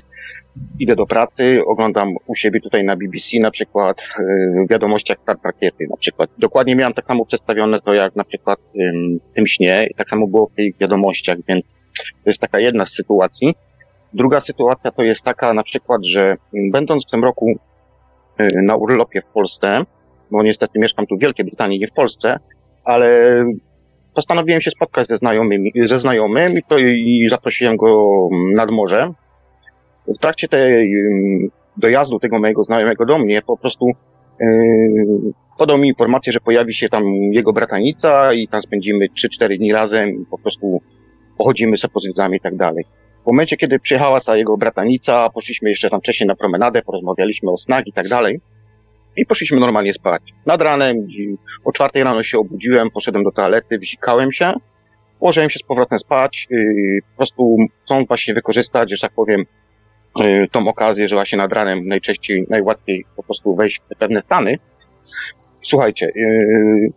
Idę 0.79 0.95
do 0.95 1.05
pracy, 1.05 1.59
oglądam 1.67 2.09
u 2.27 2.35
siebie 2.35 2.61
tutaj 2.61 2.83
na 2.83 2.95
BBC 2.95 3.39
na 3.39 3.51
przykład 3.51 4.07
yy, 4.19 4.65
w 4.65 4.69
wiadomościach 4.69 5.17
start 5.21 5.45
rakiety 5.45 5.87
na 5.89 5.97
przykład. 5.97 6.29
Dokładnie 6.37 6.75
miałem 6.75 6.93
tak 6.93 7.05
samo 7.05 7.25
przedstawione 7.25 7.81
to 7.81 7.93
jak 7.93 8.15
na 8.15 8.23
przykład 8.23 8.59
w 9.31 9.35
tym 9.35 9.47
śnie 9.47 9.87
i 9.91 9.95
tak 9.95 10.09
samo 10.09 10.27
było 10.27 10.47
w 10.47 10.55
tych 10.55 10.77
wiadomościach, 10.77 11.37
więc 11.47 11.65
to 12.23 12.29
jest 12.29 12.39
taka 12.39 12.59
jedna 12.59 12.85
z 12.85 12.93
sytuacji. 12.93 13.53
Druga 14.13 14.39
sytuacja 14.39 14.91
to 14.91 15.03
jest 15.03 15.23
taka 15.23 15.53
na 15.53 15.63
przykład, 15.63 16.05
że 16.05 16.37
będąc 16.71 17.07
w 17.07 17.11
tym 17.11 17.23
roku 17.23 17.53
yy, 18.39 18.49
na 18.63 18.75
urlopie 18.75 19.21
w 19.21 19.25
Polsce, 19.25 19.81
bo 20.31 20.43
niestety 20.43 20.79
mieszkam 20.79 21.05
tu 21.05 21.17
w 21.17 21.21
Wielkiej 21.21 21.45
Brytanii, 21.45 21.79
nie 21.79 21.87
w 21.87 21.91
Polsce, 21.91 22.39
ale 22.83 23.39
postanowiłem 24.13 24.61
się 24.61 24.71
spotkać 24.71 25.07
ze 25.07 25.17
znajomymi, 25.17 25.71
ze 25.85 25.99
znajomym 25.99 26.53
i, 26.53 26.63
to, 26.67 26.77
i 26.77 27.27
zaprosiłem 27.29 27.77
go 27.77 28.07
nad 28.55 28.71
morze. 28.71 29.13
W 30.07 30.19
trakcie 30.19 30.47
tej 30.47 30.93
dojazdu 31.77 32.19
tego 32.19 32.39
mojego 32.39 32.63
znajomego 32.63 33.05
do 33.05 33.17
mnie 33.17 33.41
po 33.41 33.57
prostu 33.57 33.85
yy, 34.41 35.33
podał 35.57 35.77
mi 35.77 35.87
informację, 35.87 36.33
że 36.33 36.39
pojawi 36.39 36.73
się 36.73 36.89
tam 36.89 37.03
jego 37.31 37.53
bratanica 37.53 38.33
i 38.33 38.47
tam 38.47 38.61
spędzimy 38.61 39.05
3-4 39.41 39.57
dni 39.57 39.73
razem 39.73 40.09
i 40.09 40.25
po 40.31 40.37
prostu 40.37 40.81
pochodzimy 41.37 41.77
sobie 41.77 41.93
po 41.93 42.33
i 42.33 42.39
tak 42.39 42.55
dalej. 42.55 42.85
W 43.29 43.31
momencie, 43.31 43.57
kiedy 43.57 43.79
przyjechała 43.79 44.19
ta 44.19 44.37
jego 44.37 44.57
bratanica, 44.57 45.29
poszliśmy 45.29 45.69
jeszcze 45.69 45.89
tam 45.89 45.99
wcześniej 45.99 46.27
na 46.27 46.35
promenadę, 46.35 46.81
porozmawialiśmy 46.81 47.51
o 47.51 47.57
snag 47.57 47.87
i 47.87 47.93
tak 47.93 48.07
dalej 48.07 48.39
i 49.17 49.25
poszliśmy 49.25 49.59
normalnie 49.59 49.93
spać. 49.93 50.21
Nad 50.45 50.61
ranem, 50.61 51.07
o 51.65 51.71
czwartej 51.71 52.03
rano 52.03 52.23
się 52.23 52.39
obudziłem, 52.39 52.89
poszedłem 52.89 53.23
do 53.23 53.31
toalety, 53.31 53.79
wzikałem 53.79 54.31
się, 54.31 54.53
położyłem 55.19 55.49
się 55.49 55.59
z 55.59 55.63
powrotem 55.63 55.99
spać, 55.99 56.47
yy, 56.49 56.99
po 57.11 57.17
prostu 57.17 57.57
chcą 57.83 58.05
właśnie 58.05 58.33
wykorzystać, 58.33 58.91
że 58.91 58.97
tak 58.97 59.11
powiem, 59.11 59.43
yy, 60.19 60.47
tą 60.51 60.67
okazję, 60.67 61.07
że 61.07 61.15
właśnie 61.15 61.37
nad 61.37 61.53
ranem 61.53 61.79
najczęściej, 61.85 62.45
najłatwiej 62.49 63.05
po 63.15 63.23
prostu 63.23 63.55
wejść 63.55 63.79
w 63.79 63.97
pewne 63.97 64.21
stany. 64.21 64.55
Słuchajcie, 65.61 66.11
yy, 66.15 66.89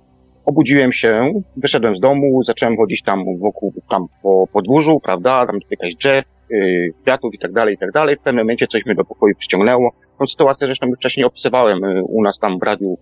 obudziłem 0.44 0.92
się, 0.92 1.32
wyszedłem 1.56 1.96
z 1.96 2.00
domu, 2.00 2.42
zacząłem 2.42 2.76
chodzić 2.76 3.02
tam 3.02 3.24
wokół, 3.38 3.74
tam 3.88 4.02
po 4.22 4.46
podwórzu, 4.52 5.00
prawda, 5.00 5.46
tam 5.46 5.58
dotykać 5.58 5.94
drzew, 5.94 6.24
yy, 6.50 6.88
kwiatów 7.02 7.34
i 7.34 7.38
tak 7.38 7.52
dalej, 7.52 7.74
i 7.74 7.78
tak 7.78 7.90
dalej. 7.90 8.16
W 8.16 8.20
pewnym 8.20 8.44
momencie 8.44 8.66
coś 8.66 8.86
mnie 8.86 8.94
do 8.94 9.04
pokoju 9.04 9.34
przyciągnęło. 9.38 9.92
Tą 10.18 10.26
sytuację 10.26 10.66
zresztą 10.66 10.86
już 10.86 10.96
wcześniej 10.96 11.26
opisywałem 11.26 11.84
y, 11.84 12.02
u 12.02 12.22
nas 12.22 12.38
tam 12.38 12.58
w 12.58 12.62
radiu 12.62 12.98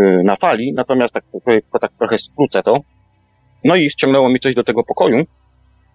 y, 0.00 0.22
na 0.24 0.36
fali, 0.36 0.72
natomiast 0.72 1.14
tak, 1.14 1.24
tak 1.80 1.92
trochę 1.98 2.18
skrócę 2.18 2.62
to. 2.62 2.80
No 3.64 3.76
i 3.76 3.90
ściągnęło 3.90 4.28
mi 4.28 4.40
coś 4.40 4.54
do 4.54 4.64
tego 4.64 4.84
pokoju 4.84 5.24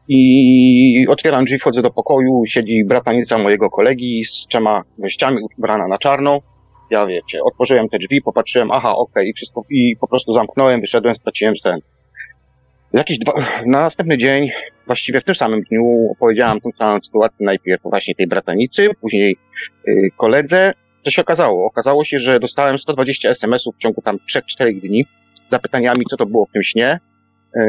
i 0.08 1.08
otwieram 1.10 1.46
drzwi, 1.46 1.60
wchodzę 1.60 1.82
do 1.82 1.92
pokoju, 1.92 2.44
siedzi 2.46 2.86
bratanica 2.86 3.38
mojego 3.38 3.70
kolegi 3.70 4.26
z 4.26 4.48
trzema 4.48 4.84
gościami, 4.98 5.38
ubrana 5.58 5.88
na 5.88 5.98
czarno. 5.98 6.40
Ja 6.92 7.06
wiecie, 7.06 7.39
otworzyłem 7.44 7.89
te 7.89 8.00
drzwi, 8.00 8.22
popatrzyłem, 8.22 8.72
aha, 8.72 8.96
okej, 8.96 9.12
okay, 9.12 9.26
i 9.26 9.34
wszystko, 9.34 9.64
i 9.70 9.96
po 10.00 10.08
prostu 10.08 10.34
zamknąłem, 10.34 10.82
wyszedłem, 10.82 11.16
straciłem 11.16 11.56
sen. 11.56 11.80
Jakiś 12.94 13.18
dwa, 13.18 13.34
na 13.66 13.80
następny 13.80 14.18
dzień, 14.18 14.50
właściwie 14.88 15.22
w 15.22 15.24
tym 15.24 15.36
samym 15.36 15.62
dniu, 15.62 16.12
opowiedziałam 16.12 16.62
tą 16.62 16.72
całą 16.72 17.00
sytuację 17.00 17.46
najpierw 17.46 17.82
właśnie 17.84 18.16
tej 18.16 18.28
bratanicy, 18.28 18.89
później 19.02 19.38
yy, 19.88 20.10
koledze. 20.18 20.74
Co 21.02 21.12
się 21.12 21.22
okazało? 21.22 21.66
Okazało 21.66 22.04
się, 22.04 22.20
że 22.20 22.39
dostałem 22.39 22.80
120 22.80 23.30
SMS-ów 23.30 23.76
w 23.76 23.80
ciągu 23.80 24.02
tam 24.02 24.18
3-4 24.62 24.80
dni 24.80 25.06
z 25.48 25.52
zapytaniami, 25.52 26.06
co 26.10 26.18
to 26.18 26.26
było 26.26 26.46
w 26.46 26.52
tym 26.52 26.64
śnie, 26.64 27.00
yy, 27.56 27.62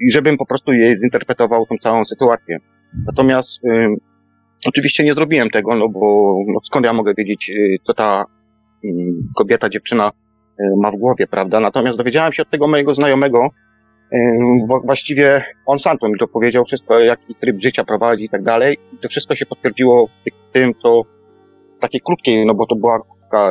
i 0.00 0.10
żebym 0.10 0.36
po 0.36 0.46
prostu 0.46 0.72
jej 0.72 0.96
zinterpretował 0.96 1.66
tą 1.66 1.76
całą 1.76 2.04
sytuację. 2.04 2.58
Natomiast 3.06 3.60
yy, 3.64 3.96
oczywiście 4.66 5.04
nie 5.04 5.14
zrobiłem 5.14 5.50
tego, 5.50 5.74
no 5.74 5.88
bo 5.88 6.38
no 6.46 6.60
skąd 6.62 6.86
ja 6.86 6.92
mogę 6.92 7.14
wiedzieć, 7.14 7.48
yy, 7.48 7.76
co 7.86 7.94
ta 7.94 8.24
yy, 8.30 8.37
kobieta, 9.36 9.68
dziewczyna 9.68 10.12
yy, 10.58 10.66
ma 10.82 10.90
w 10.90 10.96
głowie, 10.96 11.26
prawda? 11.26 11.60
Natomiast 11.60 11.98
dowiedziałem 11.98 12.32
się 12.32 12.42
od 12.42 12.50
tego 12.50 12.68
mojego 12.68 12.94
znajomego, 12.94 13.50
Właściwie 14.84 15.44
on 15.66 15.78
sam 15.78 15.98
to 15.98 16.08
mi 16.08 16.18
to 16.18 16.28
powiedział 16.28 16.64
wszystko, 16.64 16.98
jaki 16.98 17.34
tryb 17.34 17.60
życia 17.60 17.84
prowadzi 17.84 18.24
i 18.24 18.28
tak 18.28 18.42
dalej. 18.42 18.76
To 19.02 19.08
wszystko 19.08 19.34
się 19.34 19.46
potwierdziło 19.46 20.06
w 20.06 20.52
tym, 20.52 20.72
co 20.82 21.02
takiej 21.80 22.00
krótkiej, 22.00 22.46
no 22.46 22.54
bo 22.54 22.66
to 22.66 22.76
była, 22.76 23.00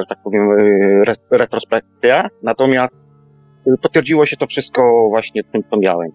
tak 0.09 0.17
powiem, 0.23 0.51
y, 0.51 1.03
retrospekcja. 1.32 2.30
Natomiast 2.43 2.93
y, 3.67 3.71
potwierdziło 3.82 4.25
się 4.25 4.38
to 4.38 4.45
wszystko 4.45 5.07
właśnie 5.09 5.43
w 5.43 5.51
tym, 5.51 5.63
co 5.71 5.78
miałem. 5.78 6.11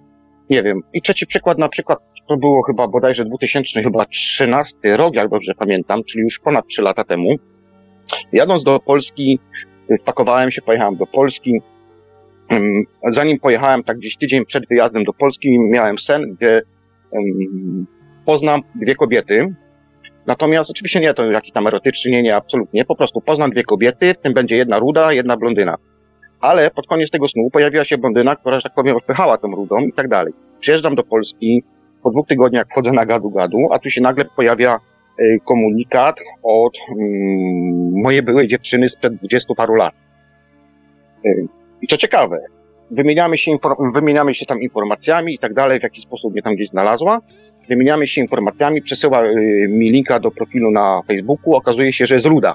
Nie 0.50 0.62
wiem. 0.62 0.80
I 0.94 1.02
trzeci 1.02 1.26
przykład, 1.26 1.58
na 1.58 1.68
przykład, 1.68 1.98
to 2.28 2.36
było 2.36 2.62
chyba 2.62 2.88
bodajże 2.88 3.24
2000, 3.24 3.82
chyba 3.82 4.04
13 4.04 4.96
rok, 4.96 5.14
jak 5.14 5.28
dobrze 5.28 5.52
pamiętam, 5.58 6.00
czyli 6.04 6.22
już 6.22 6.38
ponad 6.38 6.66
3 6.66 6.82
lata 6.82 7.04
temu. 7.04 7.28
Jadąc 8.32 8.64
do 8.64 8.80
Polski, 8.80 9.38
y, 9.90 9.96
spakowałem 9.96 10.50
się, 10.50 10.62
pojechałem 10.62 10.96
do 10.96 11.06
Polski, 11.06 11.60
Zanim 13.10 13.38
pojechałem, 13.38 13.82
tak 13.82 13.98
gdzieś 13.98 14.16
tydzień 14.16 14.44
przed 14.44 14.68
wyjazdem 14.68 15.04
do 15.04 15.12
Polski, 15.12 15.58
miałem 15.58 15.98
sen, 15.98 16.36
gdzie 16.36 16.62
poznam 18.24 18.60
dwie 18.74 18.94
kobiety. 18.94 19.54
Natomiast 20.26 20.70
oczywiście 20.70 21.00
nie 21.00 21.14
to 21.14 21.30
jakiś 21.30 21.52
tam 21.52 21.66
erotyczny, 21.66 22.10
nie, 22.10 22.22
nie, 22.22 22.36
absolutnie. 22.36 22.84
Po 22.84 22.96
prostu 22.96 23.20
poznam 23.20 23.50
dwie 23.50 23.62
kobiety, 23.62 24.14
w 24.14 24.18
tym 24.18 24.32
będzie 24.32 24.56
jedna 24.56 24.78
ruda, 24.78 25.12
jedna 25.12 25.36
blondyna. 25.36 25.76
Ale 26.40 26.70
pod 26.70 26.86
koniec 26.86 27.10
tego 27.10 27.28
snu 27.28 27.50
pojawiła 27.52 27.84
się 27.84 27.98
blondyna, 27.98 28.36
która, 28.36 28.58
że 28.58 28.62
tak 28.62 28.74
powiem, 28.74 28.96
odpychała 28.96 29.38
tą 29.38 29.48
rudą 29.48 29.76
i 29.78 29.92
tak 29.92 30.08
dalej. 30.08 30.32
Przyjeżdżam 30.60 30.94
do 30.94 31.04
Polski, 31.04 31.62
po 32.02 32.10
dwóch 32.10 32.26
tygodniach 32.26 32.66
chodzę 32.74 32.92
na 32.92 33.06
gadu-gadu, 33.06 33.58
a 33.72 33.78
tu 33.78 33.90
się 33.90 34.00
nagle 34.00 34.24
pojawia 34.24 34.78
komunikat 35.44 36.20
od 36.42 36.78
mm, 36.88 38.02
mojej 38.02 38.22
byłej 38.22 38.48
dziewczyny 38.48 38.88
sprzed 38.88 39.14
dwudziestu 39.14 39.54
paru 39.54 39.74
lat. 39.74 39.94
Y, 41.26 41.46
i 41.82 41.86
co 41.86 41.96
ciekawe, 41.96 42.38
wymieniamy 42.90 43.38
się, 43.38 43.52
wymieniamy 43.94 44.34
się 44.34 44.46
tam 44.46 44.62
informacjami 44.62 45.34
i 45.34 45.38
tak 45.38 45.54
dalej, 45.54 45.80
w 45.80 45.82
jaki 45.82 46.00
sposób 46.00 46.32
mnie 46.32 46.42
tam 46.42 46.54
gdzieś 46.54 46.68
znalazła. 46.68 47.20
Wymieniamy 47.68 48.06
się 48.06 48.20
informacjami, 48.20 48.82
przesyła 48.82 49.24
y, 49.24 49.66
mi 49.68 49.90
linka 49.90 50.20
do 50.20 50.30
profilu 50.30 50.70
na 50.70 51.02
Facebooku, 51.06 51.54
okazuje 51.54 51.92
się, 51.92 52.06
że 52.06 52.14
jest 52.14 52.26
ruda. 52.26 52.54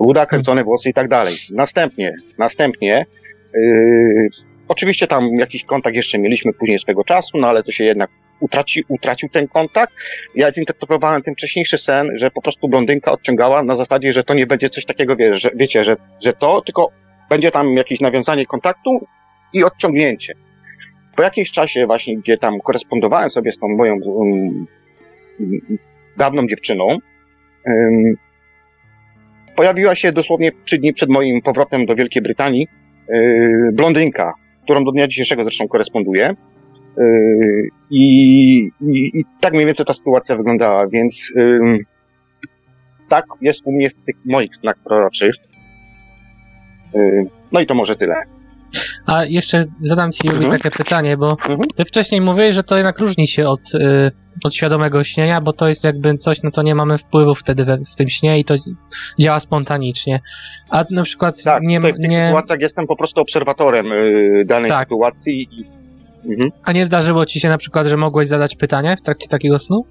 Ruda, 0.00 0.26
kręcone 0.26 0.64
włosy 0.64 0.90
i 0.90 0.94
tak 0.94 1.08
dalej. 1.08 1.34
Następnie, 1.54 2.14
następnie, 2.38 3.06
yy, 3.54 4.28
oczywiście 4.68 5.06
tam 5.06 5.28
jakiś 5.38 5.64
kontakt 5.64 5.96
jeszcze 5.96 6.18
mieliśmy 6.18 6.52
później 6.52 6.78
swego 6.78 7.04
czasu, 7.04 7.38
no 7.38 7.48
ale 7.48 7.62
to 7.62 7.72
się 7.72 7.84
jednak 7.84 8.10
utraci, 8.40 8.84
utracił 8.88 9.28
ten 9.28 9.48
kontakt. 9.48 9.92
Ja 10.34 10.52
zinterpretowałem 10.52 11.22
ten 11.22 11.34
wcześniejszy 11.34 11.78
sen, 11.78 12.08
że 12.14 12.30
po 12.30 12.42
prostu 12.42 12.68
blondynka 12.68 13.12
odciągała 13.12 13.62
na 13.62 13.76
zasadzie, 13.76 14.12
że 14.12 14.24
to 14.24 14.34
nie 14.34 14.46
będzie 14.46 14.70
coś 14.70 14.84
takiego, 14.84 15.16
wie, 15.16 15.36
że, 15.36 15.50
wiecie, 15.54 15.84
że, 15.84 15.96
że 16.24 16.32
to, 16.32 16.60
tylko 16.60 16.90
będzie 17.30 17.50
tam 17.50 17.68
jakieś 17.68 18.00
nawiązanie 18.00 18.46
kontaktu 18.46 19.06
i 19.52 19.64
odciągnięcie. 19.64 20.34
Po 21.16 21.22
jakimś 21.22 21.50
czasie 21.50 21.86
właśnie, 21.86 22.16
gdzie 22.16 22.38
tam 22.38 22.60
korespondowałem 22.64 23.30
sobie 23.30 23.52
z 23.52 23.58
tą 23.58 23.68
moją 23.68 23.94
um, 24.04 24.66
dawną 26.16 26.46
dziewczyną, 26.46 26.86
um, 26.86 28.16
pojawiła 29.56 29.94
się 29.94 30.12
dosłownie 30.12 30.52
trzy 30.64 30.78
dni 30.78 30.92
przed 30.92 31.10
moim 31.10 31.42
powrotem 31.42 31.86
do 31.86 31.94
Wielkiej 31.94 32.22
Brytanii 32.22 32.68
yy, 33.08 33.70
blondynka, 33.72 34.32
którą 34.64 34.84
do 34.84 34.92
dnia 34.92 35.08
dzisiejszego 35.08 35.42
zresztą 35.42 35.68
koresponduję. 35.68 36.34
Yy, 36.98 37.68
i, 37.90 38.70
i, 38.80 39.20
I 39.20 39.24
tak 39.40 39.54
mniej 39.54 39.66
więcej 39.66 39.86
ta 39.86 39.92
sytuacja 39.92 40.36
wyglądała, 40.36 40.88
więc 40.88 41.22
yy, 41.34 41.78
tak 43.08 43.24
jest 43.40 43.60
u 43.64 43.72
mnie 43.72 43.90
w 43.90 43.94
tych 44.06 44.16
moich 44.24 44.56
snach 44.56 44.76
proroczych. 44.84 45.34
Y, 46.94 47.26
no 47.52 47.60
i 47.60 47.66
to 47.66 47.74
może 47.74 47.96
tyle. 47.96 48.14
A 49.06 49.24
jeszcze 49.24 49.64
zadam 49.78 50.12
ci, 50.12 50.28
mhm. 50.28 50.50
takie 50.50 50.70
pytanie, 50.70 51.16
bo 51.16 51.30
mhm. 51.30 51.60
ty 51.76 51.84
wcześniej 51.84 52.20
mówiłeś, 52.20 52.54
że 52.54 52.62
to 52.62 52.76
jednak 52.76 52.98
różni 52.98 53.28
się 53.28 53.46
od, 53.46 53.74
y, 53.74 54.10
od 54.44 54.54
świadomego 54.54 55.04
śnienia, 55.04 55.40
bo 55.40 55.52
to 55.52 55.68
jest 55.68 55.84
jakby 55.84 56.18
coś, 56.18 56.42
no 56.42 56.50
to 56.50 56.62
nie 56.62 56.74
mamy 56.74 56.98
wpływu 56.98 57.34
wtedy 57.34 57.64
we, 57.64 57.78
w 57.78 57.96
tym 57.96 58.08
śnie 58.08 58.38
i 58.38 58.44
to 58.44 58.54
działa 59.18 59.40
spontanicznie. 59.40 60.20
A 60.70 60.84
na 60.90 61.02
przykład 61.02 61.42
tak, 61.44 61.62
nie... 61.62 61.80
Tak, 61.80 61.94
w 61.94 62.00
tych 62.00 62.10
nie... 62.10 62.26
sytuacjach 62.26 62.60
jestem 62.60 62.86
po 62.86 62.96
prostu 62.96 63.20
obserwatorem 63.20 63.92
y, 63.92 64.44
danej 64.46 64.70
tak. 64.70 64.80
sytuacji 64.80 65.48
i... 65.50 65.85
Mhm. 66.30 66.50
A 66.64 66.72
nie 66.72 66.86
zdarzyło 66.86 67.26
ci 67.26 67.40
się 67.40 67.48
na 67.48 67.58
przykład, 67.58 67.86
że 67.86 67.96
mogłeś 67.96 68.28
zadać 68.28 68.56
pytanie 68.56 68.96
w 68.96 69.02
trakcie 69.02 69.28
takiego 69.28 69.58
snu? 69.58 69.84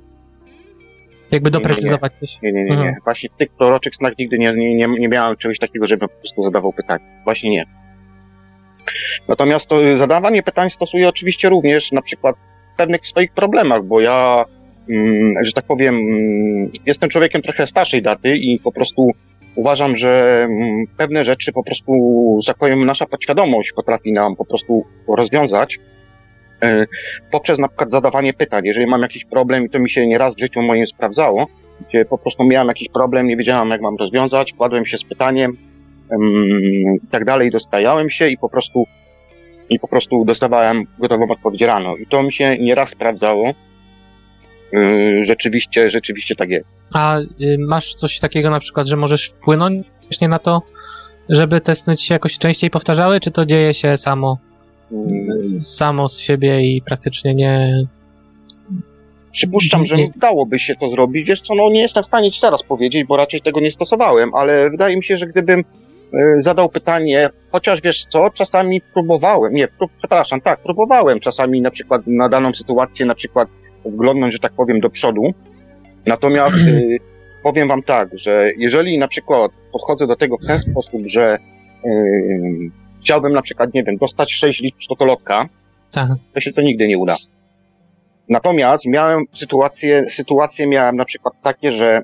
Jakby 1.31 1.51
doprecyzować 1.51 2.11
nie, 2.11 2.15
nie, 2.15 2.27
coś. 2.27 2.41
Nie, 2.41 2.51
nie, 2.51 2.63
nie, 2.63 2.69
nie. 2.69 2.75
Mhm. 2.75 2.95
Właśnie 3.03 3.29
w 3.29 3.37
tych 3.37 3.49
proroczych 3.49 3.95
snach 3.95 4.13
nigdy 4.19 4.37
nie, 4.37 4.53
nie, 4.53 4.75
nie, 4.75 4.87
nie 4.87 5.07
miałem 5.07 5.37
czegoś 5.37 5.59
takiego, 5.59 5.87
żebym 5.87 6.09
po 6.09 6.15
prostu 6.15 6.43
zadawał 6.43 6.73
pytania. 6.73 7.05
Właśnie 7.23 7.51
nie. 7.51 7.65
Natomiast 9.27 9.67
to 9.67 9.97
zadawanie 9.97 10.43
pytań 10.43 10.69
stosuję 10.69 11.09
oczywiście 11.09 11.49
również 11.49 11.91
na 11.91 12.01
przykład 12.01 12.35
w 12.73 12.77
pewnych 12.77 13.07
swoich 13.07 13.33
problemach, 13.33 13.83
bo 13.83 14.01
ja, 14.01 14.45
mm, 14.89 15.33
że 15.45 15.51
tak 15.51 15.65
powiem, 15.65 15.95
mm, 15.95 16.71
jestem 16.85 17.09
człowiekiem 17.09 17.41
trochę 17.41 17.67
starszej 17.67 18.01
daty 18.01 18.37
i 18.37 18.59
po 18.59 18.71
prostu 18.71 19.11
uważam, 19.55 19.97
że 19.97 20.43
mm, 20.43 20.85
pewne 20.97 21.23
rzeczy 21.23 21.53
po 21.53 21.63
prostu, 21.63 21.93
że 22.43 22.47
tak 22.47 22.57
powiem, 22.57 22.85
nasza 22.85 23.05
podświadomość 23.05 23.73
potrafi 23.73 24.11
nam 24.11 24.35
po 24.35 24.45
prostu 24.45 24.85
rozwiązać 25.17 25.75
e, 25.75 25.79
poprzez 27.31 27.59
na 27.59 27.67
przykład 27.67 27.91
zadawanie 27.91 28.33
pytań. 28.33 28.65
Jeżeli 28.65 28.87
mam 28.87 29.01
jakiś 29.01 29.25
problem 29.25 29.65
i 29.65 29.69
to 29.69 29.79
mi 29.79 29.89
się 29.89 30.07
nieraz 30.07 30.35
w 30.35 30.39
życiu 30.39 30.61
moim 30.61 30.87
sprawdzało, 30.87 31.47
gdzie 31.89 32.05
po 32.05 32.17
prostu 32.17 32.43
miałem 32.43 32.67
jakiś 32.67 32.89
problem, 32.89 33.27
nie 33.27 33.37
wiedziałem 33.37 33.69
jak 33.69 33.81
mam 33.81 33.95
rozwiązać, 33.95 34.53
kładłem 34.53 34.85
się 34.85 34.97
z 34.97 35.03
pytaniem 35.03 35.57
i 37.03 37.07
tak 37.11 37.25
dalej, 37.25 37.49
dostajałem 37.51 38.09
się 38.09 38.29
i 38.29 38.37
po 38.37 38.49
prostu 38.49 38.85
i 39.69 39.79
po 39.79 39.87
prostu 39.87 40.25
dostawałem 40.25 40.83
gotową 40.99 41.27
odpowiedź 41.29 41.61
rano. 41.61 41.95
I 41.97 42.07
to 42.07 42.23
mi 42.23 42.33
się 42.33 42.57
nieraz 42.57 42.89
sprawdzało. 42.89 43.53
Yy, 44.71 45.23
rzeczywiście, 45.23 45.89
rzeczywiście 45.89 46.35
tak 46.35 46.49
jest. 46.49 46.71
A 46.93 47.19
y, 47.19 47.25
masz 47.59 47.93
coś 47.93 48.19
takiego 48.19 48.49
na 48.49 48.59
przykład, 48.59 48.87
że 48.87 48.97
możesz 48.97 49.27
wpłynąć 49.27 49.87
właśnie 50.01 50.27
na 50.27 50.39
to, 50.39 50.61
żeby 51.29 51.61
te 51.61 51.75
sny 51.75 51.97
ci 51.97 52.05
się 52.05 52.15
jakoś 52.15 52.37
częściej 52.37 52.69
powtarzały, 52.69 53.19
czy 53.19 53.31
to 53.31 53.45
dzieje 53.45 53.73
się 53.73 53.97
samo, 53.97 54.37
samo 55.55 56.07
z 56.07 56.19
siebie 56.19 56.61
i 56.61 56.81
praktycznie 56.81 57.35
nie... 57.35 57.85
Przypuszczam, 59.31 59.85
że 59.85 59.95
Nie. 59.95 60.09
dałoby 60.15 60.59
się 60.59 60.75
to 60.75 60.89
zrobić. 60.89 61.27
Wiesz 61.27 61.41
co, 61.41 61.55
no 61.55 61.69
nie 61.69 61.81
jestem 61.81 62.03
w 62.03 62.05
stanie 62.05 62.31
ci 62.31 62.41
teraz 62.41 62.63
powiedzieć, 62.63 63.07
bo 63.07 63.17
raczej 63.17 63.41
tego 63.41 63.59
nie 63.59 63.71
stosowałem, 63.71 64.33
ale 64.33 64.69
wydaje 64.69 64.97
mi 64.97 65.03
się, 65.03 65.17
że 65.17 65.27
gdybym 65.27 65.59
y, 65.59 65.65
zadał 66.41 66.69
pytanie, 66.69 67.29
chociaż 67.51 67.81
wiesz 67.81 68.05
co, 68.05 68.29
czasami 68.29 68.81
próbowałem, 68.93 69.53
nie, 69.53 69.67
prób, 69.67 69.91
przepraszam, 69.97 70.41
tak, 70.41 70.59
próbowałem 70.59 71.19
czasami 71.19 71.61
na 71.61 71.71
przykład 71.71 72.01
na 72.07 72.29
daną 72.29 72.53
sytuację, 72.53 73.05
na 73.05 73.15
przykład 73.15 73.49
wglądnąć, 73.85 74.33
że 74.33 74.39
tak 74.39 74.53
powiem, 74.53 74.79
do 74.79 74.89
przodu. 74.89 75.33
Natomiast 76.05 76.57
y, 76.57 76.97
powiem 77.43 77.67
wam 77.67 77.83
tak, 77.83 78.09
że 78.13 78.51
jeżeli 78.57 78.97
na 78.97 79.07
przykład 79.07 79.51
podchodzę 79.71 80.07
do 80.07 80.15
tego 80.15 80.37
w 80.37 80.47
ten 80.47 80.59
sposób, 80.59 81.01
że 81.05 81.37
y, 81.85 82.71
chciałbym 83.05 83.33
na 83.33 83.41
przykład, 83.41 83.73
nie 83.73 83.83
wiem, 83.83 83.97
dostać 83.97 84.33
6 84.33 84.61
liczb 84.61 84.77
totolotka, 84.89 85.45
Tak. 85.93 86.09
to 86.33 86.39
się 86.39 86.53
to 86.53 86.61
nigdy 86.61 86.87
nie 86.87 86.97
uda. 86.97 87.15
Natomiast 88.29 88.85
miałem 88.85 89.23
sytuacje, 89.31 90.09
sytuacje 90.09 90.67
miałem 90.67 90.95
na 90.95 91.05
przykład 91.05 91.33
takie, 91.43 91.71
że 91.71 92.01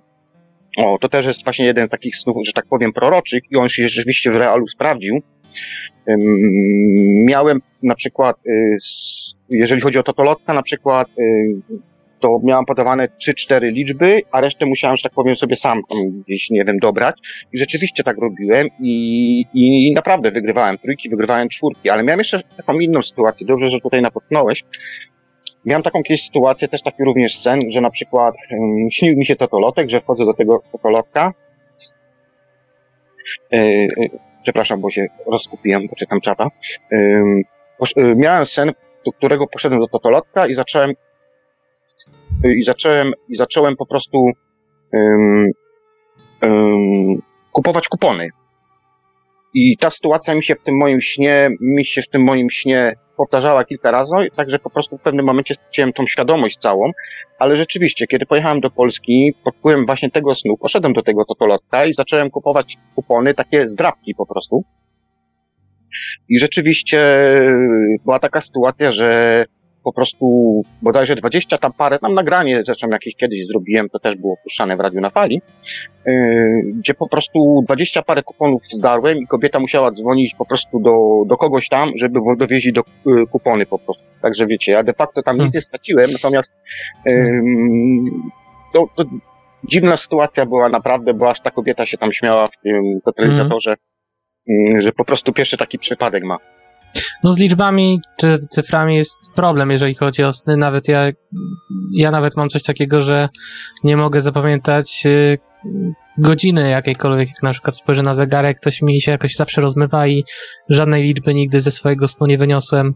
o, 0.77 0.97
to 1.01 1.09
też 1.09 1.25
jest 1.25 1.43
właśnie 1.43 1.65
jeden 1.65 1.87
z 1.87 1.89
takich 1.89 2.15
snów, 2.15 2.35
że 2.45 2.53
tak 2.53 2.65
powiem, 2.69 2.93
proroczych 2.93 3.43
i 3.51 3.55
on 3.55 3.69
się 3.69 3.87
rzeczywiście 3.87 4.31
w 4.31 4.35
realu 4.35 4.67
sprawdził. 4.67 5.21
Miałem 7.25 7.59
na 7.83 7.95
przykład, 7.95 8.35
y, 8.45 8.77
jeżeli 9.49 9.81
chodzi 9.81 9.99
o 9.99 10.03
totolotka, 10.03 10.53
na 10.53 10.63
przykład, 10.63 11.07
y, 11.09 11.61
to 12.21 12.39
miałem 12.43 12.65
podawane 12.65 13.07
3-4 13.07 13.61
liczby, 13.61 14.21
a 14.31 14.41
resztę 14.41 14.65
musiałem, 14.65 14.97
że 14.97 15.03
tak 15.03 15.13
powiem, 15.13 15.35
sobie 15.35 15.55
sam 15.55 15.81
gdzieś, 16.27 16.49
nie 16.49 16.63
wiem, 16.65 16.77
dobrać. 16.79 17.15
I 17.53 17.57
rzeczywiście 17.57 18.03
tak 18.03 18.17
robiłem 18.17 18.67
i, 18.79 19.45
i 19.53 19.93
naprawdę 19.93 20.31
wygrywałem 20.31 20.77
trójki, 20.77 21.09
wygrywałem 21.09 21.49
czwórki, 21.49 21.89
ale 21.89 22.03
miałem 22.03 22.19
jeszcze 22.19 22.41
taką 22.57 22.79
inną 22.79 23.01
sytuację, 23.01 23.47
dobrze, 23.47 23.69
że 23.69 23.79
tutaj 23.79 24.01
napomknąłeś. 24.01 24.63
Miałem 25.65 25.83
taką 25.83 26.03
kiedyś 26.03 26.23
sytuację, 26.23 26.67
też 26.67 26.81
taki 26.81 27.03
również 27.03 27.37
sen, 27.37 27.59
że 27.69 27.81
na 27.81 27.89
przykład 27.89 28.35
um, 28.51 28.89
śnił 28.91 29.17
mi 29.17 29.25
się 29.25 29.35
totolotek, 29.35 29.89
że 29.89 30.01
wchodzę 30.01 30.25
do 30.25 30.33
tego 30.33 30.63
totolotka. 30.71 31.33
E, 33.53 33.57
e, 33.57 33.87
przepraszam, 34.43 34.81
bo 34.81 34.89
się 34.89 35.07
rozkupiłem, 35.27 35.87
bo 35.87 35.95
czytam 35.95 36.21
czata. 36.21 36.47
E, 36.91 38.15
miałem 38.15 38.45
sen, 38.45 38.71
do 39.05 39.11
którego 39.11 39.47
poszedłem 39.47 39.81
do 39.81 39.87
totolotka 39.87 40.47
i 40.47 40.53
zacząłem 40.53 40.93
i 42.43 42.63
zacząłem, 42.63 43.11
i 43.29 43.35
zacząłem 43.35 43.75
po 43.75 43.85
prostu 43.85 44.25
ym, 44.95 45.47
ym, 46.45 47.21
kupować 47.51 47.87
kupony. 47.87 48.29
I 49.53 49.77
ta 49.77 49.89
sytuacja 49.89 50.35
mi 50.35 50.43
się 50.43 50.55
w 50.55 50.63
tym 50.63 50.77
moim 50.77 51.01
śnie, 51.01 51.49
mi 51.61 51.85
się 51.85 52.01
w 52.01 52.09
tym 52.09 52.23
moim 52.23 52.49
śnie 52.49 52.95
powtarzała 53.17 53.65
kilka 53.65 53.91
razy, 53.91 54.15
także 54.35 54.59
po 54.59 54.69
prostu 54.69 54.97
w 54.97 55.01
pewnym 55.01 55.25
momencie 55.25 55.53
straciłem 55.53 55.93
tą 55.93 56.05
świadomość 56.05 56.57
całą, 56.57 56.91
ale 57.39 57.55
rzeczywiście, 57.55 58.07
kiedy 58.07 58.25
pojechałem 58.25 58.59
do 58.59 58.69
Polski, 58.69 59.33
pod 59.43 59.55
wpływem 59.55 59.85
właśnie 59.85 60.11
tego 60.11 60.35
snu, 60.35 60.57
poszedłem 60.57 60.93
do 60.93 61.01
tego 61.01 61.25
totolotka 61.25 61.85
i 61.85 61.93
zacząłem 61.93 62.29
kupować 62.29 62.77
kupony, 62.95 63.33
takie 63.33 63.69
zdrabki 63.69 64.15
po 64.15 64.25
prostu. 64.25 64.63
I 66.29 66.39
rzeczywiście 66.39 67.01
była 68.05 68.19
taka 68.19 68.41
sytuacja, 68.41 68.91
że 68.91 69.45
po 69.83 69.93
prostu 69.93 70.55
bodajże 70.81 71.15
20 71.15 71.57
tam 71.57 71.73
parę, 71.73 71.99
tam 71.99 72.13
nagranie 72.13 72.61
zresztą 72.65 72.87
jakieś 72.89 73.15
kiedyś 73.15 73.47
zrobiłem, 73.47 73.89
to 73.89 73.99
też 73.99 74.15
było 74.15 74.37
puszczane 74.43 74.77
w 74.77 74.79
radiu 74.79 75.01
na 75.01 75.09
fali, 75.09 75.41
yy, 76.05 76.13
gdzie 76.75 76.93
po 76.93 77.09
prostu 77.09 77.61
20 77.65 78.01
parę 78.01 78.23
kuponów 78.23 78.61
zdarłem 78.65 79.17
i 79.17 79.27
kobieta 79.27 79.59
musiała 79.59 79.91
dzwonić 79.91 80.35
po 80.35 80.45
prostu 80.45 80.79
do, 80.79 81.23
do 81.27 81.37
kogoś 81.37 81.67
tam, 81.69 81.89
żeby 81.95 82.19
dowieźli 82.37 82.73
do 82.73 82.81
yy, 83.05 83.27
kupony 83.27 83.65
po 83.65 83.79
prostu. 83.79 84.03
Także 84.21 84.45
wiecie, 84.45 84.71
ja 84.71 84.83
de 84.83 84.93
facto 84.93 85.23
tam 85.23 85.37
nic 85.37 85.53
nie 85.53 85.61
straciłem, 85.61 86.09
natomiast 86.13 86.51
ym, 87.11 88.05
to, 88.73 88.85
to 88.95 89.03
dziwna 89.63 89.97
sytuacja 89.97 90.45
była 90.45 90.69
naprawdę, 90.69 91.13
bo 91.13 91.29
aż 91.29 91.41
ta 91.41 91.51
kobieta 91.51 91.85
się 91.85 91.97
tam 91.97 92.11
śmiała 92.13 92.47
w 92.47 92.57
tym 92.57 92.99
totalizatorze, 93.05 93.75
yy, 94.47 94.81
że 94.81 94.91
po 94.91 95.05
prostu 95.05 95.33
pierwszy 95.33 95.57
taki 95.57 95.79
przypadek 95.79 96.23
ma. 96.23 96.37
No 97.23 97.33
z 97.33 97.39
liczbami 97.39 98.01
czy 98.17 98.39
cyframi 98.49 98.95
jest 98.95 99.19
problem, 99.35 99.71
jeżeli 99.71 99.95
chodzi 99.95 100.23
o 100.23 100.33
sny. 100.33 100.57
Nawet 100.57 100.87
ja, 100.87 101.09
ja 101.93 102.11
nawet 102.11 102.37
mam 102.37 102.49
coś 102.49 102.63
takiego, 102.63 103.01
że 103.01 103.29
nie 103.83 103.97
mogę 103.97 104.21
zapamiętać 104.21 105.03
y, 105.05 105.37
godziny 106.17 106.69
jakiejkolwiek, 106.69 107.29
jak 107.29 107.43
na 107.43 107.51
przykład 107.51 107.77
spojrzę 107.77 108.03
na 108.03 108.13
zegarek, 108.13 108.57
ktoś 108.57 108.81
mi 108.81 109.01
się 109.01 109.11
jakoś 109.11 109.35
zawsze 109.35 109.61
rozmywa 109.61 110.07
i 110.07 110.23
żadnej 110.69 111.03
liczby 111.03 111.33
nigdy 111.33 111.61
ze 111.61 111.71
swojego 111.71 112.07
snu 112.07 112.27
nie 112.27 112.37
wyniosłem. 112.37 112.93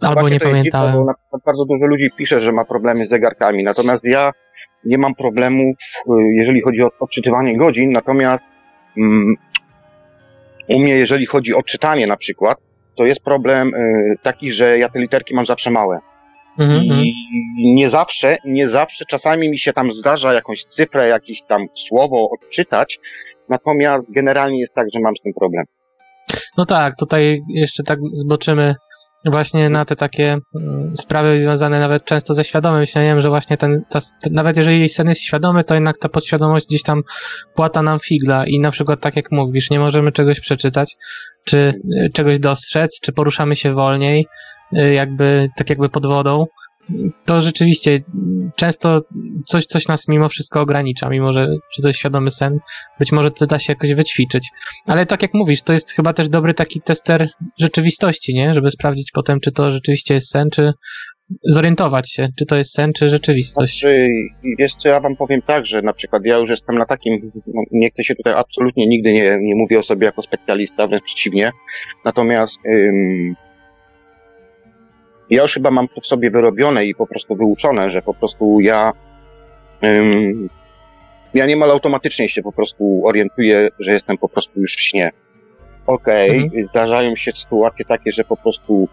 Albo 0.00 0.28
nie 0.28 0.34
jest 0.34 0.44
dziwne, 0.44 0.50
pamiętałem. 0.50 0.94
bo 1.32 1.38
bardzo 1.46 1.64
dużo 1.64 1.86
ludzi 1.86 2.10
pisze, 2.16 2.40
że 2.40 2.52
ma 2.52 2.64
problemy 2.64 3.06
z 3.06 3.08
zegarkami, 3.08 3.62
natomiast 3.62 4.04
ja 4.04 4.32
nie 4.84 4.98
mam 4.98 5.14
problemów, 5.14 5.76
y, 5.96 6.12
jeżeli 6.34 6.60
chodzi 6.62 6.82
o 6.82 6.90
odczytywanie 7.00 7.58
godzin, 7.58 7.92
natomiast 7.92 8.44
mm, 8.98 9.34
u 10.68 10.78
mnie, 10.78 10.98
jeżeli 10.98 11.26
chodzi 11.26 11.54
o 11.54 11.62
czytanie 11.62 12.06
na 12.06 12.16
przykład, 12.16 12.58
to 12.96 13.04
jest 13.04 13.20
problem 13.20 13.74
y, 13.74 14.14
taki, 14.22 14.52
że 14.52 14.78
ja 14.78 14.88
te 14.88 14.98
literki 14.98 15.34
mam 15.34 15.46
zawsze 15.46 15.70
małe. 15.70 15.98
Mhm, 16.58 16.80
mhm. 16.80 17.04
I 17.04 17.14
nie 17.74 17.90
zawsze, 17.90 18.36
nie 18.44 18.68
zawsze, 18.68 19.04
czasami 19.04 19.50
mi 19.50 19.58
się 19.58 19.72
tam 19.72 19.92
zdarza 19.92 20.34
jakąś 20.34 20.64
cyfrę, 20.64 21.08
jakieś 21.08 21.42
tam 21.42 21.66
słowo 21.88 22.28
odczytać, 22.30 22.98
natomiast 23.48 24.12
generalnie 24.12 24.60
jest 24.60 24.74
tak, 24.74 24.86
że 24.94 25.00
mam 25.00 25.16
z 25.16 25.20
tym 25.20 25.32
problem. 25.32 25.64
No 26.58 26.64
tak, 26.66 26.94
tutaj 26.98 27.42
jeszcze 27.48 27.82
tak 27.82 27.98
zboczymy 28.12 28.74
właśnie 29.24 29.70
na 29.70 29.84
te 29.84 29.96
takie 29.96 30.38
mm, 30.60 30.96
sprawy 30.96 31.40
związane 31.40 31.80
nawet 31.80 32.04
często 32.04 32.34
ze 32.34 32.44
świadomym 32.44 32.86
śnieniem, 32.86 33.20
że 33.20 33.28
właśnie 33.28 33.56
ten, 33.56 33.82
ta, 33.88 33.98
nawet 34.30 34.56
jeżeli 34.56 34.88
sen 34.88 35.08
jest 35.08 35.20
świadomy, 35.20 35.64
to 35.64 35.74
jednak 35.74 35.98
ta 35.98 36.08
podświadomość 36.08 36.66
gdzieś 36.66 36.82
tam 36.82 37.02
płata 37.54 37.82
nam 37.82 38.00
figla 38.00 38.44
i 38.46 38.60
na 38.60 38.70
przykład 38.70 39.00
tak 39.00 39.16
jak 39.16 39.32
mówisz, 39.32 39.70
nie 39.70 39.80
możemy 39.80 40.12
czegoś 40.12 40.40
przeczytać, 40.40 40.96
czy 41.44 41.58
y, 41.58 42.10
czegoś 42.14 42.38
dostrzec, 42.38 43.00
czy 43.00 43.12
poruszamy 43.12 43.56
się 43.56 43.74
wolniej, 43.74 44.26
y, 44.76 44.92
jakby, 44.92 45.48
tak 45.56 45.70
jakby 45.70 45.88
pod 45.88 46.06
wodą, 46.06 46.44
to 47.24 47.40
rzeczywiście 47.40 48.00
często 48.56 49.00
coś, 49.46 49.64
coś 49.64 49.88
nas 49.88 50.08
mimo 50.08 50.28
wszystko 50.28 50.60
ogranicza, 50.60 51.08
mimo 51.08 51.32
że 51.32 51.48
czy 51.74 51.82
to 51.82 51.88
jest 51.88 51.98
świadomy 51.98 52.30
sen, 52.30 52.58
być 52.98 53.12
może 53.12 53.30
to 53.30 53.46
da 53.46 53.58
się 53.58 53.72
jakoś 53.72 53.94
wyćwiczyć. 53.94 54.48
Ale 54.86 55.06
tak 55.06 55.22
jak 55.22 55.34
mówisz, 55.34 55.62
to 55.62 55.72
jest 55.72 55.92
chyba 55.92 56.12
też 56.12 56.28
dobry 56.28 56.54
taki 56.54 56.80
tester 56.80 57.28
rzeczywistości, 57.58 58.34
nie? 58.34 58.54
Żeby 58.54 58.70
sprawdzić 58.70 59.10
potem, 59.14 59.40
czy 59.40 59.52
to 59.52 59.72
rzeczywiście 59.72 60.14
jest 60.14 60.30
sen, 60.30 60.48
czy 60.52 60.72
zorientować 61.44 62.12
się, 62.12 62.28
czy 62.38 62.46
to 62.46 62.56
jest 62.56 62.74
sen, 62.74 62.92
czy 62.92 63.08
rzeczywistość. 63.08 63.80
Znaczy, 63.80 64.08
wiesz 64.58 64.74
co, 64.74 64.88
ja 64.88 65.00
wam 65.00 65.16
powiem 65.16 65.42
tak, 65.42 65.66
że 65.66 65.82
na 65.82 65.92
przykład 65.92 66.22
ja 66.24 66.38
już 66.38 66.50
jestem 66.50 66.78
na 66.78 66.86
takim, 66.86 67.32
no, 67.46 67.62
nie 67.72 67.90
chcę 67.90 68.04
się 68.04 68.14
tutaj 68.14 68.32
absolutnie 68.32 68.86
nigdy 68.86 69.12
nie, 69.12 69.38
nie 69.42 69.54
mówię 69.54 69.78
o 69.78 69.82
sobie 69.82 70.06
jako 70.06 70.22
specjalista, 70.22 70.86
wręcz 70.86 71.04
przeciwnie. 71.04 71.52
Natomiast 72.04 72.58
ym, 72.66 73.34
ja 75.30 75.42
już 75.42 75.54
chyba 75.54 75.70
mam 75.70 75.88
to 75.88 76.00
w 76.00 76.06
sobie 76.06 76.30
wyrobione 76.30 76.84
i 76.86 76.94
po 76.94 77.06
prostu 77.06 77.36
wyuczone, 77.36 77.90
że 77.90 78.02
po 78.02 78.14
prostu 78.14 78.60
ja 78.60 78.92
ym, 79.84 80.48
ja 81.34 81.46
niemal 81.46 81.70
automatycznie 81.70 82.28
się 82.28 82.42
po 82.42 82.52
prostu 82.52 83.02
orientuję, 83.06 83.68
że 83.78 83.92
jestem 83.92 84.18
po 84.18 84.28
prostu 84.28 84.60
już 84.60 84.76
w 84.76 84.80
śnie. 84.80 85.10
Okej, 85.86 86.30
Mhm. 86.38 86.64
zdarzają 86.64 87.16
się 87.16 87.32
sytuacje 87.32 87.84
takie, 87.84 88.12
że 88.12 88.24
po 88.24 88.36
prostu 88.36 88.88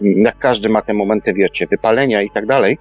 jak 0.00 0.38
każdy 0.38 0.68
ma 0.68 0.82
te 0.82 0.94
momenty, 0.94 1.32
wiecie, 1.34 1.66
wypalenia 1.66 2.22
i 2.22 2.30
tak 2.30 2.46
dalej. 2.46 2.78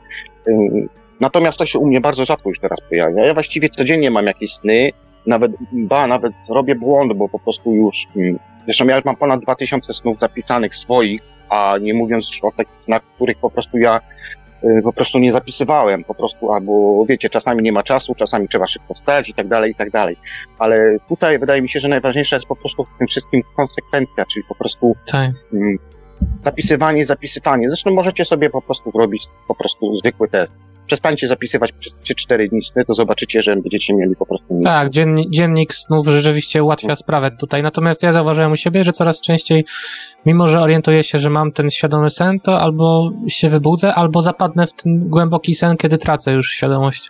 Natomiast 1.20 1.58
to 1.58 1.66
się 1.66 1.80
u 1.80 1.88
mnie 1.88 2.02
bardzo 2.02 2.26
rzadko 2.26 2.50
już 2.50 2.60
teraz 2.60 2.80
pojawia. 2.90 3.26
Ja 3.26 3.34
właściwie 3.34 3.70
codziennie 3.70 4.12
mam 4.12 4.26
jakieś 4.26 4.54
sny, 4.54 4.92
nawet, 5.26 5.52
ba, 5.72 6.08
nawet 6.08 6.34
robię 6.50 6.76
błąd, 6.76 7.14
bo 7.14 7.30
po 7.30 7.40
prostu 7.40 7.74
już, 7.74 8.08
zresztą 8.66 8.88
ja 8.88 8.96
już 8.96 9.06
mam 9.06 9.16
ponad 9.16 9.40
2000 9.42 9.94
snów 9.94 10.20
zapisanych 10.20 10.76
swoich, 10.76 11.22
a 11.54 11.78
nie 11.78 11.94
mówiąc 11.94 12.28
już 12.28 12.44
o 12.44 12.52
takich 12.58 12.82
snach, 12.82 13.02
których 13.16 13.38
po 13.38 13.50
prostu 13.50 13.78
ja 13.78 14.00
y, 14.64 14.82
po 14.84 14.94
prostu 14.94 15.20
nie 15.20 15.32
zapisywałem, 15.32 16.04
po 16.04 16.16
prostu, 16.16 16.52
albo 16.52 17.06
wiecie, 17.10 17.30
czasami 17.30 17.64
nie 17.64 17.72
ma 17.72 17.84
czasu, 17.84 18.16
czasami 18.16 18.48
trzeba 18.48 18.68
szybko 18.68 18.94
wstać 18.94 19.30
i 19.30 19.34
tak 19.34 19.48
dalej, 19.48 19.72
i 19.72 19.76
tak 19.76 19.90
dalej. 19.92 20.16
Ale 20.60 20.98
tutaj 21.10 21.40
wydaje 21.40 21.62
mi 21.62 21.70
się, 21.70 21.80
że 21.80 21.88
najważniejsza 21.88 22.36
jest 22.36 22.48
po 22.48 22.56
prostu 22.56 22.84
w 22.84 22.98
tym 23.00 23.08
wszystkim 23.08 23.42
konsekwencja, 23.56 24.26
czyli 24.26 24.46
po 24.50 24.56
prostu 24.56 24.96
Tak. 25.12 25.32
mm, 25.54 25.78
Zapisywanie, 26.44 27.06
zapisywanie. 27.06 27.70
Zresztą 27.70 27.92
możecie 27.92 28.26
sobie 28.26 28.50
po 28.50 28.62
prostu 28.62 28.92
zrobić 28.92 29.28
po 29.48 29.56
prostu 29.56 29.96
zwykły 29.96 30.28
test. 30.28 30.54
Przestańcie 30.88 31.28
zapisywać 31.28 31.72
przez 31.72 31.94
3-4 31.94 32.50
dni 32.50 32.62
sny, 32.64 32.86
to 32.86 32.94
zobaczycie, 32.94 33.42
że 33.42 33.56
będziecie 33.56 33.94
mieli 33.96 34.16
po 34.16 34.26
prostu 34.26 34.54
nic. 34.54 34.64
Tak, 34.64 34.90
dzienni- 34.90 35.30
dziennik 35.30 35.74
snów 35.74 36.08
rzeczywiście 36.08 36.64
ułatwia 36.64 36.96
sprawę 36.96 37.32
tutaj. 37.32 37.64
Natomiast 37.64 38.04
ja 38.04 38.14
zauważyłem 38.14 38.52
u 38.52 38.56
siebie, 38.56 38.84
że 38.84 38.92
coraz 38.92 39.22
częściej, 39.22 39.66
mimo 40.26 40.48
że 40.48 40.60
orientuję 40.60 41.04
się, 41.04 41.18
że 41.18 41.30
mam 41.30 41.52
ten 41.52 41.70
świadomy 41.70 42.10
sen, 42.10 42.40
to 42.40 42.60
albo 42.60 43.12
się 43.28 43.50
wybudzę, 43.50 43.94
albo 43.96 44.22
zapadnę 44.22 44.68
w 44.68 44.74
ten 44.74 45.10
głęboki 45.10 45.54
sen, 45.54 45.78
kiedy 45.78 45.98
tracę 45.98 46.32
już 46.34 46.52
świadomość 46.52 47.10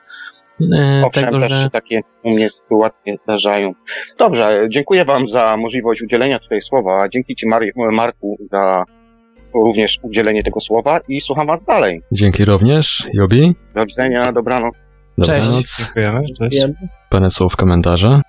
e, 0.61 1.03
Owszem, 1.05 1.25
tego, 1.25 1.39
też 1.39 1.51
że... 1.51 1.69
takie 1.69 2.01
u 2.23 2.29
mnie 2.29 2.49
sytuacje 2.49 3.15
zdarzają. 3.23 3.73
Dobrze, 4.17 4.67
dziękuję 4.69 5.05
Wam 5.05 5.27
za 5.27 5.57
możliwość 5.57 6.01
udzielenia 6.01 6.39
tutaj 6.39 6.61
słowa. 6.61 7.09
Dzięki 7.09 7.35
Ci, 7.35 7.47
Mar- 7.47 7.91
Marku, 7.91 8.37
za 8.51 8.83
również 9.53 9.99
udzielenie 10.01 10.43
tego 10.43 10.59
słowa 10.59 10.99
i 11.07 11.21
słucham 11.21 11.47
Was 11.47 11.63
dalej. 11.63 12.01
Dzięki 12.11 12.45
również, 12.45 13.07
Jobi. 13.13 13.55
Do 13.75 13.85
widzenia, 13.85 14.31
dobranoc. 14.31 14.75
Dobranoc. 15.17 15.77
Dziękujemy. 15.77 16.21
Cześć. 16.39 16.65
Parę 17.09 17.29
słów 17.29 17.55
komentarza. 17.55 18.21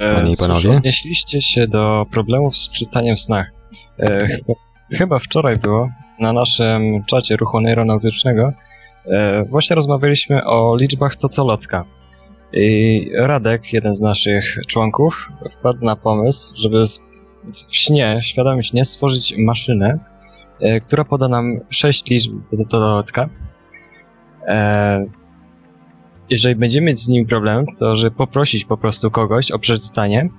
E, 0.00 0.14
Panie 0.14 0.30
i 0.30 0.34
cóż, 0.36 0.48
panowie? 0.48 0.70
Odnieśliście 0.76 1.40
się 1.40 1.66
do 1.66 2.06
problemów 2.10 2.56
z 2.56 2.70
czytaniem 2.70 3.16
w 3.16 3.20
snach. 3.20 3.46
E, 3.98 4.26
chyba, 4.26 4.54
chyba 4.92 5.18
wczoraj 5.18 5.56
było 5.56 5.88
na 6.20 6.32
naszym 6.32 7.04
czacie 7.06 7.36
ruchu 7.36 7.60
neuronautycznego. 7.60 8.52
E, 9.06 9.44
właśnie 9.44 9.76
rozmawialiśmy 9.76 10.44
o 10.44 10.76
liczbach 10.76 11.16
totolotka. 11.16 11.84
I 12.52 13.10
Radek, 13.16 13.72
jeden 13.72 13.94
z 13.94 14.00
naszych 14.00 14.56
członków, 14.68 15.28
wpadł 15.58 15.84
na 15.84 15.96
pomysł, 15.96 16.54
żeby 16.56 16.84
w 17.52 17.76
śnie, 17.76 18.20
świadomie 18.22 18.62
śnie, 18.62 18.84
stworzyć 18.84 19.34
maszynę, 19.38 19.98
która 20.82 21.04
poda 21.04 21.28
nam 21.28 21.60
6 21.70 22.10
liczb 22.10 22.32
totolotka. 22.70 23.28
E, 24.46 25.06
jeżeli 26.30 26.54
będziemy 26.56 26.86
mieć 26.86 26.98
z 26.98 27.08
nim 27.08 27.26
problem, 27.26 27.64
to 27.78 27.96
że 27.96 28.10
poprosić 28.10 28.64
po 28.64 28.76
prostu 28.76 29.10
kogoś 29.10 29.50
o 29.50 29.58
przeczytanie, 29.58 30.30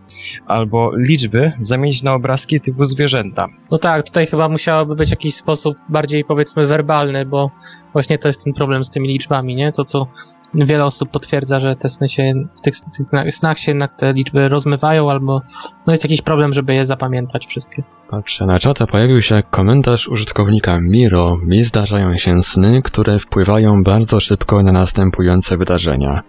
albo 0.48 0.92
liczby 0.98 1.52
zamienić 1.60 2.04
na 2.04 2.14
obrazki 2.14 2.62
typu 2.62 2.86
zwierzęta. 2.86 3.48
No 3.72 3.78
tak, 3.78 4.04
tutaj 4.04 4.28
chyba 4.28 4.50
musiałoby 4.50 4.96
być 4.96 5.10
jakiś 5.10 5.36
sposób 5.36 5.78
bardziej 5.90 6.24
powiedzmy 6.26 6.68
werbalny, 6.68 7.26
bo 7.26 7.52
właśnie 7.94 8.18
to 8.18 8.28
jest 8.30 8.44
ten 8.44 8.54
problem 8.54 8.84
z 8.84 8.90
tymi 8.90 9.08
liczbami, 9.08 9.56
nie? 9.56 9.72
To 9.72 9.86
co 9.86 10.08
wiele 10.54 10.86
osób 10.86 11.10
potwierdza, 11.10 11.60
że 11.60 11.76
te 11.76 11.90
sny 11.90 12.10
się, 12.10 12.34
w 12.58 12.62
tych 12.62 12.76
sna- 12.76 13.32
snach 13.32 13.60
się 13.60 13.72
jednak 13.72 13.96
te 13.96 14.14
liczby 14.14 14.50
rozmywają, 14.50 15.12
albo 15.12 15.42
no 15.88 15.94
jest 15.94 16.04
jakiś 16.04 16.22
problem, 16.22 16.54
żeby 16.54 16.74
je 16.74 16.86
zapamiętać 16.86 17.48
wszystkie. 17.48 17.84
Patrzę 18.10 18.46
na 18.46 18.60
czata, 18.60 18.88
pojawił 18.88 19.22
się 19.22 19.44
komentarz 19.50 20.08
użytkownika 20.08 20.80
Miro. 20.82 21.38
Mi 21.44 21.64
zdarzają 21.64 22.18
się 22.18 22.44
sny, 22.44 22.82
które 22.82 23.20
wpływają 23.20 23.84
bardzo 23.84 24.20
szybko 24.20 24.64
na 24.64 24.72
następujące 24.72 25.58
wydarzenia. 25.58 25.79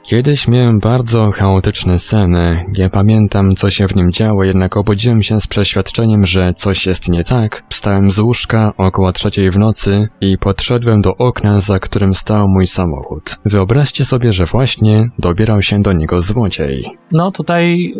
Kiedyś 0.02 0.48
miałem 0.48 0.78
bardzo 0.78 1.30
chaotyczny 1.30 1.98
sen. 1.98 2.36
Nie 2.78 2.90
pamiętam, 2.90 3.56
co 3.56 3.70
się 3.70 3.88
w 3.88 3.96
nim 3.96 4.12
działo, 4.12 4.44
jednak 4.44 4.76
obudziłem 4.76 5.22
się 5.22 5.40
z 5.40 5.46
przeświadczeniem, 5.46 6.26
że 6.26 6.54
coś 6.54 6.86
jest 6.86 7.08
nie 7.08 7.24
tak. 7.24 7.62
Wstałem 7.70 8.10
z 8.10 8.18
łóżka 8.18 8.72
około 8.76 9.12
trzeciej 9.12 9.50
w 9.50 9.58
nocy 9.58 10.08
i 10.20 10.38
podszedłem 10.38 11.02
do 11.02 11.14
okna, 11.14 11.60
za 11.60 11.78
którym 11.78 12.14
stał 12.14 12.48
mój 12.48 12.66
samochód. 12.66 13.36
Wyobraźcie 13.44 14.04
sobie, 14.04 14.32
że 14.32 14.44
właśnie 14.44 15.08
dobierał 15.18 15.62
się 15.62 15.82
do 15.82 15.92
niego 15.92 16.22
złodziej. 16.22 16.84
No 17.12 17.30
tutaj 17.30 17.94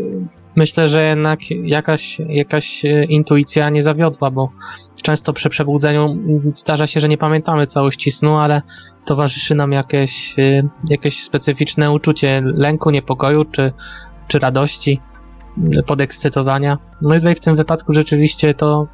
myślę, 0.56 0.88
że 0.88 1.08
jednak 1.08 1.40
jakaś, 1.50 2.20
jakaś 2.28 2.84
y, 2.84 3.06
intuicja 3.08 3.70
nie 3.70 3.82
zawiodła, 3.82 4.30
bo 4.30 4.50
często 5.02 5.32
przy 5.32 5.48
przebudzeniu 5.48 6.04
mm, 6.04 6.52
zdarza 6.54 6.86
się, 6.86 7.00
że 7.00 7.08
nie 7.08 7.18
pamiętamy 7.18 7.66
całości 7.66 8.10
snu, 8.10 8.36
ale 8.36 8.62
towarzyszy 9.04 9.54
nam 9.54 9.72
jakieś, 9.72 10.38
y, 10.38 10.68
jakieś 10.88 11.22
specyficzne 11.22 11.90
uczucie 11.90 12.42
lęku, 12.44 12.90
niepokoju 12.90 13.44
czy, 13.44 13.72
czy 14.28 14.38
radości, 14.38 15.00
y, 15.74 15.82
podekscytowania. 15.82 16.78
No 17.02 17.14
i 17.14 17.18
tutaj 17.18 17.34
w 17.34 17.40
tym 17.40 17.56
wypadku 17.56 17.92
rzeczywiście 17.92 18.54
to 18.54 18.86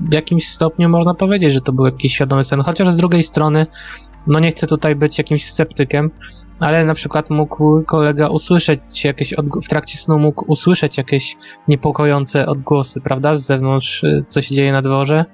w 0.00 0.12
jakimś 0.12 0.48
stopniu 0.48 0.88
można 0.88 1.14
powiedzieć, 1.14 1.52
że 1.52 1.60
to 1.60 1.72
był 1.72 1.86
jakiś 1.86 2.14
świadomy 2.14 2.44
sen, 2.44 2.60
chociaż 2.60 2.88
z 2.88 2.96
drugiej 2.96 3.22
strony 3.22 3.66
no 4.28 4.38
nie 4.40 4.50
chcę 4.50 4.66
tutaj 4.66 4.94
być 4.96 5.18
jakimś 5.18 5.44
sceptykiem, 5.44 6.10
ale 6.58 6.84
na 6.84 6.94
przykład 6.94 7.30
mógł 7.30 7.82
kolega 7.82 8.28
usłyszeć 8.28 9.04
jakieś, 9.04 9.34
w 9.64 9.68
trakcie 9.68 9.98
snu 9.98 10.18
mógł 10.18 10.44
usłyszeć 10.48 10.98
jakieś 10.98 11.36
niepokojące 11.68 12.46
odgłosy, 12.46 13.00
prawda, 13.00 13.34
z 13.34 13.42
zewnątrz, 13.46 14.04
y, 14.04 14.24
co 14.26 14.42
się 14.42 14.54
dzieje 14.54 14.72
na 14.72 14.82
dworze 14.82 15.24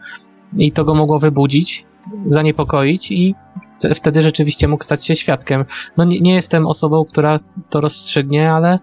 i 0.57 0.73
to 0.73 0.85
go 0.85 0.95
mogło 0.95 1.19
wybudzić, 1.19 1.87
zaniepokoić 2.27 3.13
i 3.13 3.35
te- 3.81 3.95
wtedy 3.95 4.23
rzeczywiście 4.23 4.69
mógł 4.69 4.85
stać 4.85 5.07
się 5.07 5.17
świadkiem. 5.17 5.65
No 5.97 6.05
nie, 6.05 6.21
nie 6.21 6.35
jestem 6.35 6.67
osobą, 6.67 7.05
która 7.05 7.41
to 7.71 7.81
rozstrzygnie, 7.81 8.53
ale 8.53 8.79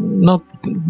no 0.00 0.40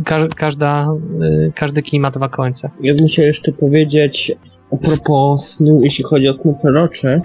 ka- 0.04 0.28
każda, 0.36 0.88
y, 1.22 1.52
każdy 1.54 1.82
kij 1.82 2.00
ma 2.00 2.10
dwa 2.10 2.28
końce. 2.28 2.70
Ja 2.80 2.94
bym 2.94 3.06
chciał 3.06 3.24
jeszcze 3.24 3.52
powiedzieć 3.52 4.32
a 4.72 4.76
propos 4.76 5.48
snu, 5.48 5.80
jeśli 5.84 6.04
chodzi 6.04 6.28
o 6.28 6.32
snu 6.34 6.58
prorocze, 6.62 7.18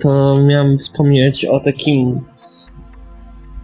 to 0.00 0.36
miałem 0.46 0.78
wspomnieć 0.78 1.44
o 1.44 1.60
takim 1.60 2.20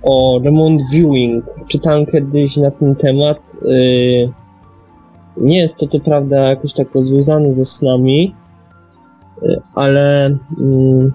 o 0.03 0.41
remote 0.45 0.85
viewing. 0.93 1.45
Czytałem 1.69 2.07
kiedyś 2.07 2.57
na 2.57 2.71
ten 2.71 2.95
temat. 2.97 3.39
y, 3.63 4.33
Nie 5.37 5.59
jest 5.59 5.77
to 5.77 5.87
co 5.87 6.01
prawda 6.01 6.37
jakoś 6.37 6.73
tak 6.73 6.89
związane 6.95 7.53
ze 7.53 7.65
snami, 7.65 8.35
y, 9.43 9.61
ale 9.75 10.27
mm, 10.61 11.13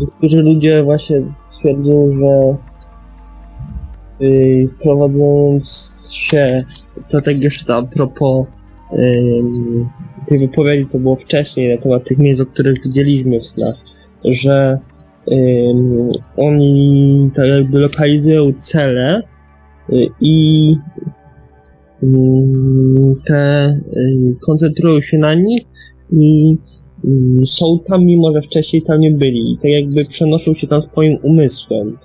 niektórzy 0.00 0.42
ludzie 0.42 0.82
właśnie 0.82 1.22
stwierdzą, 1.48 2.10
że 2.12 2.56
y, 4.26 4.68
prowadząc 4.82 5.70
się 6.12 6.58
to 7.10 7.20
tak 7.20 7.38
jeszcze 7.38 7.74
a 7.74 7.82
propos 7.82 8.48
tej 10.28 10.38
wypowiedzi, 10.38 10.86
co 10.86 10.98
było 10.98 11.16
wcześniej 11.16 11.76
na 11.76 11.82
temat 11.82 12.08
tych 12.08 12.18
miejsc, 12.18 12.40
o 12.40 12.46
których 12.46 12.76
widzieliśmy 12.84 13.40
w 13.40 13.46
snach, 13.46 13.74
że 14.24 14.78
oni 16.36 17.30
tak 17.34 17.46
jakby 17.48 17.80
lokalizują 17.80 18.42
cele 18.58 19.22
y, 19.92 20.06
i 20.20 20.76
te 23.26 23.68
y, 23.96 24.36
koncentrują 24.46 25.00
się 25.00 25.18
na 25.18 25.34
nich 25.34 25.60
i 26.12 26.56
są 27.44 27.78
tam, 27.86 28.04
mimo 28.04 28.32
że 28.32 28.42
wcześniej 28.42 28.82
tam 28.82 29.00
nie 29.00 29.10
byli. 29.10 29.52
I 29.52 29.56
tak 29.56 29.70
jakby 29.70 30.04
przenoszą 30.04 30.54
się 30.54 30.66
tam 30.66 30.80
swoim 30.80 31.18
umysłem. 31.22 31.98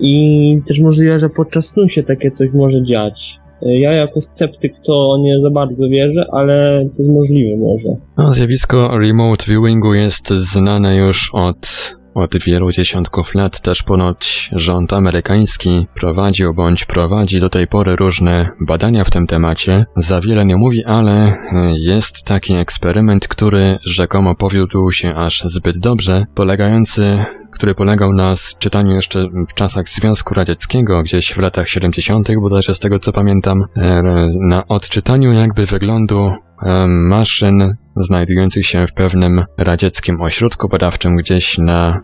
I 0.00 0.60
też 0.66 0.80
możliwe, 0.80 1.18
że 1.18 1.28
podczas 1.28 1.66
snu 1.66 1.88
się 1.88 2.02
takie 2.02 2.30
coś 2.30 2.52
może 2.54 2.82
dziać. 2.82 3.38
Ja 3.62 3.92
jako 3.92 4.20
sceptyk 4.20 4.72
to 4.86 5.16
nie 5.20 5.40
za 5.40 5.50
bardzo 5.50 5.88
wierzę, 5.88 6.26
ale 6.32 6.80
to 6.96 7.02
jest 7.02 7.12
możliwe 7.12 7.56
może. 7.56 7.96
No, 8.18 8.32
zjawisko 8.32 8.98
remote 8.98 9.44
viewingu 9.48 9.94
jest 9.94 10.28
znane 10.28 10.96
już 10.96 11.30
od, 11.34 11.94
od 12.14 12.38
wielu 12.38 12.70
dziesiątków 12.70 13.34
lat. 13.34 13.60
Też 13.60 13.82
ponoć 13.82 14.50
rząd 14.52 14.92
amerykański 14.92 15.86
prowadził 15.94 16.54
bądź 16.54 16.84
prowadzi 16.84 17.40
do 17.40 17.48
tej 17.48 17.66
pory 17.66 17.96
różne 17.96 18.48
badania 18.60 19.04
w 19.04 19.10
tym 19.10 19.26
temacie. 19.26 19.84
Za 19.96 20.20
wiele 20.20 20.44
nie 20.44 20.56
mówi, 20.56 20.84
ale 20.84 21.28
y, 21.28 21.34
jest 21.78 22.24
taki 22.24 22.54
eksperyment, 22.54 23.28
który 23.28 23.78
rzekomo 23.84 24.34
powiódł 24.34 24.90
się 24.90 25.14
aż 25.14 25.42
zbyt 25.44 25.78
dobrze, 25.78 26.24
polegający 26.34 27.24
który 27.56 27.74
polegał 27.74 28.12
na 28.12 28.34
czytaniu 28.58 28.94
jeszcze 28.94 29.24
w 29.50 29.54
czasach 29.54 29.88
Związku 29.88 30.34
Radzieckiego, 30.34 31.02
gdzieś 31.02 31.32
w 31.32 31.38
latach 31.38 31.68
70., 31.68 32.28
bodajże 32.40 32.74
z 32.74 32.78
tego 32.78 32.98
co 32.98 33.12
pamiętam, 33.12 33.64
e, 33.76 34.02
na 34.40 34.66
odczytaniu 34.68 35.32
jakby 35.32 35.66
wyglądu 35.66 36.32
e, 36.62 36.86
maszyn 36.86 37.76
znajdujących 37.96 38.66
się 38.66 38.86
w 38.86 38.94
pewnym 38.94 39.44
radzieckim 39.58 40.20
ośrodku 40.20 40.68
badawczym 40.68 41.16
gdzieś 41.16 41.58
na, 41.58 42.00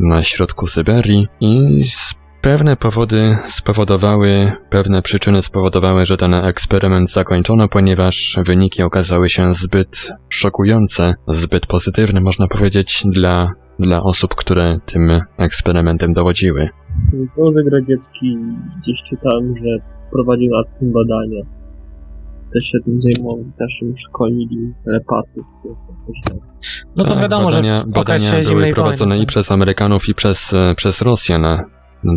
na 0.00 0.22
środku 0.22 0.66
Syberii 0.66 1.26
i 1.40 1.80
Pewne 2.46 2.76
powody 2.76 3.36
spowodowały, 3.48 4.52
pewne 4.70 5.02
przyczyny 5.02 5.42
spowodowały, 5.42 6.06
że 6.06 6.16
ten 6.16 6.34
eksperyment 6.34 7.10
zakończono, 7.10 7.68
ponieważ 7.68 8.38
wyniki 8.44 8.82
okazały 8.82 9.30
się 9.30 9.54
zbyt 9.54 10.12
szokujące, 10.28 11.14
zbyt 11.28 11.66
pozytywne, 11.66 12.20
można 12.20 12.48
powiedzieć, 12.48 13.02
dla, 13.04 13.52
dla 13.78 14.02
osób, 14.02 14.34
które 14.34 14.78
tym 14.86 15.20
eksperymentem 15.36 16.12
dowodziły. 16.12 16.68
Związek 17.12 17.66
Radziecki 17.72 18.38
gdzieś 18.82 19.02
czytałem, 19.02 19.54
że 19.56 19.78
prowadził 20.12 20.50
nad 20.50 20.78
tym 20.78 20.92
badania. 20.92 21.42
Też 22.52 22.62
się 22.62 22.78
tym 22.84 23.00
zajmował, 23.02 23.44
też 23.58 23.82
im 23.82 23.96
szkolili 23.96 24.74
telepatów. 24.84 25.46
No 26.96 27.04
to 27.04 27.14
Tak, 27.14 27.22
wiadomo, 27.22 27.44
badania, 27.50 27.80
że 27.80 27.86
w 27.86 27.92
badania 27.92 28.30
były 28.30 28.44
zimnej 28.44 28.74
prowadzone 28.74 29.08
wojny. 29.08 29.24
i 29.24 29.26
przez 29.26 29.52
Amerykanów, 29.52 30.08
i 30.08 30.14
przez, 30.14 30.52
e, 30.52 30.74
przez 30.74 31.02
Rosjan. 31.02 31.44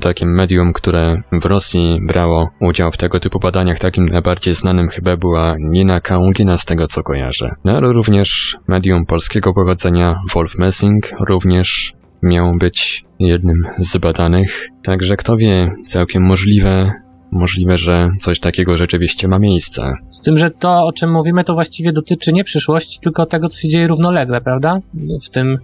Takim 0.02 0.36
medium, 0.36 0.74
które 0.74 1.18
w 1.42 1.46
Rosji 1.46 2.00
brało 2.02 2.50
udział 2.62 2.92
w 2.92 2.98
tego 2.98 3.20
typu 3.20 3.40
badaniach. 3.40 3.80
Takim 3.80 4.06
najbardziej 4.06 4.56
znanym 4.56 4.88
chyba 4.88 5.18
była 5.18 5.56
Nina 5.60 6.02
Kaungina, 6.02 6.58
z 6.58 6.66
tego 6.66 6.88
co 6.88 7.04
kojarzę. 7.04 7.52
No 7.66 7.78
ale 7.78 7.94
również 7.94 8.58
medium 8.68 9.06
polskiego 9.06 9.54
pochodzenia 9.54 10.16
Wolf 10.34 10.58
Messing 10.58 11.12
również 11.28 11.94
miał 12.24 12.58
być 12.58 13.06
jednym 13.20 13.64
z 13.78 13.98
badanych. 13.98 14.68
Także 14.84 15.18
kto 15.18 15.38
wie, 15.38 15.72
całkiem 15.88 16.24
możliwe, 16.24 16.92
możliwe, 17.32 17.78
że 17.78 18.10
coś 18.20 18.40
takiego 18.40 18.78
rzeczywiście 18.78 19.28
ma 19.28 19.40
miejsce. 19.40 19.94
Z 20.10 20.22
tym, 20.22 20.38
że 20.38 20.50
to, 20.50 20.86
o 20.86 20.92
czym 20.92 21.12
mówimy, 21.12 21.44
to 21.44 21.54
właściwie 21.54 21.92
dotyczy 21.92 22.34
nie 22.34 22.44
przyszłości, 22.44 23.00
tylko 23.00 23.26
tego, 23.26 23.50
co 23.50 23.60
się 23.60 23.70
dzieje 23.70 23.88
równolegle, 23.88 24.42
prawda? 24.42 24.80
W 25.26 25.30
tym, 25.30 25.58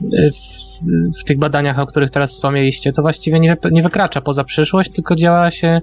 w, 0.00 1.20
w 1.20 1.24
tych 1.24 1.38
badaniach, 1.38 1.78
o 1.78 1.86
których 1.86 2.10
teraz 2.10 2.32
wspomnieliście, 2.32 2.92
to 2.92 3.02
właściwie 3.02 3.40
nie, 3.40 3.56
nie 3.70 3.82
wykracza 3.82 4.20
poza 4.20 4.44
przyszłość, 4.44 4.90
tylko 4.90 5.16
działa 5.16 5.50
się 5.50 5.68
e, 5.68 5.80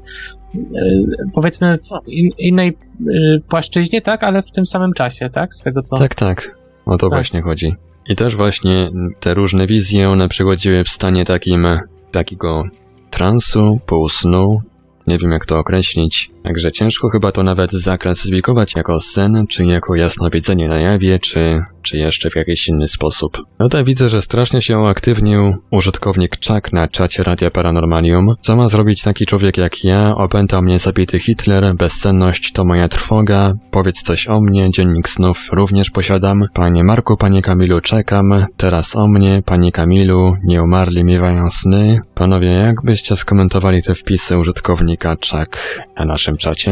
powiedzmy 1.33 1.77
w 1.77 2.07
in, 2.07 2.29
innej 2.37 2.67
e, 2.67 3.39
płaszczyźnie, 3.49 4.01
tak, 4.01 4.23
ale 4.23 4.41
w 4.41 4.51
tym 4.51 4.65
samym 4.65 4.93
czasie, 4.93 5.29
tak? 5.29 5.55
Z 5.55 5.61
tego 5.61 5.81
co. 5.81 5.97
Tak, 5.97 6.15
tak. 6.15 6.55
O 6.85 6.97
to 6.97 7.09
Tak. 7.09 7.19
właśnie 7.19 7.41
chodzi. 7.41 7.73
I 8.09 8.15
też 8.15 8.35
właśnie 8.35 8.89
te 9.19 9.33
różne 9.33 9.67
wizje, 9.67 10.09
one 10.09 10.27
przychodziły 10.27 10.83
w 10.83 10.89
stanie 10.89 11.25
takim, 11.25 11.67
takiego 12.11 12.63
transu, 13.09 13.79
półsnu, 13.85 14.61
nie 15.07 15.17
wiem 15.17 15.31
jak 15.31 15.45
to 15.45 15.59
określić, 15.59 16.31
także 16.43 16.71
ciężko 16.71 17.09
chyba 17.09 17.31
to 17.31 17.43
nawet 17.43 17.71
zaklasyfikować 17.71 18.75
jako 18.75 19.01
sen, 19.01 19.45
czy 19.49 19.65
jako 19.65 19.95
jasnowidzenie 19.95 20.67
na 20.67 20.79
jawie, 20.79 21.19
czy, 21.19 21.59
czy 21.85 21.97
jeszcze 21.97 22.29
w 22.29 22.35
jakiś 22.35 22.67
inny 22.67 22.87
sposób. 22.87 23.37
No 23.59 23.69
to 23.69 23.83
widzę, 23.83 24.09
że 24.09 24.21
strasznie 24.21 24.61
się 24.61 24.77
uaktywnił 24.77 25.55
użytkownik 25.71 26.37
Chuck 26.47 26.73
na 26.73 26.87
czacie 26.87 27.23
Radia 27.23 27.51
Paranormalium. 27.51 28.35
Co 28.41 28.55
ma 28.55 28.69
zrobić 28.69 29.01
taki 29.01 29.25
człowiek 29.25 29.57
jak 29.57 29.83
ja? 29.83 30.15
Opętał 30.15 30.61
mnie 30.61 30.79
zabity 30.79 31.19
Hitler, 31.19 31.75
bezsenność 31.75 32.51
to 32.51 32.65
moja 32.65 32.87
trwoga, 32.87 33.53
powiedz 33.71 34.01
coś 34.01 34.27
o 34.27 34.41
mnie, 34.41 34.71
dziennik 34.71 35.09
snów 35.09 35.49
również 35.53 35.89
posiadam. 35.89 36.45
Panie 36.53 36.83
Marku, 36.83 37.17
panie 37.17 37.41
Kamilu, 37.41 37.81
czekam. 37.81 38.45
Teraz 38.57 38.95
o 38.95 39.07
mnie, 39.07 39.43
panie 39.45 39.71
Kamilu, 39.71 40.35
nie 40.43 40.63
umarli 40.63 41.03
miewają 41.03 41.49
sny. 41.49 41.99
Panowie, 42.15 42.47
jak 42.47 42.81
byście 42.83 43.15
skomentowali 43.15 43.83
te 43.83 43.95
wpisy 43.95 44.37
użytkownika 44.37 45.15
Chuck 45.15 45.57
na 45.99 46.05
naszym 46.05 46.37
czacie? 46.37 46.71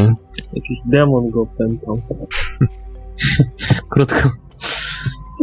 Jakiś 0.52 0.78
demon 0.86 1.30
go 1.30 1.42
opętał. 1.42 2.02
Krótko. 3.90 4.28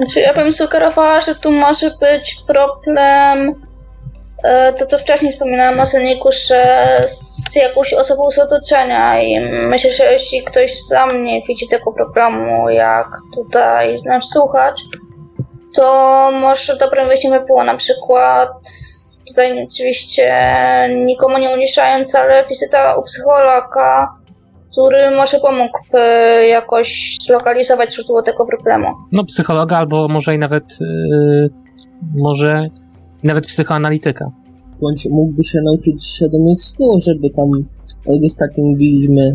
Znaczy, 0.02 0.20
ja 0.20 0.34
bym 0.34 0.54
sugerowała, 0.54 1.22
że 1.22 1.36
tu 1.36 1.52
może 1.52 1.91
być 1.91 2.36
problem, 2.47 3.56
e, 4.43 4.74
to 4.74 4.86
co 4.86 4.97
wcześniej 4.97 5.32
wspominałam 5.32 5.80
o 5.80 5.86
Seniku, 5.86 6.30
że 6.47 6.88
z 7.08 7.56
jakąś 7.56 7.93
osobą 7.93 8.32
z 8.32 8.39
otoczenia 8.39 9.22
i 9.22 9.39
myślę, 9.39 9.91
że 9.91 10.12
jeśli 10.12 10.43
ktoś 10.43 10.80
sam 10.89 11.24
nie 11.24 11.41
widzi 11.41 11.68
tego 11.68 11.91
problemu, 11.91 12.70
jak 12.70 13.08
tutaj 13.36 13.95
nasz 14.06 14.26
słuchacz, 14.26 14.82
to 15.76 16.30
może 16.34 16.78
dobrym 16.78 17.08
wyjściem 17.08 17.32
by 17.32 17.39
było 17.45 17.64
na 17.64 17.78
przykład, 17.78 18.49
tutaj 19.28 19.68
oczywiście 19.72 20.36
nikomu 21.06 21.38
nie 21.38 21.49
uniszczając, 21.49 22.16
ale 22.16 22.45
wizyta 22.47 22.95
u 22.95 23.04
psychologa, 23.04 24.20
który 24.72 25.11
może 25.11 25.39
pomógłby 25.39 25.99
jakoś 26.49 27.17
zlokalizować 27.22 27.95
źródło 27.95 28.22
tego 28.22 28.45
problemu. 28.45 28.88
No, 29.11 29.24
psychologa, 29.24 29.78
albo 29.78 30.07
może 30.07 30.36
i 30.36 30.38
nawet, 30.38 30.78
yy, 30.82 31.49
może 32.15 32.67
nawet 33.24 33.45
psychoanalityka. 33.45 34.32
Bądź 34.82 35.07
mógłby 35.11 35.43
się 35.43 35.59
nauczyć 35.65 36.07
świadomych 36.07 36.61
snu, 36.61 36.86
żeby 37.07 37.30
tam, 37.30 37.49
jak 38.05 38.22
jest 38.22 38.39
takie 38.39 38.61
mówiliśmy, 38.65 39.34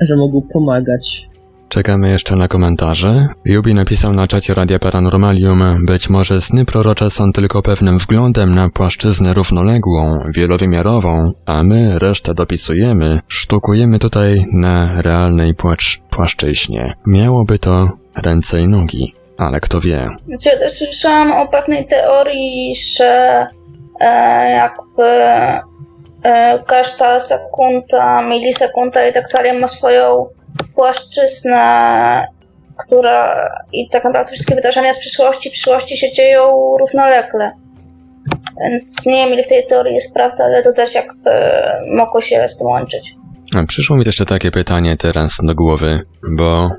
że 0.00 0.16
mogą 0.16 0.42
pomagać. 0.52 1.29
Czekamy 1.70 2.10
jeszcze 2.10 2.36
na 2.36 2.48
komentarze. 2.48 3.26
Jubi 3.44 3.74
napisał 3.74 4.12
na 4.12 4.26
czacie 4.26 4.54
Radia 4.54 4.78
Paranormalium, 4.78 5.62
być 5.86 6.10
może 6.10 6.40
sny 6.40 6.64
prorocze 6.64 7.10
są 7.10 7.32
tylko 7.32 7.62
pewnym 7.62 7.98
wglądem 7.98 8.54
na 8.54 8.68
płaszczyznę 8.70 9.34
równoległą, 9.34 10.18
wielowymiarową, 10.36 11.32
a 11.46 11.62
my 11.62 11.98
resztę 11.98 12.34
dopisujemy, 12.34 13.20
sztukujemy 13.28 13.98
tutaj 13.98 14.46
na 14.52 15.02
realnej 15.02 15.54
płacz- 15.54 16.00
płaszczyźnie. 16.10 16.94
Miałoby 17.06 17.58
to 17.58 17.88
ręce 18.24 18.60
i 18.60 18.68
nogi, 18.68 19.14
ale 19.38 19.60
kto 19.60 19.80
wie. 19.80 20.08
Znaczy, 20.26 20.48
ja 20.48 20.58
też 20.58 20.72
słyszałam 20.72 21.32
o 21.32 21.48
pewnej 21.48 21.86
teorii, 21.86 22.74
że 22.96 23.46
e, 24.00 24.50
jakby 24.50 25.02
e, 26.22 26.58
każda 26.66 27.20
sekunda, 27.20 28.22
milisekunda 28.22 29.08
i 29.08 29.12
tak 29.12 29.24
dalej 29.32 29.58
ma 29.58 29.66
swoją 29.66 30.26
płaszczyznę, 30.74 32.26
która 32.78 33.48
i 33.72 33.88
tak 33.88 34.04
naprawdę 34.04 34.32
wszystkie 34.32 34.54
wydarzenia 34.54 34.94
z 34.94 34.98
przyszłości, 34.98 35.50
przyszłości 35.50 35.96
się 35.96 36.12
dzieją 36.12 36.76
równolegle. 36.80 37.52
Więc 38.60 39.06
nie 39.06 39.24
wiem, 39.24 39.34
ile 39.34 39.42
w 39.42 39.48
tej 39.48 39.66
teorii 39.66 39.94
jest 39.94 40.14
prawda, 40.14 40.44
ale 40.44 40.62
to 40.62 40.72
też 40.72 40.94
jakby 40.94 41.30
mogło 41.96 42.20
się 42.20 42.48
z 42.48 42.56
tym 42.56 42.66
łączyć. 42.66 43.14
A 43.56 43.66
przyszło 43.66 43.96
mi 43.96 44.02
jeszcze 44.06 44.26
takie 44.26 44.50
pytanie 44.50 44.96
teraz 44.96 45.38
do 45.42 45.54
głowy, 45.54 46.00
bo 46.36 46.70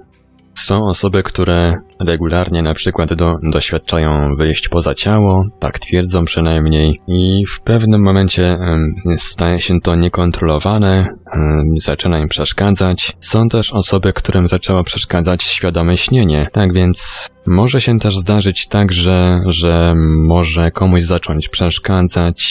są 0.61 0.85
osoby, 0.85 1.23
które 1.23 1.77
regularnie 1.99 2.61
na 2.61 2.73
przykład 2.73 3.13
do, 3.13 3.35
doświadczają 3.43 4.35
wyjść 4.35 4.69
poza 4.69 4.95
ciało, 4.95 5.45
tak 5.59 5.79
twierdzą 5.79 6.25
przynajmniej, 6.25 7.01
i 7.07 7.45
w 7.47 7.61
pewnym 7.61 8.01
momencie 8.01 8.43
em, 8.43 8.95
staje 9.17 9.61
się 9.61 9.81
to 9.81 9.95
niekontrolowane, 9.95 11.07
em, 11.33 11.63
zaczyna 11.77 12.19
im 12.19 12.29
przeszkadzać. 12.29 13.17
Są 13.19 13.49
też 13.49 13.73
osoby, 13.73 14.13
którym 14.13 14.47
zaczęło 14.47 14.83
przeszkadzać 14.83 15.43
świadome 15.43 15.97
śnienie, 15.97 16.47
tak 16.51 16.73
więc 16.73 17.29
może 17.45 17.81
się 17.81 17.99
też 17.99 18.17
zdarzyć 18.17 18.67
tak, 18.67 18.91
że, 18.91 19.41
że 19.45 19.93
może 20.25 20.71
komuś 20.71 21.01
zacząć 21.01 21.47
przeszkadzać 21.49 22.41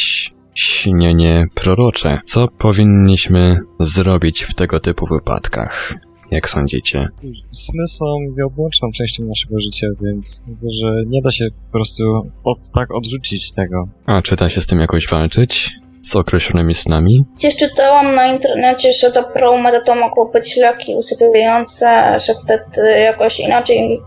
śnienie 0.55 1.47
prorocze. 1.55 2.19
Co 2.27 2.49
powinniśmy 2.49 3.61
zrobić 3.81 4.43
w 4.43 4.55
tego 4.55 4.81
typu 4.81 5.07
wypadkach? 5.07 5.95
Jak 6.31 6.49
sądzicie? 6.49 7.09
Sny 7.51 7.87
są 7.87 8.05
nieodłączną 8.37 8.91
częścią 8.93 9.25
naszego 9.25 9.61
życia, 9.61 9.87
więc 10.01 10.45
myślę, 10.49 10.69
że 10.83 10.93
nie 11.07 11.23
da 11.23 11.31
się 11.31 11.45
po 11.67 11.73
prostu 11.73 12.05
od, 12.45 12.59
tak 12.75 12.95
odrzucić 12.95 13.53
tego. 13.53 13.89
A 14.07 14.23
czy 14.23 14.37
da 14.37 14.49
się 14.49 14.61
z 14.61 14.67
tym 14.67 14.81
jakoś 14.81 15.09
walczyć? 15.09 15.71
Z 16.03 16.17
określonymi 16.17 16.75
snami? 16.75 17.25
Gdzieś 17.37 17.57
czytałam 17.57 18.15
na 18.15 18.27
internecie, 18.27 18.93
że 18.93 19.13
do 19.13 19.25
Promeda 19.25 19.81
to 19.81 19.95
mogą 19.95 20.25
być 20.33 20.57
leki 20.57 20.95
usypiające, 20.95 22.17
że 22.27 22.35
wtedy 22.45 22.91
jakoś 23.01 23.41
inaczej 23.41 24.01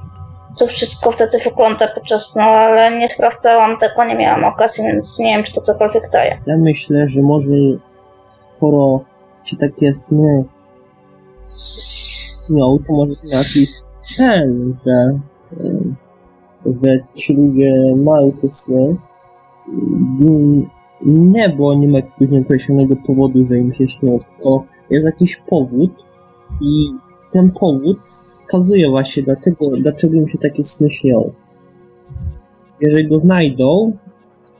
to 0.59 0.67
wszystko 0.67 1.11
wtedy 1.11 1.37
wygląda 1.43 1.87
podczas 1.87 2.25
snu, 2.25 2.43
ale 2.43 2.97
nie 2.97 3.07
sprawdzałam 3.07 3.77
tego, 3.77 4.05
nie 4.05 4.15
miałam 4.15 4.43
okazji, 4.43 4.83
więc 4.83 5.19
nie 5.19 5.35
wiem, 5.35 5.43
czy 5.43 5.53
to 5.53 5.61
cokolwiek 5.61 6.09
daje. 6.09 6.41
Ja 6.47 6.57
myślę, 6.57 7.05
że 7.09 7.21
może 7.21 7.53
skoro 8.29 9.03
się 9.43 9.57
takie 9.57 9.95
sny 9.95 10.43
śnią, 12.47 12.79
to 12.87 12.93
może 12.93 13.15
to 13.15 13.27
miał 13.27 13.39
jakiś 13.39 13.69
cel, 14.01 14.73
że, 14.85 15.19
mają 17.95 18.31
te 18.31 18.49
sny. 18.49 18.95
Mm, 20.21 20.65
Nie, 21.05 21.49
ma 21.87 21.97
jakiegoś 21.97 22.31
nieokreślonego 22.31 22.95
powodu, 23.07 23.47
że 23.49 23.57
im 23.57 23.73
się 23.73 23.87
śnią, 23.87 24.19
tylko 24.19 24.63
jest 24.89 25.05
jakiś 25.05 25.41
powód 25.47 25.91
i 26.61 26.89
ten 27.31 27.51
powód 27.51 27.99
wskazuje 28.03 28.89
właśnie, 28.89 29.23
dlaczego, 29.23 29.67
dlaczego 29.77 30.13
im 30.13 30.29
się 30.29 30.37
takie 30.37 30.63
sny 30.63 30.89
śnią. 30.89 31.31
Jeżeli 32.81 33.07
go 33.07 33.19
znajdą, 33.19 33.87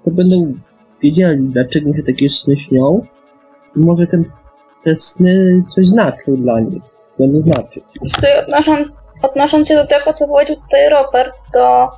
to 0.06 0.12
będą 0.12 0.54
wiedzieli, 1.02 1.50
dlaczego 1.50 1.90
im 1.90 1.96
się 1.96 2.04
takie 2.04 2.30
sny 2.30 2.58
śnią 2.58 3.02
i 3.76 3.80
może 3.80 4.08
ten, 4.08 4.26
te 4.84 4.98
sny 4.98 5.64
coś 5.76 5.86
znaczą 5.86 6.36
dla 6.38 6.60
nich. 6.60 6.84
Będą 7.20 7.42
znaczyć. 7.42 7.84
Tutaj 8.16 8.40
odnosząc, 8.40 8.90
odnosząc 9.22 9.68
się 9.68 9.76
do 9.76 9.88
tego, 9.88 10.14
co 10.14 10.28
powiedział 10.28 10.56
tutaj 10.56 10.90
Robert, 10.90 11.36
to 11.54 11.92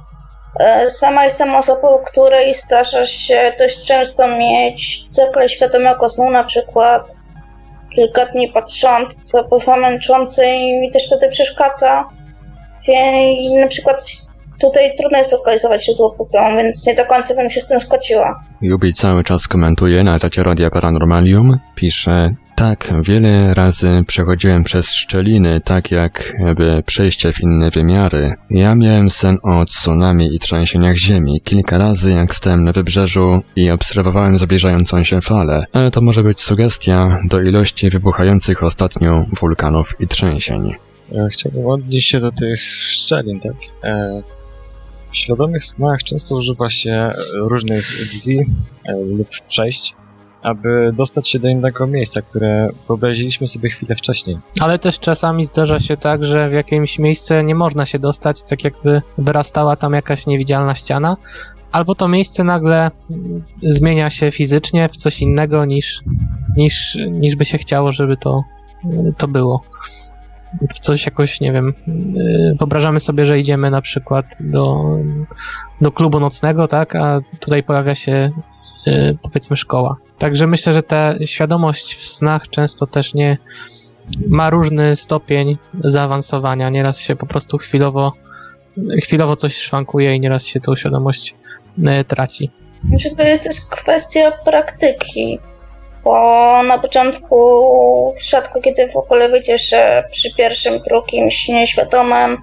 e, 0.59 0.89
sama 0.89 1.23
jestem 1.23 1.55
osobą, 1.55 1.88
której 2.05 2.53
zdarza 2.53 3.05
się 3.05 3.53
dość 3.59 3.88
często 3.88 4.27
mieć 4.27 5.03
cykle 5.07 5.49
świadomego 5.49 6.09
snu, 6.09 6.31
na 6.31 6.43
przykład 6.43 7.15
kilka 7.95 8.25
dni 8.25 8.47
pod 8.47 8.71
rząd, 8.71 9.15
co 9.23 9.43
bywa 9.43 9.77
męczące 9.77 10.55
i 10.55 10.79
mi 10.79 10.91
też 10.91 11.07
wtedy 11.07 11.29
przeszkadza. 11.29 12.05
I 13.38 13.57
na 13.57 13.67
przykład 13.67 14.05
tutaj 14.61 14.95
trudno 14.97 15.17
jest 15.17 15.31
lokalizować 15.31 15.86
źródło 15.86 16.11
problemu, 16.11 16.57
więc 16.57 16.88
nie 16.88 16.95
do 16.95 17.05
końca 17.05 17.36
bym 17.36 17.49
się 17.49 17.61
z 17.61 17.67
tym 17.67 17.79
zgodziła. 17.79 18.43
Jubi 18.61 18.93
cały 18.93 19.23
czas 19.23 19.47
komentuje 19.47 20.03
na 20.03 20.19
czacie 20.19 20.43
Radia 20.43 20.69
Paranormalium. 20.69 21.59
Pisze, 21.75 22.29
Tak, 22.56 22.93
wiele 23.03 23.53
razy 23.53 24.03
przechodziłem 24.08 24.64
przez 24.64 24.93
szczeliny, 24.93 25.62
tak 25.62 25.91
jakby 25.91 26.84
przejście 26.86 27.34
w 27.34 27.41
inne 27.41 27.72
wymiary. 27.72 28.34
Ja 28.49 28.76
miałem 28.76 29.12
sen 29.12 29.38
o 29.43 29.66
tsunami 29.66 30.36
i 30.36 30.39
trzęsieniach 30.39 30.97
ziemi. 30.97 31.41
Kilka 31.43 31.78
razy 31.78 32.12
jak 32.12 32.36
stałem 32.36 32.64
na 32.64 32.72
wybrzeżu 32.72 33.41
i 33.56 33.70
obserwowałem 33.72 34.38
zbliżającą 34.38 35.03
się 35.03 35.22
falę, 35.22 35.64
ale 35.74 35.91
to 35.91 36.01
może 36.01 36.24
być 36.24 36.39
sugestia 36.41 37.20
do 37.26 37.41
ilości 37.41 37.89
wybuchających 37.89 38.64
ostatnio 38.64 39.26
wulkanów 39.39 39.95
i 39.99 40.08
trzęsień. 40.08 40.72
E, 41.16 41.28
Chciałbym 41.32 41.68
odnieść 41.68 42.10
się 42.10 42.20
do 42.20 42.32
tych 42.32 42.62
szczelin, 42.82 43.39
tak? 43.39 43.56
E, 43.84 44.22
W 45.12 45.18
świadomych 45.18 45.64
snach 45.66 46.03
często 46.03 46.36
używa 46.36 46.70
się 46.70 47.12
różnych 47.34 47.86
drzwi 47.86 48.39
e, 48.86 48.93
lub 49.18 49.28
przejść, 49.47 49.95
aby 50.46 50.91
dostać 50.93 51.30
się 51.30 51.39
do 51.39 51.48
innego 51.48 51.88
miejsca, 51.88 52.22
które 52.22 52.70
wyobraziliśmy 52.88 53.48
sobie 53.48 53.70
chwilę 53.70 53.96
wcześniej. 53.96 54.38
Ale 54.60 54.80
też 54.80 55.00
czasami 55.00 55.46
zdarza 55.46 55.80
się 55.80 55.98
tak, 55.98 56.24
że 56.24 56.50
w 56.50 56.54
jakimś 56.54 57.00
miejsce 57.00 57.43
nie 57.43 57.56
można 57.56 57.86
się 57.86 58.00
dostać, 58.00 58.43
tak 58.43 58.64
jakby 58.64 59.02
wyrastała 59.18 59.76
tam 59.76 59.93
jakaś 59.93 60.28
niewidzialna 60.28 60.76
ściana, 60.76 61.18
albo 61.72 61.96
to 61.96 62.08
miejsce 62.08 62.43
nagle 62.43 62.91
zmienia 63.62 64.10
się 64.10 64.32
fizycznie 64.32 64.89
w 64.89 64.96
coś 64.96 65.22
innego 65.22 65.66
niż, 65.66 66.04
niż, 66.58 66.98
niż 67.10 67.36
by 67.36 67.46
się 67.46 67.58
chciało, 67.58 67.91
żeby 67.91 68.18
to, 68.18 68.43
to 69.18 69.28
było. 69.28 69.64
W 70.74 70.80
coś 70.80 71.06
jakoś, 71.06 71.41
nie 71.41 71.52
wiem, 71.52 71.74
yy, 71.88 72.56
wyobrażamy 72.60 73.00
sobie, 73.00 73.26
że 73.26 73.39
idziemy 73.39 73.72
na 73.72 73.82
przykład 73.82 74.26
do, 74.41 74.86
do 75.82 75.91
klubu 75.91 76.20
nocnego, 76.20 76.68
tak, 76.68 76.96
a 76.96 77.22
tutaj 77.39 77.64
pojawia 77.64 77.96
się 77.96 78.32
powiedzmy 79.21 79.55
szkoła. 79.55 79.95
Także 80.17 80.47
myślę, 80.47 80.73
że 80.73 80.83
ta 80.83 81.25
świadomość 81.25 81.95
w 81.95 82.07
snach 82.07 82.49
często 82.49 82.88
też 82.88 83.13
nie 83.13 83.38
ma 84.27 84.49
różny 84.49 84.95
stopień 84.95 85.57
zaawansowania. 85.83 86.69
Nieraz 86.69 86.99
się 86.99 87.15
po 87.15 87.25
prostu 87.25 87.57
chwilowo, 87.57 88.13
chwilowo 89.03 89.36
coś 89.36 89.55
szwankuje 89.55 90.15
i 90.15 90.19
nieraz 90.19 90.45
się 90.45 90.59
tą 90.59 90.75
świadomość 90.75 91.36
yy, 91.77 92.03
traci. 92.03 92.51
Znaczy 92.89 93.15
to 93.15 93.23
jest 93.23 93.43
też 93.43 93.55
kwestia 93.71 94.31
praktyki, 94.31 95.39
bo 96.03 96.13
na 96.63 96.79
początku 96.79 98.15
rzadko 98.29 98.61
kiedy 98.61 98.88
w 98.88 98.95
ogóle 98.95 99.31
wiecie, 99.31 99.57
że 99.57 100.03
przy 100.11 100.33
pierwszym, 100.36 100.81
drugim 100.81 101.29
śnie 101.29 101.67
świadomym 101.67 102.38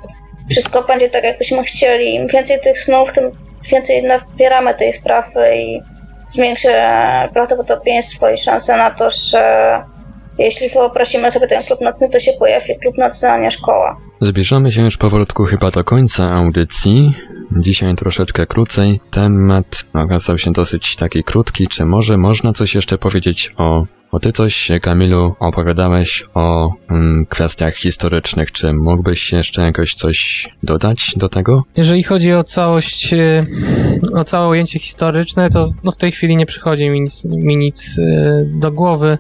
wszystko 0.51 0.83
będzie 0.83 1.09
tak, 1.09 1.25
jakbyśmy 1.25 1.63
chcieli. 1.63 2.15
Im 2.15 2.27
więcej 2.27 2.61
tych 2.61 2.79
snów, 2.79 3.13
tym 3.13 3.31
więcej 3.71 4.03
nabieramy 4.03 4.75
tej 4.75 4.93
wprawy 4.93 5.57
i 5.57 5.81
zwiększa 6.33 6.69
prawdopodobieństwo 7.33 8.31
i 8.31 8.39
szanse 8.39 8.77
na 8.77 8.91
to, 8.91 9.11
że 9.11 9.83
jeśli 10.39 10.69
wyobrazimy 10.69 11.31
sobie 11.31 11.47
ten 11.47 11.63
klub 11.63 11.81
nocny, 11.81 12.09
to 12.09 12.21
się 12.21 12.33
pojawi 12.39 12.79
klub 12.83 12.99
nocny, 12.99 13.31
a 13.31 13.39
nie 13.39 13.51
szkoła. 13.51 13.97
Zbliżamy 14.21 14.73
się 14.73 14.83
już 14.83 14.97
powolutku 14.97 15.45
chyba 15.45 15.71
do 15.71 15.85
końca 15.85 16.31
audycji. 16.31 17.13
Dzisiaj 17.61 17.95
troszeczkę 17.97 18.47
krócej. 18.47 19.01
Temat 19.11 19.85
okazał 19.95 20.39
się 20.39 20.53
dosyć 20.53 20.97
taki 20.97 21.25
krótki. 21.25 21.69
Czy 21.69 21.85
może 21.85 22.17
można 22.17 22.53
coś 22.53 22.75
jeszcze 22.75 22.99
powiedzieć 22.99 23.53
o... 23.57 23.85
Bo 24.13 24.21
ty 24.21 24.33
coś, 24.33 24.71
Kamilu, 24.83 25.35
opowiadałeś 25.39 26.25
o 26.35 26.73
mm, 26.91 27.27
kwestiach 27.27 27.75
historycznych. 27.75 28.53
Czy 28.53 28.73
mógłbyś 28.73 29.33
jeszcze 29.33 29.63
jakoś 29.63 29.95
coś 29.95 30.49
dodać 30.63 31.15
do 31.17 31.29
tego? 31.29 31.65
Jeżeli 31.77 32.03
chodzi 32.03 32.33
o 32.33 32.45
całość, 32.45 33.13
y, 33.13 33.47
o 34.15 34.25
całe 34.25 34.49
ujęcie 34.49 34.79
historyczne, 34.79 35.51
to 35.51 35.73
no 35.85 35.93
w 35.93 35.97
tej 35.97 36.13
chwili 36.13 36.37
nie 36.37 36.47
przychodzi 36.47 36.91
mi 36.91 37.01
nic, 37.01 37.25
mi 37.25 37.57
nic 37.57 37.99
y, 37.99 38.51
do 38.55 38.73
głowy. 38.73 39.19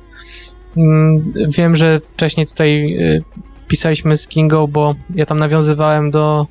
Mm, 0.76 1.32
Wiem, 1.56 1.76
że 1.76 2.00
wcześniej 2.14 2.46
tutaj 2.46 2.96
y, 2.98 3.22
pisaliśmy 3.68 4.16
z 4.16 4.28
Kingą, 4.28 4.66
bo 4.66 4.94
ja 5.14 5.26
tam 5.26 5.38
nawiązywałem 5.38 6.10
do, 6.10 6.46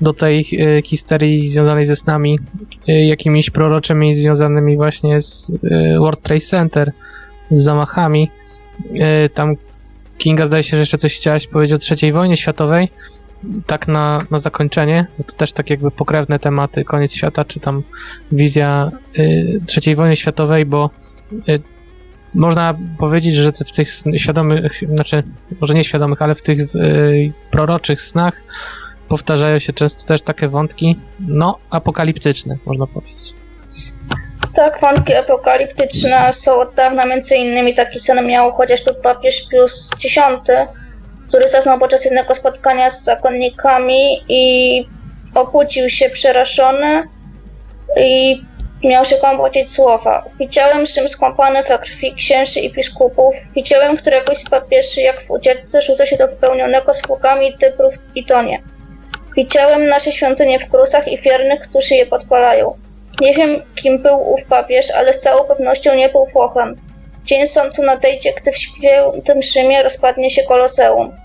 do 0.00 0.12
tej 0.12 0.44
histerii 0.84 1.48
związanej 1.48 1.84
ze 1.84 1.96
snami, 1.96 2.38
jakimiś 2.86 3.50
proroczymi 3.50 4.14
związanymi 4.14 4.76
właśnie 4.76 5.20
z 5.20 5.56
World 5.98 6.22
Trade 6.22 6.40
Center, 6.40 6.92
z 7.50 7.62
zamachami. 7.62 8.30
Y, 9.24 9.28
Tam 9.28 9.54
Kinga 10.18 10.46
zdaje 10.46 10.62
się, 10.62 10.76
że 10.76 10.80
jeszcze 10.80 10.98
coś 10.98 11.16
chciałaś 11.16 11.46
powiedzieć 11.46 11.74
o 11.74 11.78
trzeciej 11.78 12.12
wojnie 12.12 12.36
światowej. 12.36 12.88
Tak 13.66 13.88
na, 13.88 14.18
na 14.30 14.38
zakończenie, 14.38 15.06
to 15.26 15.36
też 15.36 15.52
tak 15.52 15.70
jakby 15.70 15.90
pokrewne 15.90 16.38
tematy, 16.38 16.84
koniec 16.84 17.12
świata, 17.12 17.44
czy 17.44 17.60
tam 17.60 17.82
wizja 18.32 18.90
y, 19.18 19.60
trzeciej 19.66 19.96
wojny 19.96 20.16
światowej, 20.16 20.66
bo 20.66 20.90
y, 21.48 21.60
można 22.34 22.74
powiedzieć, 22.98 23.34
że 23.34 23.52
w 23.52 23.72
tych 23.72 23.88
świadomych, 24.16 24.82
znaczy 24.94 25.22
może 25.60 25.74
nie 25.74 25.84
świadomych, 25.84 26.22
ale 26.22 26.34
w 26.34 26.42
tych 26.42 26.68
proroczych 27.50 28.02
snach 28.02 28.42
powtarzają 29.08 29.58
się 29.58 29.72
często 29.72 30.08
też 30.08 30.22
takie 30.22 30.48
wątki, 30.48 30.96
no, 31.20 31.58
apokaliptyczne, 31.70 32.56
można 32.66 32.86
powiedzieć. 32.86 33.34
Tak, 34.56 34.80
wątki 34.80 35.14
apokaliptyczne 35.14 36.32
są 36.32 36.60
od 36.60 36.74
dawna, 36.74 37.06
między 37.06 37.36
innymi 37.36 37.74
taki 37.74 38.00
sen 38.00 38.26
miał 38.26 38.52
chociażby 38.52 38.94
papież 38.94 39.46
Pius 39.50 39.90
X, 40.04 40.16
który 41.28 41.48
zasnął 41.48 41.78
podczas 41.78 42.04
jednego 42.04 42.34
spotkania 42.34 42.90
z 42.90 43.04
zakonnikami 43.04 44.24
i 44.28 44.84
obudził 45.34 45.88
się 45.88 46.10
przerażony 46.10 47.08
i 48.00 48.42
miał 48.84 49.04
rzekomo 49.04 49.38
powiedzieć 49.38 49.70
słowa. 49.70 50.24
Widziałem 50.38 50.86
Rzym 50.86 51.08
skąpany 51.08 51.62
we 51.62 51.78
krwi 51.78 52.14
księży 52.14 52.60
i 52.60 52.72
biskupów, 52.72 53.34
widziałem 53.54 53.96
któregoś 53.96 54.38
z 54.38 54.50
papieży 54.50 55.00
jak 55.00 55.22
w 55.22 55.30
ucieczce 55.30 55.82
rzuca 55.82 56.06
się 56.06 56.16
do 56.16 56.28
wypełnionego 56.28 56.94
zwłokami 56.94 57.54
tybrów 57.58 57.94
i 58.14 58.24
tonie. 58.24 58.62
Widziałem 59.36 59.86
nasze 59.86 60.12
świątynie 60.12 60.58
w 60.58 60.70
krusach 60.70 61.08
i 61.08 61.18
wiernych, 61.18 61.60
którzy 61.60 61.94
je 61.94 62.06
podpalają. 62.06 62.85
Nie 63.20 63.34
wiem, 63.34 63.62
kim 63.74 64.02
był 64.02 64.32
ów 64.32 64.44
papież, 64.44 64.90
ale 64.90 65.12
z 65.12 65.20
całą 65.20 65.44
pewnością 65.44 65.94
nie 65.94 66.08
był 66.08 66.26
Włochem. 66.26 66.76
Dzień 67.24 67.46
sądu 67.46 67.82
nadejdzie, 67.82 68.32
gdy 68.32 68.52
w 68.52 68.56
świętym 68.56 69.42
Rzymie 69.42 69.82
rozpadnie 69.82 70.30
się 70.30 70.42
koloseum. 70.42 71.16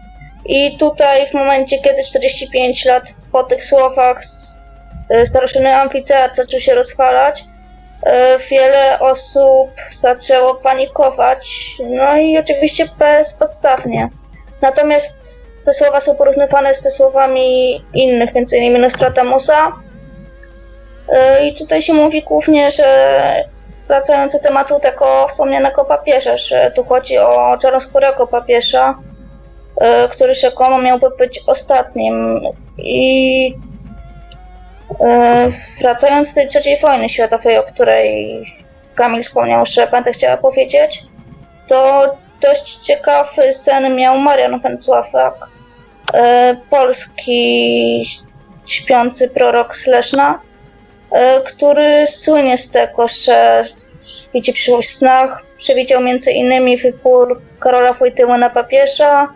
I 0.46 0.78
tutaj, 0.78 1.28
w 1.28 1.34
momencie, 1.34 1.80
kiedy 1.80 2.04
45 2.04 2.86
lat 2.86 3.04
po 3.32 3.44
tych 3.44 3.64
słowach 3.64 4.22
e, 5.10 5.26
starożytny 5.26 5.76
amfiteatr 5.76 6.36
zaczął 6.36 6.60
się 6.60 6.76
rozwalać, 6.76 7.44
e, 8.04 8.38
wiele 8.38 9.00
osób 9.00 9.70
zaczęło 9.92 10.56
panikować, 10.56 11.72
no 11.90 12.18
i 12.18 12.38
oczywiście 12.38 12.90
bezpodstawnie. 13.00 14.10
Natomiast 14.62 15.48
te 15.66 15.74
słowa 15.74 16.02
są 16.02 16.16
porównywane 16.16 16.74
z 16.74 16.84
te 16.84 16.92
słowami 16.92 17.82
innych, 17.94 18.30
m.in. 18.36 18.82
Nostradamusa, 18.82 19.72
I 21.44 21.56
tutaj 21.56 21.82
się 21.82 21.94
mówi 21.94 22.24
głównie, 22.24 22.72
że 22.72 22.86
wracając 23.88 24.34
do 24.34 24.40
tematu 24.40 24.80
tego 24.80 25.28
wspomnianego 25.28 25.86
papieża, 25.86 26.38
że 26.38 26.72
tu 26.76 26.84
chodzi 26.84 27.18
o 27.18 27.58
czarnoskórego 27.62 28.28
papieża, 28.28 28.96
e, 29.82 30.08
który 30.08 30.34
rzekomo 30.34 30.82
miałby 30.82 31.10
być 31.10 31.44
ostatnim. 31.48 32.42
I 32.78 33.54
e, 35.00 35.50
wracając 35.82 36.30
do 36.30 36.36
tej 36.36 36.50
trzeciej 36.50 36.80
wojny 36.80 37.10
światowej, 37.10 37.58
o 37.58 37.64
której 37.64 38.46
Kamil 38.96 39.24
wspomniał, 39.24 39.66
że 39.66 39.88
będę 39.88 40.12
chciała 40.12 40.38
powiedzieć, 40.38 41.04
to 41.68 42.04
dość 42.42 42.76
ciekawy 42.76 43.54
sen 43.54 43.96
miał 43.96 44.18
Marian 44.18 44.60
Węcławak, 44.60 45.48
e, 46.14 46.56
polski 46.70 48.22
śpiący 48.68 49.30
prorok 49.30 49.76
z 49.76 49.88
Leszna, 49.88 50.34
e, 50.34 50.51
który 51.46 52.08
słynie 52.08 52.58
z 52.58 52.72
tego, 52.72 53.08
że 53.08 53.64
widzi 54.34 54.54
przyszłość 54.54 54.90
w 54.90 54.94
snach. 54.94 55.44
Przewidział 55.58 56.02
m.in. 56.02 56.78
wybór 56.78 57.42
Karola 57.60 57.94
Wojtyły 57.94 58.38
na 58.38 58.50
papieża, 58.50 59.28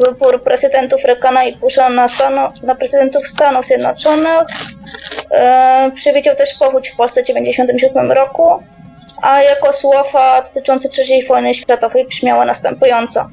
wybór 0.00 0.42
prezydentów 0.42 1.04
Reagana 1.04 1.44
i 1.44 1.56
Busha 1.56 1.88
na, 1.88 2.08
stanu, 2.08 2.40
na 2.62 2.74
prezydentów 2.74 3.28
Stanów 3.28 3.66
Zjednoczonych. 3.66 4.46
E, 5.30 5.90
przewidział 5.94 6.36
też 6.36 6.54
powódź 6.54 6.88
w 6.88 6.96
Polsce 6.96 7.22
w 7.22 7.26
1997 7.26 8.12
roku, 8.12 8.62
a 9.22 9.42
jako 9.42 9.72
słowa 9.72 10.42
dotyczące 10.42 10.88
III 10.98 11.26
wojny 11.26 11.54
światowej 11.54 12.06
brzmiała 12.06 12.44
następująco. 12.44 13.30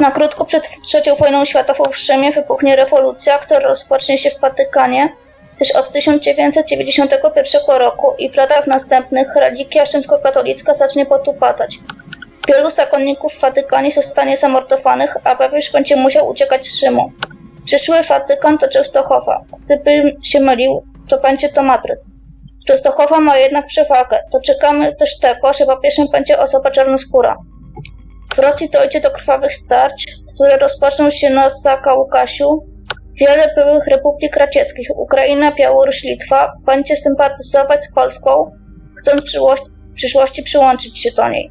Na 0.00 0.10
krótko 0.10 0.44
przed 0.44 0.70
III 0.94 1.16
wojną 1.18 1.44
światową 1.44 1.84
w 1.84 1.98
Rzymie 1.98 2.32
wybuchnie 2.32 2.76
rewolucja, 2.76 3.38
która 3.38 3.60
rozpocznie 3.60 4.18
się 4.18 4.30
w 4.30 4.40
Watykanie, 4.40 5.08
też 5.58 5.70
od 5.70 5.92
1991 5.92 7.60
roku 7.78 8.14
i 8.18 8.30
w 8.30 8.36
latach 8.36 8.66
następnych 8.66 9.36
religia 9.36 9.84
rzymskokatolicka 9.84 10.74
zacznie 10.74 11.06
potupadać. 11.06 11.78
Wielu 12.48 12.70
zakonników 12.70 13.34
w 13.34 13.40
Watykanie 13.40 13.90
zostanie 13.90 14.36
zamordowanych, 14.36 15.16
a 15.24 15.36
papież 15.36 15.72
będzie 15.72 15.96
musiał 15.96 16.28
uciekać 16.28 16.66
z 16.66 16.80
Rzymu. 16.80 17.12
Przyszły 17.64 18.02
Watykan 18.02 18.58
to 18.58 18.68
Częstochowa. 18.68 19.44
Gdyby 19.64 20.16
się 20.22 20.40
mylił, 20.40 20.82
to 21.08 21.18
będzie 21.18 21.48
to 21.48 21.62
Madryt. 21.62 21.98
Częstochowa 22.66 23.20
ma 23.20 23.36
jednak 23.36 23.66
przewagę. 23.66 24.18
Doczekamy 24.32 24.96
też 24.96 25.18
tego, 25.18 25.52
że 25.52 25.66
papieżem 25.66 26.06
będzie 26.12 26.38
osoba 26.38 26.70
czarnoskóra. 26.70 27.36
W 28.34 28.38
Rosji 28.38 28.70
dojdzie 28.70 29.00
do 29.00 29.10
krwawych 29.10 29.54
starć, 29.54 30.06
które 30.34 30.56
rozpoczną 30.56 31.10
się 31.10 31.30
na 31.30 31.50
Zakaukasiu. 31.50 32.66
Wiele 33.20 33.54
byłych 33.56 33.86
republik 33.86 34.36
radzieckich, 34.36 34.88
Ukraina, 34.96 35.52
Białoruś, 35.54 36.02
Litwa, 36.04 36.52
będzie 36.66 36.96
sympatyzować 36.96 37.84
z 37.84 37.92
Polską, 37.92 38.50
chcąc 38.98 39.22
w 39.22 39.94
przyszłości 39.94 40.42
przyłączyć 40.42 40.98
się 40.98 41.10
do 41.10 41.28
niej. 41.28 41.50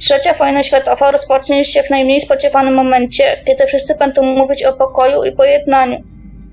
Trzecia 0.00 0.34
wojna 0.34 0.62
światowa 0.62 1.10
rozpocznie 1.10 1.64
się 1.64 1.82
w 1.82 1.90
najmniej 1.90 2.20
spodziewanym 2.20 2.74
momencie, 2.74 3.24
kiedy 3.46 3.66
wszyscy 3.66 3.94
będą 3.94 4.22
mówić 4.22 4.64
o 4.64 4.72
pokoju 4.72 5.24
i 5.24 5.32
pojednaniu. 5.32 6.02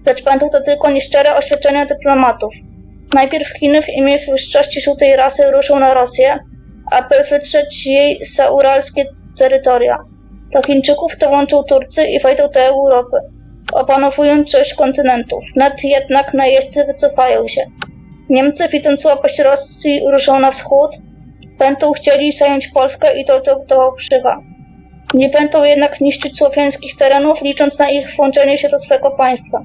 Lecz 0.06 0.24
będą 0.24 0.50
to 0.50 0.62
tylko 0.62 0.90
nieszczere 0.90 1.36
oświadczenia 1.36 1.86
dyplomatów. 1.86 2.54
Najpierw 3.14 3.48
Chiny 3.60 3.82
w 3.82 3.90
imię 3.90 4.18
wyższości 4.32 4.82
żółtej 4.82 5.16
rasy 5.16 5.52
ruszą 5.52 5.80
na 5.80 5.94
Rosję, 5.94 6.40
aby 6.92 7.16
wytrzeć 7.30 7.88
jej 7.88 8.26
sauralskie 8.26 9.06
terytoria. 9.40 9.98
Do 10.54 10.62
Chińczyków 10.62 11.18
dołączą 11.18 11.64
Turcy 11.64 12.08
i 12.08 12.20
wejdą 12.20 12.50
do 12.50 12.60
Europy, 12.60 13.18
opanowując 13.74 14.52
część 14.52 14.74
kontynentów. 14.74 15.44
Nad 15.56 15.84
jednak 15.84 16.34
najeźdźcy 16.34 16.86
wycofają 16.86 17.48
się. 17.48 17.62
Niemcy, 18.30 18.68
widząc 18.68 19.02
słabość 19.02 19.40
Rosji, 19.40 20.02
ruszą 20.12 20.40
na 20.40 20.52
wschód, 20.52 20.92
będą 21.60 21.92
chcieli 21.92 22.32
zająć 22.32 22.68
Polskę 22.68 23.20
i 23.20 23.26
to 23.26 23.42
do 23.68 23.92
Krzywa. 23.92 24.42
Nie 25.14 25.30
będą 25.30 25.64
jednak 25.64 26.02
niszczyć 26.02 26.38
słowiańskich 26.38 26.96
terenów, 26.96 27.42
licząc 27.42 27.80
na 27.80 27.90
ich 27.90 28.16
włączenie 28.16 28.58
się 28.58 28.70
do 28.70 28.80
swego 28.80 29.12
państwa. 29.12 29.64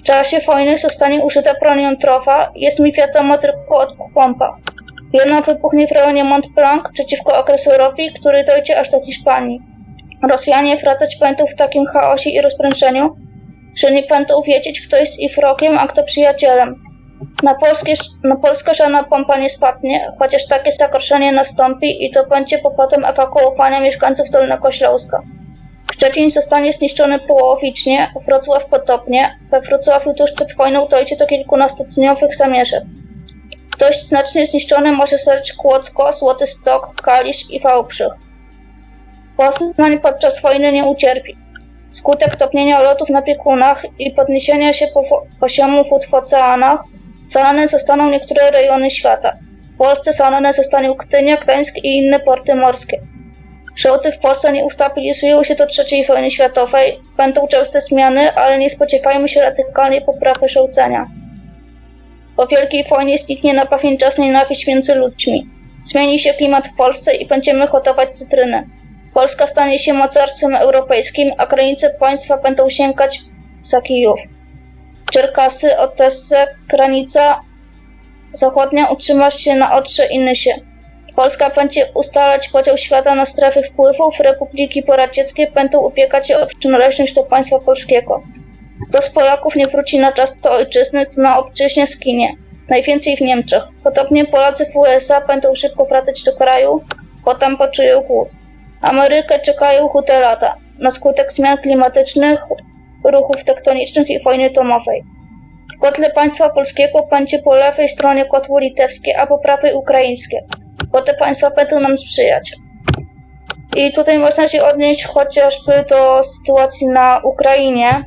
W 0.00 0.02
czasie 0.02 0.40
wojny 0.40 0.78
zostanie 0.78 1.24
użyta 1.24 1.54
broń 1.60 1.82
jądrowa, 1.82 2.52
jest 2.54 2.80
mi 2.80 2.92
wiadomo 2.92 3.38
tylko 3.38 3.78
o 3.78 3.86
dwóch 3.86 4.12
pompach. 4.14 4.54
Jedna 5.12 5.40
wybuchnie 5.40 5.88
w 5.88 5.92
rejonie 5.92 6.24
Mont 6.24 6.46
Blanc 6.54 6.82
przeciwko 6.92 7.38
okresurowi, 7.38 8.12
który 8.20 8.44
dojdzie 8.44 8.80
aż 8.80 8.90
do 8.90 9.00
Hiszpanii. 9.00 9.60
Rosjanie 10.30 10.76
wracać 10.76 11.16
będą 11.20 11.46
w 11.46 11.54
takim 11.54 11.86
chaosie 11.86 12.30
i 12.30 12.40
rozprężeniu, 12.40 13.16
że 13.78 13.92
nie 13.92 14.02
będą 14.02 14.42
wiedzieć, 14.42 14.80
kto 14.80 14.96
jest 14.96 15.20
ich 15.20 15.34
wrogiem, 15.34 15.78
a 15.78 15.86
kto 15.86 16.02
przyjacielem. 16.02 16.82
Na, 17.42 17.54
polskie, 17.54 17.94
na 18.24 18.36
Polskę 18.36 18.74
żadna 18.74 19.04
pompa 19.04 19.38
nie 19.38 19.50
spadnie, 19.50 20.08
chociaż 20.18 20.46
takie 20.46 20.72
zagrożenie 20.72 21.32
nastąpi 21.32 22.04
i 22.04 22.10
to 22.10 22.26
będzie 22.26 22.58
powodem 22.58 23.04
ewakuowania 23.04 23.80
mieszkańców 23.80 24.30
Dolnego 24.30 24.70
Śląska. 24.72 25.22
Szczecin 25.92 26.30
zostanie 26.30 26.72
zniszczony 26.72 27.18
połowicznie, 27.18 28.12
Wrocław 28.26 28.66
podobnie. 28.66 29.38
We 29.50 29.60
Wrocławiu 29.60 30.14
tuż 30.14 30.32
przed 30.32 30.56
wojną 30.56 30.88
dojdzie 30.88 31.16
do 31.16 31.26
kilkunastodniowych 31.26 32.36
zamieszek. 32.36 32.82
Dość 33.78 34.08
znacznie 34.08 34.46
zniszczony 34.46 34.92
może 34.92 35.18
zostać 35.18 35.52
Kłodzko, 35.52 36.12
Złoty 36.12 36.46
Stok, 36.46 36.94
Kalisz 37.02 37.50
i 37.50 37.60
Wałbrzych. 37.60 38.12
Poznań 39.36 39.98
podczas 39.98 40.42
wojny 40.42 40.72
nie 40.72 40.84
ucierpi. 40.84 41.47
Skutek 41.90 42.36
topnienia 42.36 42.80
lotów 42.80 43.08
na 43.08 43.22
biegunach 43.22 43.82
i 43.98 44.10
podniesienia 44.10 44.72
się 44.72 44.86
poziomu 45.40 45.84
wód 45.84 46.06
w 46.06 46.14
oceanach 46.14 46.80
zalane 47.26 47.68
zostaną 47.68 48.10
niektóre 48.10 48.50
rejony 48.50 48.90
świata. 48.90 49.32
W 49.74 49.78
Polsce 49.78 50.12
zalane 50.12 50.52
zostanie 50.52 50.94
Gdynia, 50.98 51.36
Gdańsk 51.36 51.76
i 51.76 51.96
inne 51.96 52.20
porty 52.20 52.54
morskie. 52.54 52.98
Żołdy 53.76 54.12
w 54.12 54.18
Polsce 54.18 54.52
nie 54.52 54.64
ustabilizują 54.64 55.44
się 55.44 55.54
do 55.54 55.64
III 55.64 56.06
wojny 56.06 56.30
światowej, 56.30 57.00
będą 57.16 57.48
częste 57.48 57.80
zmiany, 57.80 58.34
ale 58.34 58.58
nie 58.58 58.70
spodziewajmy 58.70 59.28
się 59.28 59.40
radykalnej 59.40 60.04
poprawy 60.04 60.48
żołdzenia. 60.48 61.04
Po 62.36 62.46
Wielkiej 62.46 62.84
Wojnie 62.90 63.18
zniknie 63.18 63.54
na 63.54 63.66
pewien 63.66 63.98
czas 63.98 64.18
nienawiść 64.18 64.66
między 64.66 64.94
ludźmi. 64.94 65.46
Zmieni 65.84 66.18
się 66.18 66.34
klimat 66.34 66.68
w 66.68 66.76
Polsce 66.76 67.14
i 67.14 67.26
będziemy 67.26 67.66
hodować 67.66 68.18
cytryny. 68.18 68.66
Polska 69.18 69.46
stanie 69.46 69.78
się 69.78 69.92
mocarstwem 69.92 70.54
europejskim, 70.54 71.32
a 71.38 71.46
granice 71.46 71.90
państwa 71.90 72.36
będą 72.36 72.70
sięgać 72.70 73.20
za 73.62 73.80
Kijów. 73.80 74.20
Czerkasy, 75.12 75.78
Odessę, 75.78 76.46
granica 76.68 77.40
zachodnia 78.32 78.86
utrzyma 78.86 79.30
się 79.30 79.54
na 79.54 79.72
Odrze 79.72 80.06
i 80.06 80.18
Nysie. 80.18 80.50
Polska 81.16 81.50
będzie 81.50 81.90
ustalać 81.94 82.48
podział 82.48 82.76
świata 82.76 83.14
na 83.14 83.24
strefy 83.24 83.62
wpływów, 83.62 84.20
republiki 84.20 84.82
poradzieckie 84.82 85.50
będą 85.50 85.80
ubiegać 85.80 86.28
się 86.28 86.38
o 86.38 86.46
przynależność 86.46 87.12
do 87.14 87.22
państwa 87.22 87.58
polskiego. 87.58 88.22
Kto 88.88 89.02
z 89.02 89.10
Polaków 89.10 89.56
nie 89.56 89.66
wróci 89.66 89.98
na 89.98 90.12
czas 90.12 90.36
do 90.36 90.52
ojczyzny, 90.52 91.06
to 91.06 91.22
na 91.22 91.38
obczyźnie 91.38 91.86
skinie. 91.86 92.36
Najwięcej 92.68 93.16
w 93.16 93.20
Niemczech. 93.20 93.62
Podobnie 93.84 94.24
Polacy 94.24 94.66
w 94.72 94.76
USA 94.76 95.20
będą 95.20 95.54
szybko 95.54 95.84
wracać 95.84 96.22
do 96.22 96.36
kraju, 96.36 96.84
bo 97.24 97.34
tam 97.34 97.56
poczują 97.56 98.00
głód. 98.00 98.28
Amerykę 98.80 99.38
czekają 99.38 99.88
chude 99.88 100.20
lata. 100.20 100.54
Na 100.78 100.90
skutek 100.90 101.32
zmian 101.32 101.58
klimatycznych, 101.58 102.40
ruchów 103.04 103.44
tektonicznych 103.44 104.10
i 104.10 104.22
wojny 104.22 104.50
domowej. 104.50 105.02
W 105.76 105.80
kotle 105.80 106.10
państwa 106.10 106.50
polskiego 106.50 107.06
będzie 107.10 107.38
po 107.38 107.54
lewej 107.54 107.88
stronie 107.88 108.26
kotło 108.26 108.58
litewskie, 108.58 109.20
a 109.20 109.26
po 109.26 109.38
prawej 109.38 109.74
ukraińskie, 109.74 110.44
bo 110.92 111.02
te 111.02 111.14
państwa 111.14 111.50
będą 111.50 111.80
nam 111.80 111.98
sprzyjać. 111.98 112.52
I 113.76 113.92
tutaj 113.92 114.18
można 114.18 114.48
się 114.48 114.62
odnieść 114.62 115.04
chociażby 115.04 115.84
do 115.90 116.22
sytuacji 116.22 116.86
na 116.88 117.20
Ukrainie, 117.24 118.04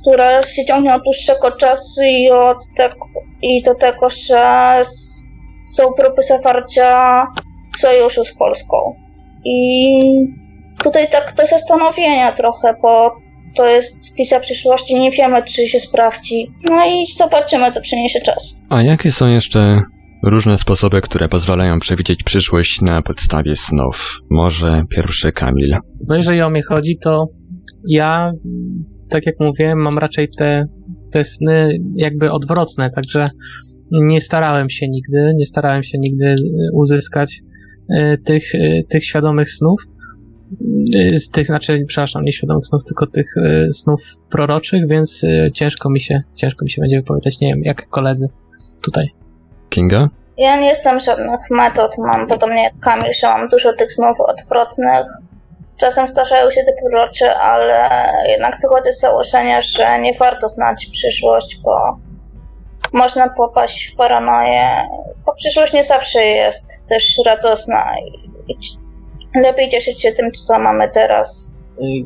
która 0.00 0.42
się 0.42 0.64
ciągnie 0.64 0.94
od 0.94 1.02
dłuższego 1.02 1.50
czasu 1.50 2.02
i, 2.02 2.30
od 2.30 2.58
te, 2.76 2.90
i 3.42 3.62
do 3.62 3.74
tego, 3.74 4.10
że 4.10 4.82
są 5.76 5.92
próby 5.92 6.22
zawarcia 6.22 7.26
sojuszu 7.78 8.24
z 8.24 8.34
Polską. 8.38 8.94
I 9.44 9.92
tutaj 10.82 11.10
tak 11.10 11.34
do 11.36 11.46
zastanowienia 11.46 12.32
trochę, 12.32 12.74
bo 12.82 13.16
to 13.56 13.66
jest 13.66 14.14
wizja 14.18 14.40
przyszłości, 14.40 15.00
nie 15.00 15.10
wiemy, 15.10 15.42
czy 15.42 15.66
się 15.66 15.80
sprawdzi. 15.80 16.50
No 16.70 16.86
i 16.86 17.06
zobaczymy, 17.16 17.70
co 17.70 17.80
przyniesie 17.80 18.20
czas. 18.20 18.56
A 18.68 18.82
jakie 18.82 19.12
są 19.12 19.28
jeszcze 19.28 19.82
różne 20.22 20.58
sposoby, 20.58 21.00
które 21.00 21.28
pozwalają 21.28 21.80
przewidzieć 21.80 22.22
przyszłość 22.22 22.80
na 22.80 23.02
podstawie 23.02 23.56
snów? 23.56 24.18
Może 24.30 24.82
pierwszy 24.90 25.32
Kamil. 25.32 25.76
No 26.08 26.16
jeżeli 26.16 26.42
o 26.42 26.50
mnie 26.50 26.62
chodzi, 26.68 26.98
to 26.98 27.28
ja, 27.88 28.32
tak 29.10 29.26
jak 29.26 29.34
mówiłem, 29.40 29.78
mam 29.78 29.98
raczej 29.98 30.28
te, 30.38 30.66
te 31.12 31.24
sny 31.24 31.78
jakby 31.94 32.30
odwrotne, 32.32 32.90
także 32.90 33.24
nie 33.92 34.20
starałem 34.20 34.70
się 34.70 34.88
nigdy, 34.88 35.32
nie 35.36 35.46
starałem 35.46 35.82
się 35.82 35.98
nigdy 35.98 36.34
uzyskać 36.74 37.40
tych, 38.24 38.54
e, 38.54 38.82
tych 38.88 39.04
świadomych 39.04 39.50
snów 39.50 39.80
z 41.14 41.30
tych, 41.30 41.46
znaczy, 41.46 41.84
przepraszam, 41.88 42.24
nie 42.24 42.32
świadomych 42.32 42.66
snów, 42.66 42.84
tylko 42.84 43.06
tych 43.06 43.34
snów 43.72 44.00
proroczych, 44.30 44.88
więc 44.88 45.26
ciężko 45.54 45.90
mi 45.90 46.00
się, 46.00 46.22
ciężko 46.34 46.64
mi 46.64 46.70
się 46.70 46.80
będzie 46.80 46.96
wypowiadać, 46.96 47.40
nie 47.40 47.48
wiem, 47.48 47.62
jak 47.64 47.88
koledzy 47.88 48.28
tutaj. 48.82 49.04
Kinga? 49.68 50.08
Ja 50.38 50.56
nie 50.56 50.68
jestem 50.68 51.00
żadnych 51.00 51.40
metod, 51.50 51.98
mam 51.98 52.26
podobnie 52.26 52.62
jak 52.62 52.78
Kamil, 52.80 53.12
że 53.20 53.28
mam 53.28 53.48
dużo 53.48 53.72
tych 53.72 53.92
snów 53.92 54.20
odwrotnych. 54.20 55.06
Czasem 55.76 56.08
zdarzają 56.08 56.50
się 56.50 56.60
te 56.64 56.72
prorocze, 56.82 57.38
ale 57.38 57.88
jednak 58.28 58.60
wychodzę 58.62 58.92
z 58.92 59.00
założenia, 59.00 59.60
że 59.60 59.98
nie 60.00 60.18
warto 60.18 60.48
znać 60.48 60.86
przyszłość, 60.86 61.60
bo 61.64 61.98
można 62.92 63.28
popaść 63.28 63.92
w 63.92 63.96
paranoję, 63.96 64.68
bo 65.26 65.34
przyszłość 65.34 65.72
nie 65.72 65.84
zawsze 65.84 66.22
jest 66.22 66.88
też 66.88 67.20
radosna 67.26 67.84
i 68.48 68.58
lepiej 69.34 69.68
cieszyć 69.68 70.02
się 70.02 70.12
tym, 70.12 70.32
co 70.32 70.58
mamy 70.58 70.88
teraz. 70.94 71.52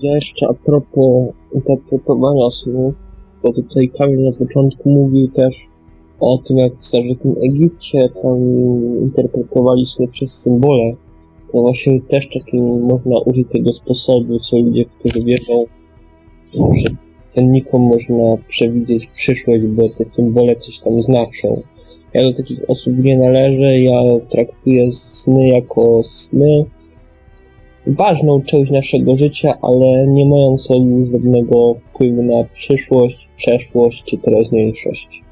Ja 0.03 0.15
jeszcze 0.15 0.47
a 0.51 0.55
propos 0.65 1.35
interpretowania 1.55 2.51
snów, 2.51 2.95
bo 3.43 3.53
tutaj 3.53 3.91
Kamil 3.99 4.21
na 4.21 4.39
początku 4.39 4.91
mówił 4.91 5.29
też 5.29 5.67
o 6.21 6.39
tym, 6.39 6.59
jak 6.59 6.73
w 6.79 6.87
starożytnym 6.87 7.35
Egipcie 7.43 8.09
tam 8.23 8.35
interpretowali 9.01 9.87
przez 10.11 10.43
symbole. 10.43 10.87
To 11.53 11.61
właśnie 11.61 12.01
też 12.01 12.29
takim 12.35 12.81
można 12.81 13.19
użyć 13.19 13.49
tego 13.53 13.73
sposobu, 13.73 14.39
co 14.41 14.57
ludzie, 14.57 14.85
którzy 14.85 15.25
wierzą, 15.25 15.65
że 16.53 17.04
sennikom 17.35 17.83
można 17.83 18.43
przewidzieć 18.49 19.07
przyszłość, 19.07 19.65
bo 19.65 19.83
te 19.99 20.05
symbole 20.05 20.57
coś 20.57 20.79
tam 20.79 20.95
znaczą. 20.95 21.63
Ja 22.15 22.23
do 22.23 22.33
takich 22.33 22.71
osób 22.71 22.93
nie 22.99 23.19
należę, 23.19 23.81
ja 23.81 24.01
traktuję 24.31 24.93
sny 24.93 25.49
jako 25.49 26.01
sny, 26.05 26.65
ważną 27.87 28.43
część 28.43 28.71
naszego 28.71 29.15
życia, 29.15 29.55
ale 29.63 30.07
nie 30.07 30.27
mającą 30.27 30.75
żadnego 31.13 31.75
wpływu 31.75 32.23
na 32.23 32.45
przyszłość, 32.45 33.29
przeszłość 33.37 34.05
czy 34.05 34.19
teraźniejszość. 34.19 35.23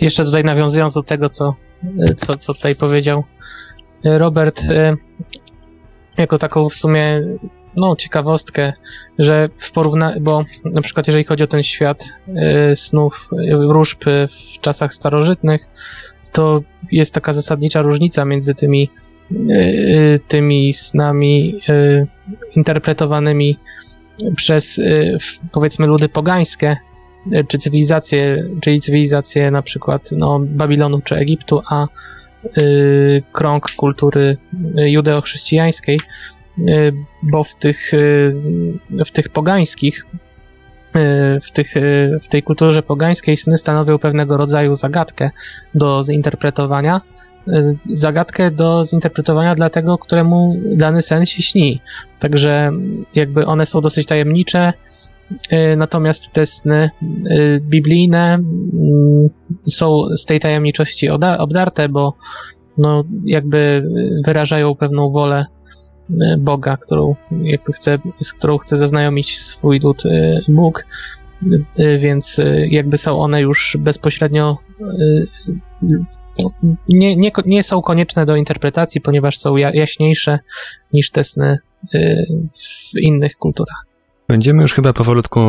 Jeszcze 0.00 0.24
tutaj 0.24 0.44
nawiązując 0.44 0.94
do 0.94 1.02
tego, 1.02 1.28
co, 1.28 1.54
co, 2.16 2.34
co 2.34 2.54
tutaj 2.54 2.74
powiedział 2.74 3.22
Robert, 4.04 4.62
e, 4.70 4.96
jako 6.18 6.38
taką 6.38 6.68
w 6.68 6.74
sumie 6.74 7.22
no, 7.76 7.96
ciekawostkę, 7.96 8.72
że 9.18 9.48
w 9.56 9.72
porównaniu, 9.72 10.20
bo 10.20 10.44
na 10.72 10.80
przykład 10.80 11.06
jeżeli 11.06 11.24
chodzi 11.24 11.44
o 11.44 11.46
ten 11.46 11.62
świat 11.62 12.04
e, 12.36 12.76
snów, 12.76 13.30
wróżb 13.68 14.04
w 14.28 14.60
czasach 14.60 14.94
starożytnych, 14.94 15.66
to 16.32 16.60
jest 16.92 17.14
taka 17.14 17.32
zasadnicza 17.32 17.82
różnica 17.82 18.24
między 18.24 18.54
tymi 18.54 18.90
y, 19.32 20.20
tymi 20.28 20.72
snami 20.72 21.60
y, 21.68 22.06
interpretowanymi 22.56 23.58
przez 24.36 24.78
y, 24.78 25.16
powiedzmy 25.52 25.86
ludy 25.86 26.08
pogańskie, 26.08 26.76
y, 27.32 27.44
czy 27.48 27.58
cywilizacje, 27.58 28.44
czyli 28.62 28.80
cywilizacje 28.80 29.50
na 29.50 29.62
przykład 29.62 30.12
no, 30.12 30.40
Babilonu 30.42 31.00
czy 31.00 31.16
Egiptu, 31.16 31.62
a 31.70 31.86
y, 32.58 33.22
krąg 33.32 33.70
kultury 33.76 34.36
y, 34.78 34.90
judeo-chrześcijańskiej, 34.90 35.96
y, 35.96 36.00
bo 37.22 37.44
w 37.44 37.54
tych, 37.54 37.94
y, 37.94 38.34
w 39.04 39.10
tych 39.12 39.28
pogańskich, 39.28 40.06
y, 40.96 41.40
w, 41.40 41.50
tych, 41.50 41.74
w 42.22 42.28
tej 42.28 42.42
kulturze 42.42 42.82
pogańskiej 42.82 43.36
sny 43.36 43.56
stanowią 43.56 43.98
pewnego 43.98 44.36
rodzaju 44.36 44.74
zagadkę 44.74 45.30
do 45.74 46.02
zinterpretowania. 46.04 47.00
Zagadkę 47.90 48.50
do 48.50 48.84
zinterpretowania 48.84 49.54
dla 49.54 49.70
tego, 49.70 49.98
któremu 49.98 50.56
dany 50.76 51.02
sen 51.02 51.26
się 51.26 51.42
śni. 51.42 51.80
Także 52.18 52.72
jakby 53.14 53.46
one 53.46 53.66
są 53.66 53.80
dosyć 53.80 54.06
tajemnicze, 54.06 54.72
natomiast 55.76 56.32
te 56.32 56.46
sny 56.46 56.90
biblijne 57.60 58.34
mm, 58.34 59.28
są 59.66 60.02
z 60.16 60.24
tej 60.24 60.40
tajemniczości 60.40 61.08
obdarte, 61.38 61.88
bo 61.88 62.14
no, 62.78 63.04
jakby 63.24 63.84
wyrażają 64.26 64.74
pewną 64.74 65.10
wolę 65.10 65.46
Boga, 66.38 66.76
którą 66.76 67.16
jakby 67.42 67.72
chce, 67.72 67.98
z 68.20 68.32
którą 68.32 68.58
chce 68.58 68.76
zaznajomić 68.76 69.38
swój 69.38 69.80
lud 69.80 70.06
y, 70.06 70.40
Bóg, 70.48 70.84
y, 71.78 71.98
więc 71.98 72.40
jakby 72.70 72.96
są 72.96 73.20
one 73.20 73.40
już 73.40 73.76
bezpośrednio 73.80 74.58
nie, 76.88 77.16
nie, 77.16 77.30
nie 77.46 77.62
są 77.62 77.82
konieczne 77.82 78.26
do 78.26 78.36
interpretacji, 78.36 79.00
ponieważ 79.00 79.38
są 79.38 79.56
ja, 79.56 79.70
jaśniejsze 79.74 80.38
niż 80.92 81.10
te 81.10 81.24
sny 81.24 81.58
w 82.94 82.98
innych 82.98 83.36
kulturach. 83.36 83.84
Będziemy 84.28 84.62
już 84.62 84.74
chyba 84.74 84.92
powolutku 84.92 85.40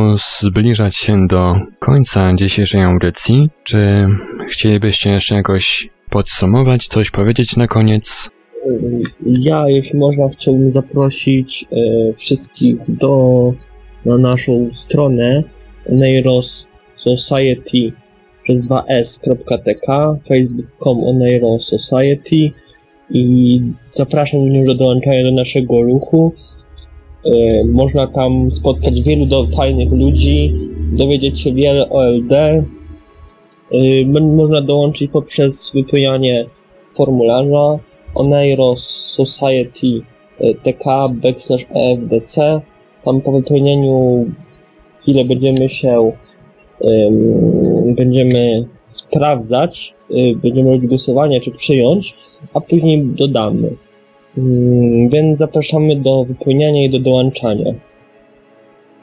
zbliżać 0.42 0.96
się 0.96 1.26
do 1.26 1.60
końca 1.78 2.34
dzisiejszej 2.34 2.82
audycji. 2.82 3.50
Czy 3.64 4.06
chcielibyście 4.48 5.12
jeszcze 5.12 5.34
jakoś 5.34 5.88
podsumować, 6.10 6.88
coś 6.88 7.10
powiedzieć 7.10 7.56
na 7.56 7.66
koniec? 7.66 8.30
Ja, 9.40 9.68
jeśli 9.68 9.98
można, 9.98 10.28
chciałbym 10.28 10.70
zaprosić 10.70 11.64
e, 11.72 12.12
wszystkich 12.12 12.76
do 12.88 13.52
na 14.04 14.18
naszą 14.18 14.70
stronę 14.74 15.42
Oneiros 15.92 16.68
Society 16.96 17.92
przez 18.44 18.62
2s.tk, 18.62 20.16
facebook.com 20.28 21.04
Oneiros 21.04 21.68
Society 21.68 22.50
i 23.10 23.60
zapraszam 23.88 24.40
również 24.40 24.66
do 24.66 24.74
dołączania 24.74 25.22
do 25.22 25.32
naszego 25.32 25.82
ruchu. 25.82 26.32
E, 27.24 27.30
można 27.66 28.06
tam 28.06 28.50
spotkać 28.50 29.02
wielu 29.02 29.26
do, 29.26 29.46
fajnych 29.46 29.92
ludzi, 29.92 30.48
dowiedzieć 30.92 31.40
się 31.40 31.52
wiele 31.52 31.90
o 31.90 32.04
LD. 32.04 32.34
E, 32.36 32.64
można 34.20 34.60
dołączyć 34.60 35.10
poprzez 35.10 35.72
wypełnianie 35.74 36.46
formularza 36.96 37.78
Oneiros 38.16 38.82
Society 39.06 40.00
e, 40.40 40.54
TK 40.54 40.84
backslash 41.22 41.66
EFDC. 41.74 42.60
Tam 43.04 43.20
po 43.20 43.32
wypełnieniu 43.32 44.26
chwilę 45.00 45.24
będziemy 45.24 45.70
się 45.70 46.12
em, 46.80 47.94
będziemy 47.94 48.66
sprawdzać, 48.92 49.94
y, 50.10 50.14
będziemy 50.42 50.70
robić 50.72 50.86
głosowanie, 50.88 51.40
czy 51.40 51.50
przyjąć, 51.50 52.14
a 52.54 52.60
później 52.60 53.04
dodamy. 53.04 53.70
Mm, 54.38 55.08
Więc 55.08 55.38
zapraszamy 55.38 55.96
do 55.96 56.24
wypełniania 56.24 56.84
i 56.84 56.90
do 56.90 56.98
dołączania. 56.98 57.74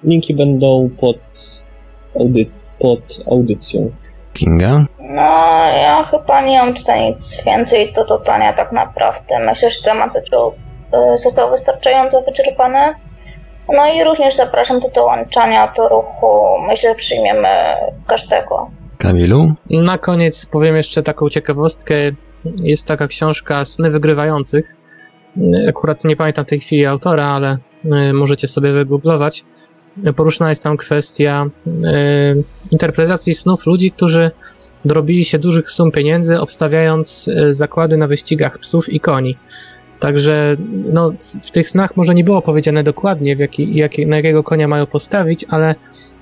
Linki 0.04 0.34
będą 0.34 0.90
pod, 1.00 1.18
audy- 2.16 2.46
pod 2.80 3.20
audycją. 3.32 3.92
Kinga? 4.34 4.86
No, 5.00 5.22
ja 5.76 6.04
chyba 6.04 6.42
nie 6.42 6.60
mam 6.60 6.74
tutaj 6.74 7.12
nic 7.12 7.44
więcej 7.46 7.94
do 7.94 8.06
dodania 8.06 8.54
tak 8.54 8.72
naprawdę. 8.72 9.40
Myślę, 9.46 9.70
że 9.70 9.82
temat 9.82 10.14
zaczął, 10.14 10.54
y, 11.14 11.18
został 11.18 11.52
wystarczająco 11.52 12.22
wyczerpany. 12.22 12.80
No 13.70 13.94
i 13.94 14.04
również 14.04 14.36
zapraszam 14.36 14.80
do 14.80 14.90
dołączania 14.90 15.74
do 15.78 15.90
ruchu. 15.90 16.28
Myślę, 16.68 16.90
że 16.90 16.96
przyjmiemy 16.96 17.48
każdego. 18.08 18.70
Kamilu? 18.98 19.54
Na 19.70 19.98
koniec 19.98 20.46
powiem 20.46 20.76
jeszcze 20.76 21.04
taką 21.04 21.30
ciekawostkę. 21.30 21.96
Jest 22.64 22.88
taka 22.88 23.08
książka 23.08 23.66
Sny 23.66 23.90
Wygrywających. 23.90 24.76
Akurat 25.70 26.06
nie 26.06 26.16
pamiętam 26.16 26.46
w 26.46 26.50
tej 26.50 26.60
chwili 26.60 26.86
autora, 26.86 27.26
ale 27.26 27.58
y, 27.86 28.14
możecie 28.14 28.48
sobie 28.48 28.72
wygooglować. 28.74 29.46
Poruszona 30.16 30.50
jest 30.50 30.64
tam 30.64 30.78
kwestia 30.78 31.50
y, 31.68 31.72
interpretacji 32.72 33.34
snów 33.34 33.66
ludzi, 33.66 33.92
którzy 33.92 34.32
dorobili 34.86 35.26
się 35.26 35.40
dużych 35.40 35.72
sum 35.72 35.92
pieniędzy, 35.92 36.40
obstawiając 36.40 37.28
y, 37.28 37.54
zakłady 37.54 37.98
na 37.98 38.08
wyścigach 38.08 38.60
psów 38.60 38.90
i 38.90 39.00
koni. 39.00 39.38
Także 40.00 40.58
no, 40.94 41.14
w, 41.42 41.52
tych 41.52 41.70
snach 41.70 41.98
może 41.98 42.16
nie 42.16 42.24
było 42.24 42.42
powiedziane 42.42 42.84
dokładnie, 42.84 43.36
w 43.36 43.40
jaki, 43.40 43.76
jaki, 43.76 44.08
na 44.08 44.16
jakiego 44.16 44.44
konia 44.44 44.68
mają 44.68 44.86
postawić, 44.86 45.46
ale 45.50 45.76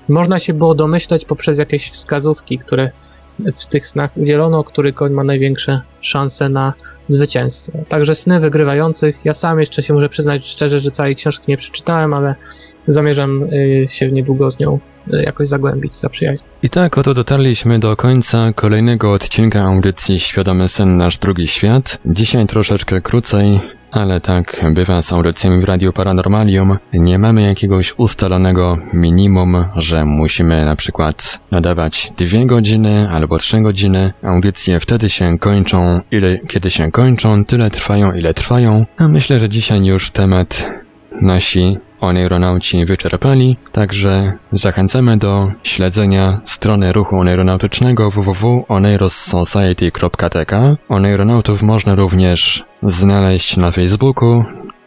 można 0.08 0.38
się 0.38 0.54
było 0.54 0.74
domyśleć 0.74 1.24
poprzez 1.24 1.58
jakieś 1.58 1.90
wskazówki, 1.90 2.58
które 2.58 2.90
w 3.38 3.66
tych 3.66 3.88
snach 3.88 4.16
udzielono, 4.16 4.64
który 4.64 4.92
koń 4.92 5.12
ma 5.12 5.24
największe 5.24 5.80
szanse 6.00 6.48
na 6.48 6.72
zwycięstwo. 7.08 7.78
Także 7.88 8.14
sny 8.14 8.40
wygrywających. 8.40 9.20
Ja 9.24 9.34
sam 9.34 9.60
jeszcze 9.60 9.82
się 9.82 9.94
muszę 9.94 10.08
przyznać 10.08 10.48
szczerze, 10.48 10.78
że 10.78 10.90
całej 10.90 11.16
książki 11.16 11.44
nie 11.48 11.56
przeczytałem, 11.56 12.14
ale 12.14 12.34
zamierzam 12.86 13.42
y, 13.42 13.86
się 13.88 14.12
niedługo 14.12 14.50
z 14.50 14.58
nią 14.58 14.78
y, 15.14 15.22
jakoś 15.22 15.48
zagłębić, 15.48 15.96
zaprzyjaźnić. 15.96 16.48
I 16.62 16.70
tak 16.70 16.98
oto 16.98 17.14
dotarliśmy 17.14 17.78
do 17.78 17.96
końca 17.96 18.52
kolejnego 18.52 19.12
odcinka 19.12 19.62
audycji 19.62 20.20
Świadomy 20.20 20.68
Sen 20.68 20.96
Nasz 20.96 21.18
Drugi 21.18 21.46
Świat. 21.46 21.98
Dzisiaj 22.06 22.46
troszeczkę 22.46 23.00
krócej, 23.00 23.60
ale 23.92 24.20
tak 24.20 24.64
bywa 24.74 25.02
z 25.02 25.12
audycjami 25.12 25.60
w 25.60 25.64
Radiu 25.64 25.92
Paranormalium. 25.92 26.76
Nie 26.92 27.18
mamy 27.18 27.42
jakiegoś 27.42 27.94
ustalonego 27.98 28.78
minimum, 28.92 29.64
że 29.76 30.04
musimy 30.04 30.64
na 30.64 30.76
przykład 30.76 31.40
nadawać 31.50 32.12
dwie 32.16 32.46
godziny 32.46 33.08
albo 33.10 33.38
trzy 33.38 33.60
godziny. 33.60 34.12
Audycje 34.22 34.80
wtedy 34.80 35.10
się 35.10 35.38
kończą, 35.38 36.00
ile 36.10 36.38
kiedy 36.38 36.70
się 36.70 36.90
kończą, 36.90 37.44
tyle 37.44 37.70
trwają, 37.70 38.12
ile 38.12 38.34
trwają. 38.34 38.86
A 38.98 39.08
myślę, 39.08 39.40
że 39.40 39.48
dzisiaj 39.48 39.84
już 39.84 40.10
temat 40.10 40.70
nasi 41.20 41.78
oneironauci 42.02 42.84
wyczerpali, 42.84 43.56
także 43.72 44.32
zachęcamy 44.52 45.16
do 45.16 45.52
śledzenia 45.62 46.40
strony 46.44 46.92
ruchu 46.92 47.16
oneironautycznego 47.16 48.10
www.oneirossociety.tk. 48.10 50.76
Oneironautów 50.88 51.62
można 51.62 51.94
również 51.94 52.64
znaleźć 52.82 53.56
na 53.56 53.70
Facebooku, 53.70 54.44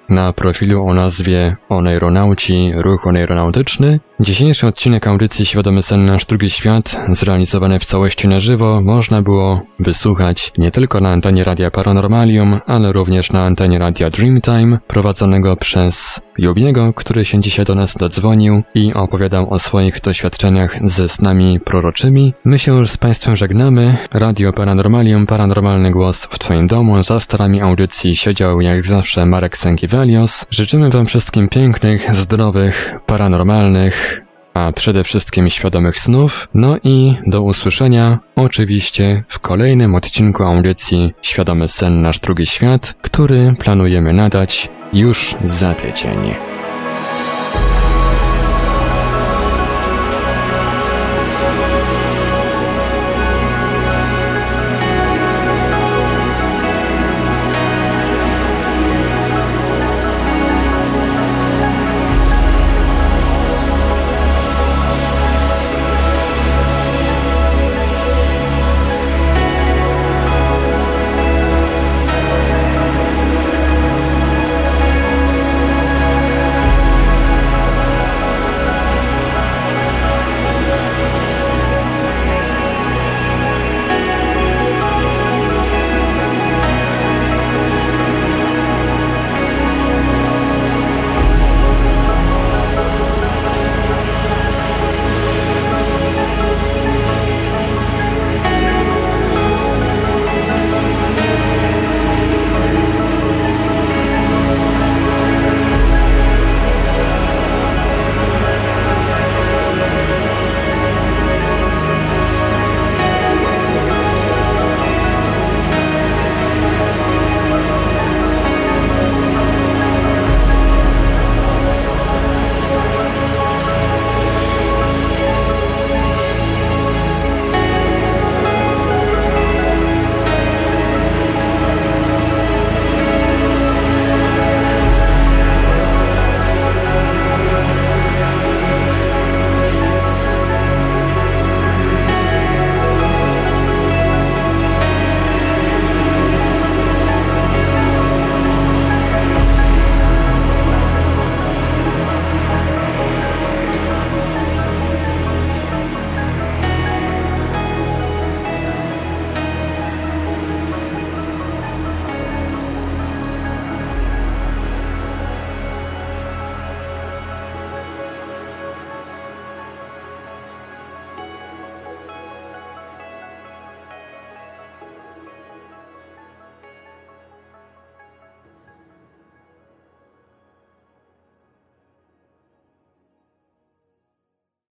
na 0.09 0.33
profilu 0.33 0.87
o 0.87 0.93
nazwie 0.93 1.55
Oneironauci 1.69 2.71
Ruch 2.75 3.07
Oneironautyczny. 3.07 3.99
Dzisiejszy 4.19 4.67
odcinek 4.67 5.07
audycji 5.07 5.45
Świadomy 5.45 5.83
Sen 5.83 6.05
Nasz 6.05 6.25
Drugi 6.25 6.49
Świat, 6.49 7.01
zrealizowany 7.09 7.79
w 7.79 7.85
całości 7.85 8.27
na 8.27 8.39
żywo, 8.39 8.81
można 8.81 9.21
było 9.21 9.61
wysłuchać 9.79 10.51
nie 10.57 10.71
tylko 10.71 11.01
na 11.01 11.09
antenie 11.09 11.43
Radia 11.43 11.71
Paranormalium, 11.71 12.59
ale 12.65 12.91
również 12.91 13.31
na 13.31 13.43
antenie 13.43 13.79
Radia 13.79 14.09
Dreamtime, 14.09 14.79
prowadzonego 14.87 15.55
przez 15.55 16.21
Jubiego, 16.37 16.93
który 16.93 17.25
się 17.25 17.41
dzisiaj 17.41 17.65
do 17.65 17.75
nas 17.75 17.93
dodzwonił 17.97 18.63
i 18.75 18.93
opowiadał 18.93 19.53
o 19.53 19.59
swoich 19.59 20.01
doświadczeniach 20.01 20.89
ze 20.89 21.09
snami 21.09 21.59
proroczymi. 21.59 22.33
My 22.45 22.59
się 22.59 22.71
już 22.71 22.89
z 22.89 22.97
Państwem 22.97 23.35
żegnamy. 23.35 23.97
Radio 24.13 24.53
Paranormalium, 24.53 25.25
paranormalny 25.25 25.91
głos 25.91 26.23
w 26.23 26.39
Twoim 26.39 26.67
domu. 26.67 27.03
Za 27.03 27.19
starami 27.19 27.61
audycji 27.61 28.15
siedział 28.15 28.61
jak 28.61 28.85
zawsze 28.85 29.25
Marek 29.25 29.57
Sękiewelios. 29.57 30.45
Życzymy 30.49 30.89
Wam 30.89 31.05
wszystkim 31.05 31.49
pięknych, 31.49 32.15
zdrowych, 32.15 32.95
paranormalnych, 33.05 34.04
a 34.55 34.71
przede 34.71 35.03
wszystkim 35.03 35.49
świadomych 35.49 35.99
snów. 35.99 36.49
No 36.53 36.77
i 36.83 37.15
do 37.27 37.41
usłyszenia 37.41 38.19
oczywiście 38.35 39.23
w 39.27 39.39
kolejnym 39.39 39.95
odcinku 39.95 40.43
audycji 40.43 41.13
Świadomy 41.21 41.67
Sen 41.67 42.01
Nasz 42.01 42.19
Drugi 42.19 42.45
Świat, 42.45 42.93
który 43.01 43.55
planujemy 43.59 44.13
nadać 44.13 44.69
już 44.93 45.35
za 45.43 45.73
tydzień. 45.73 46.17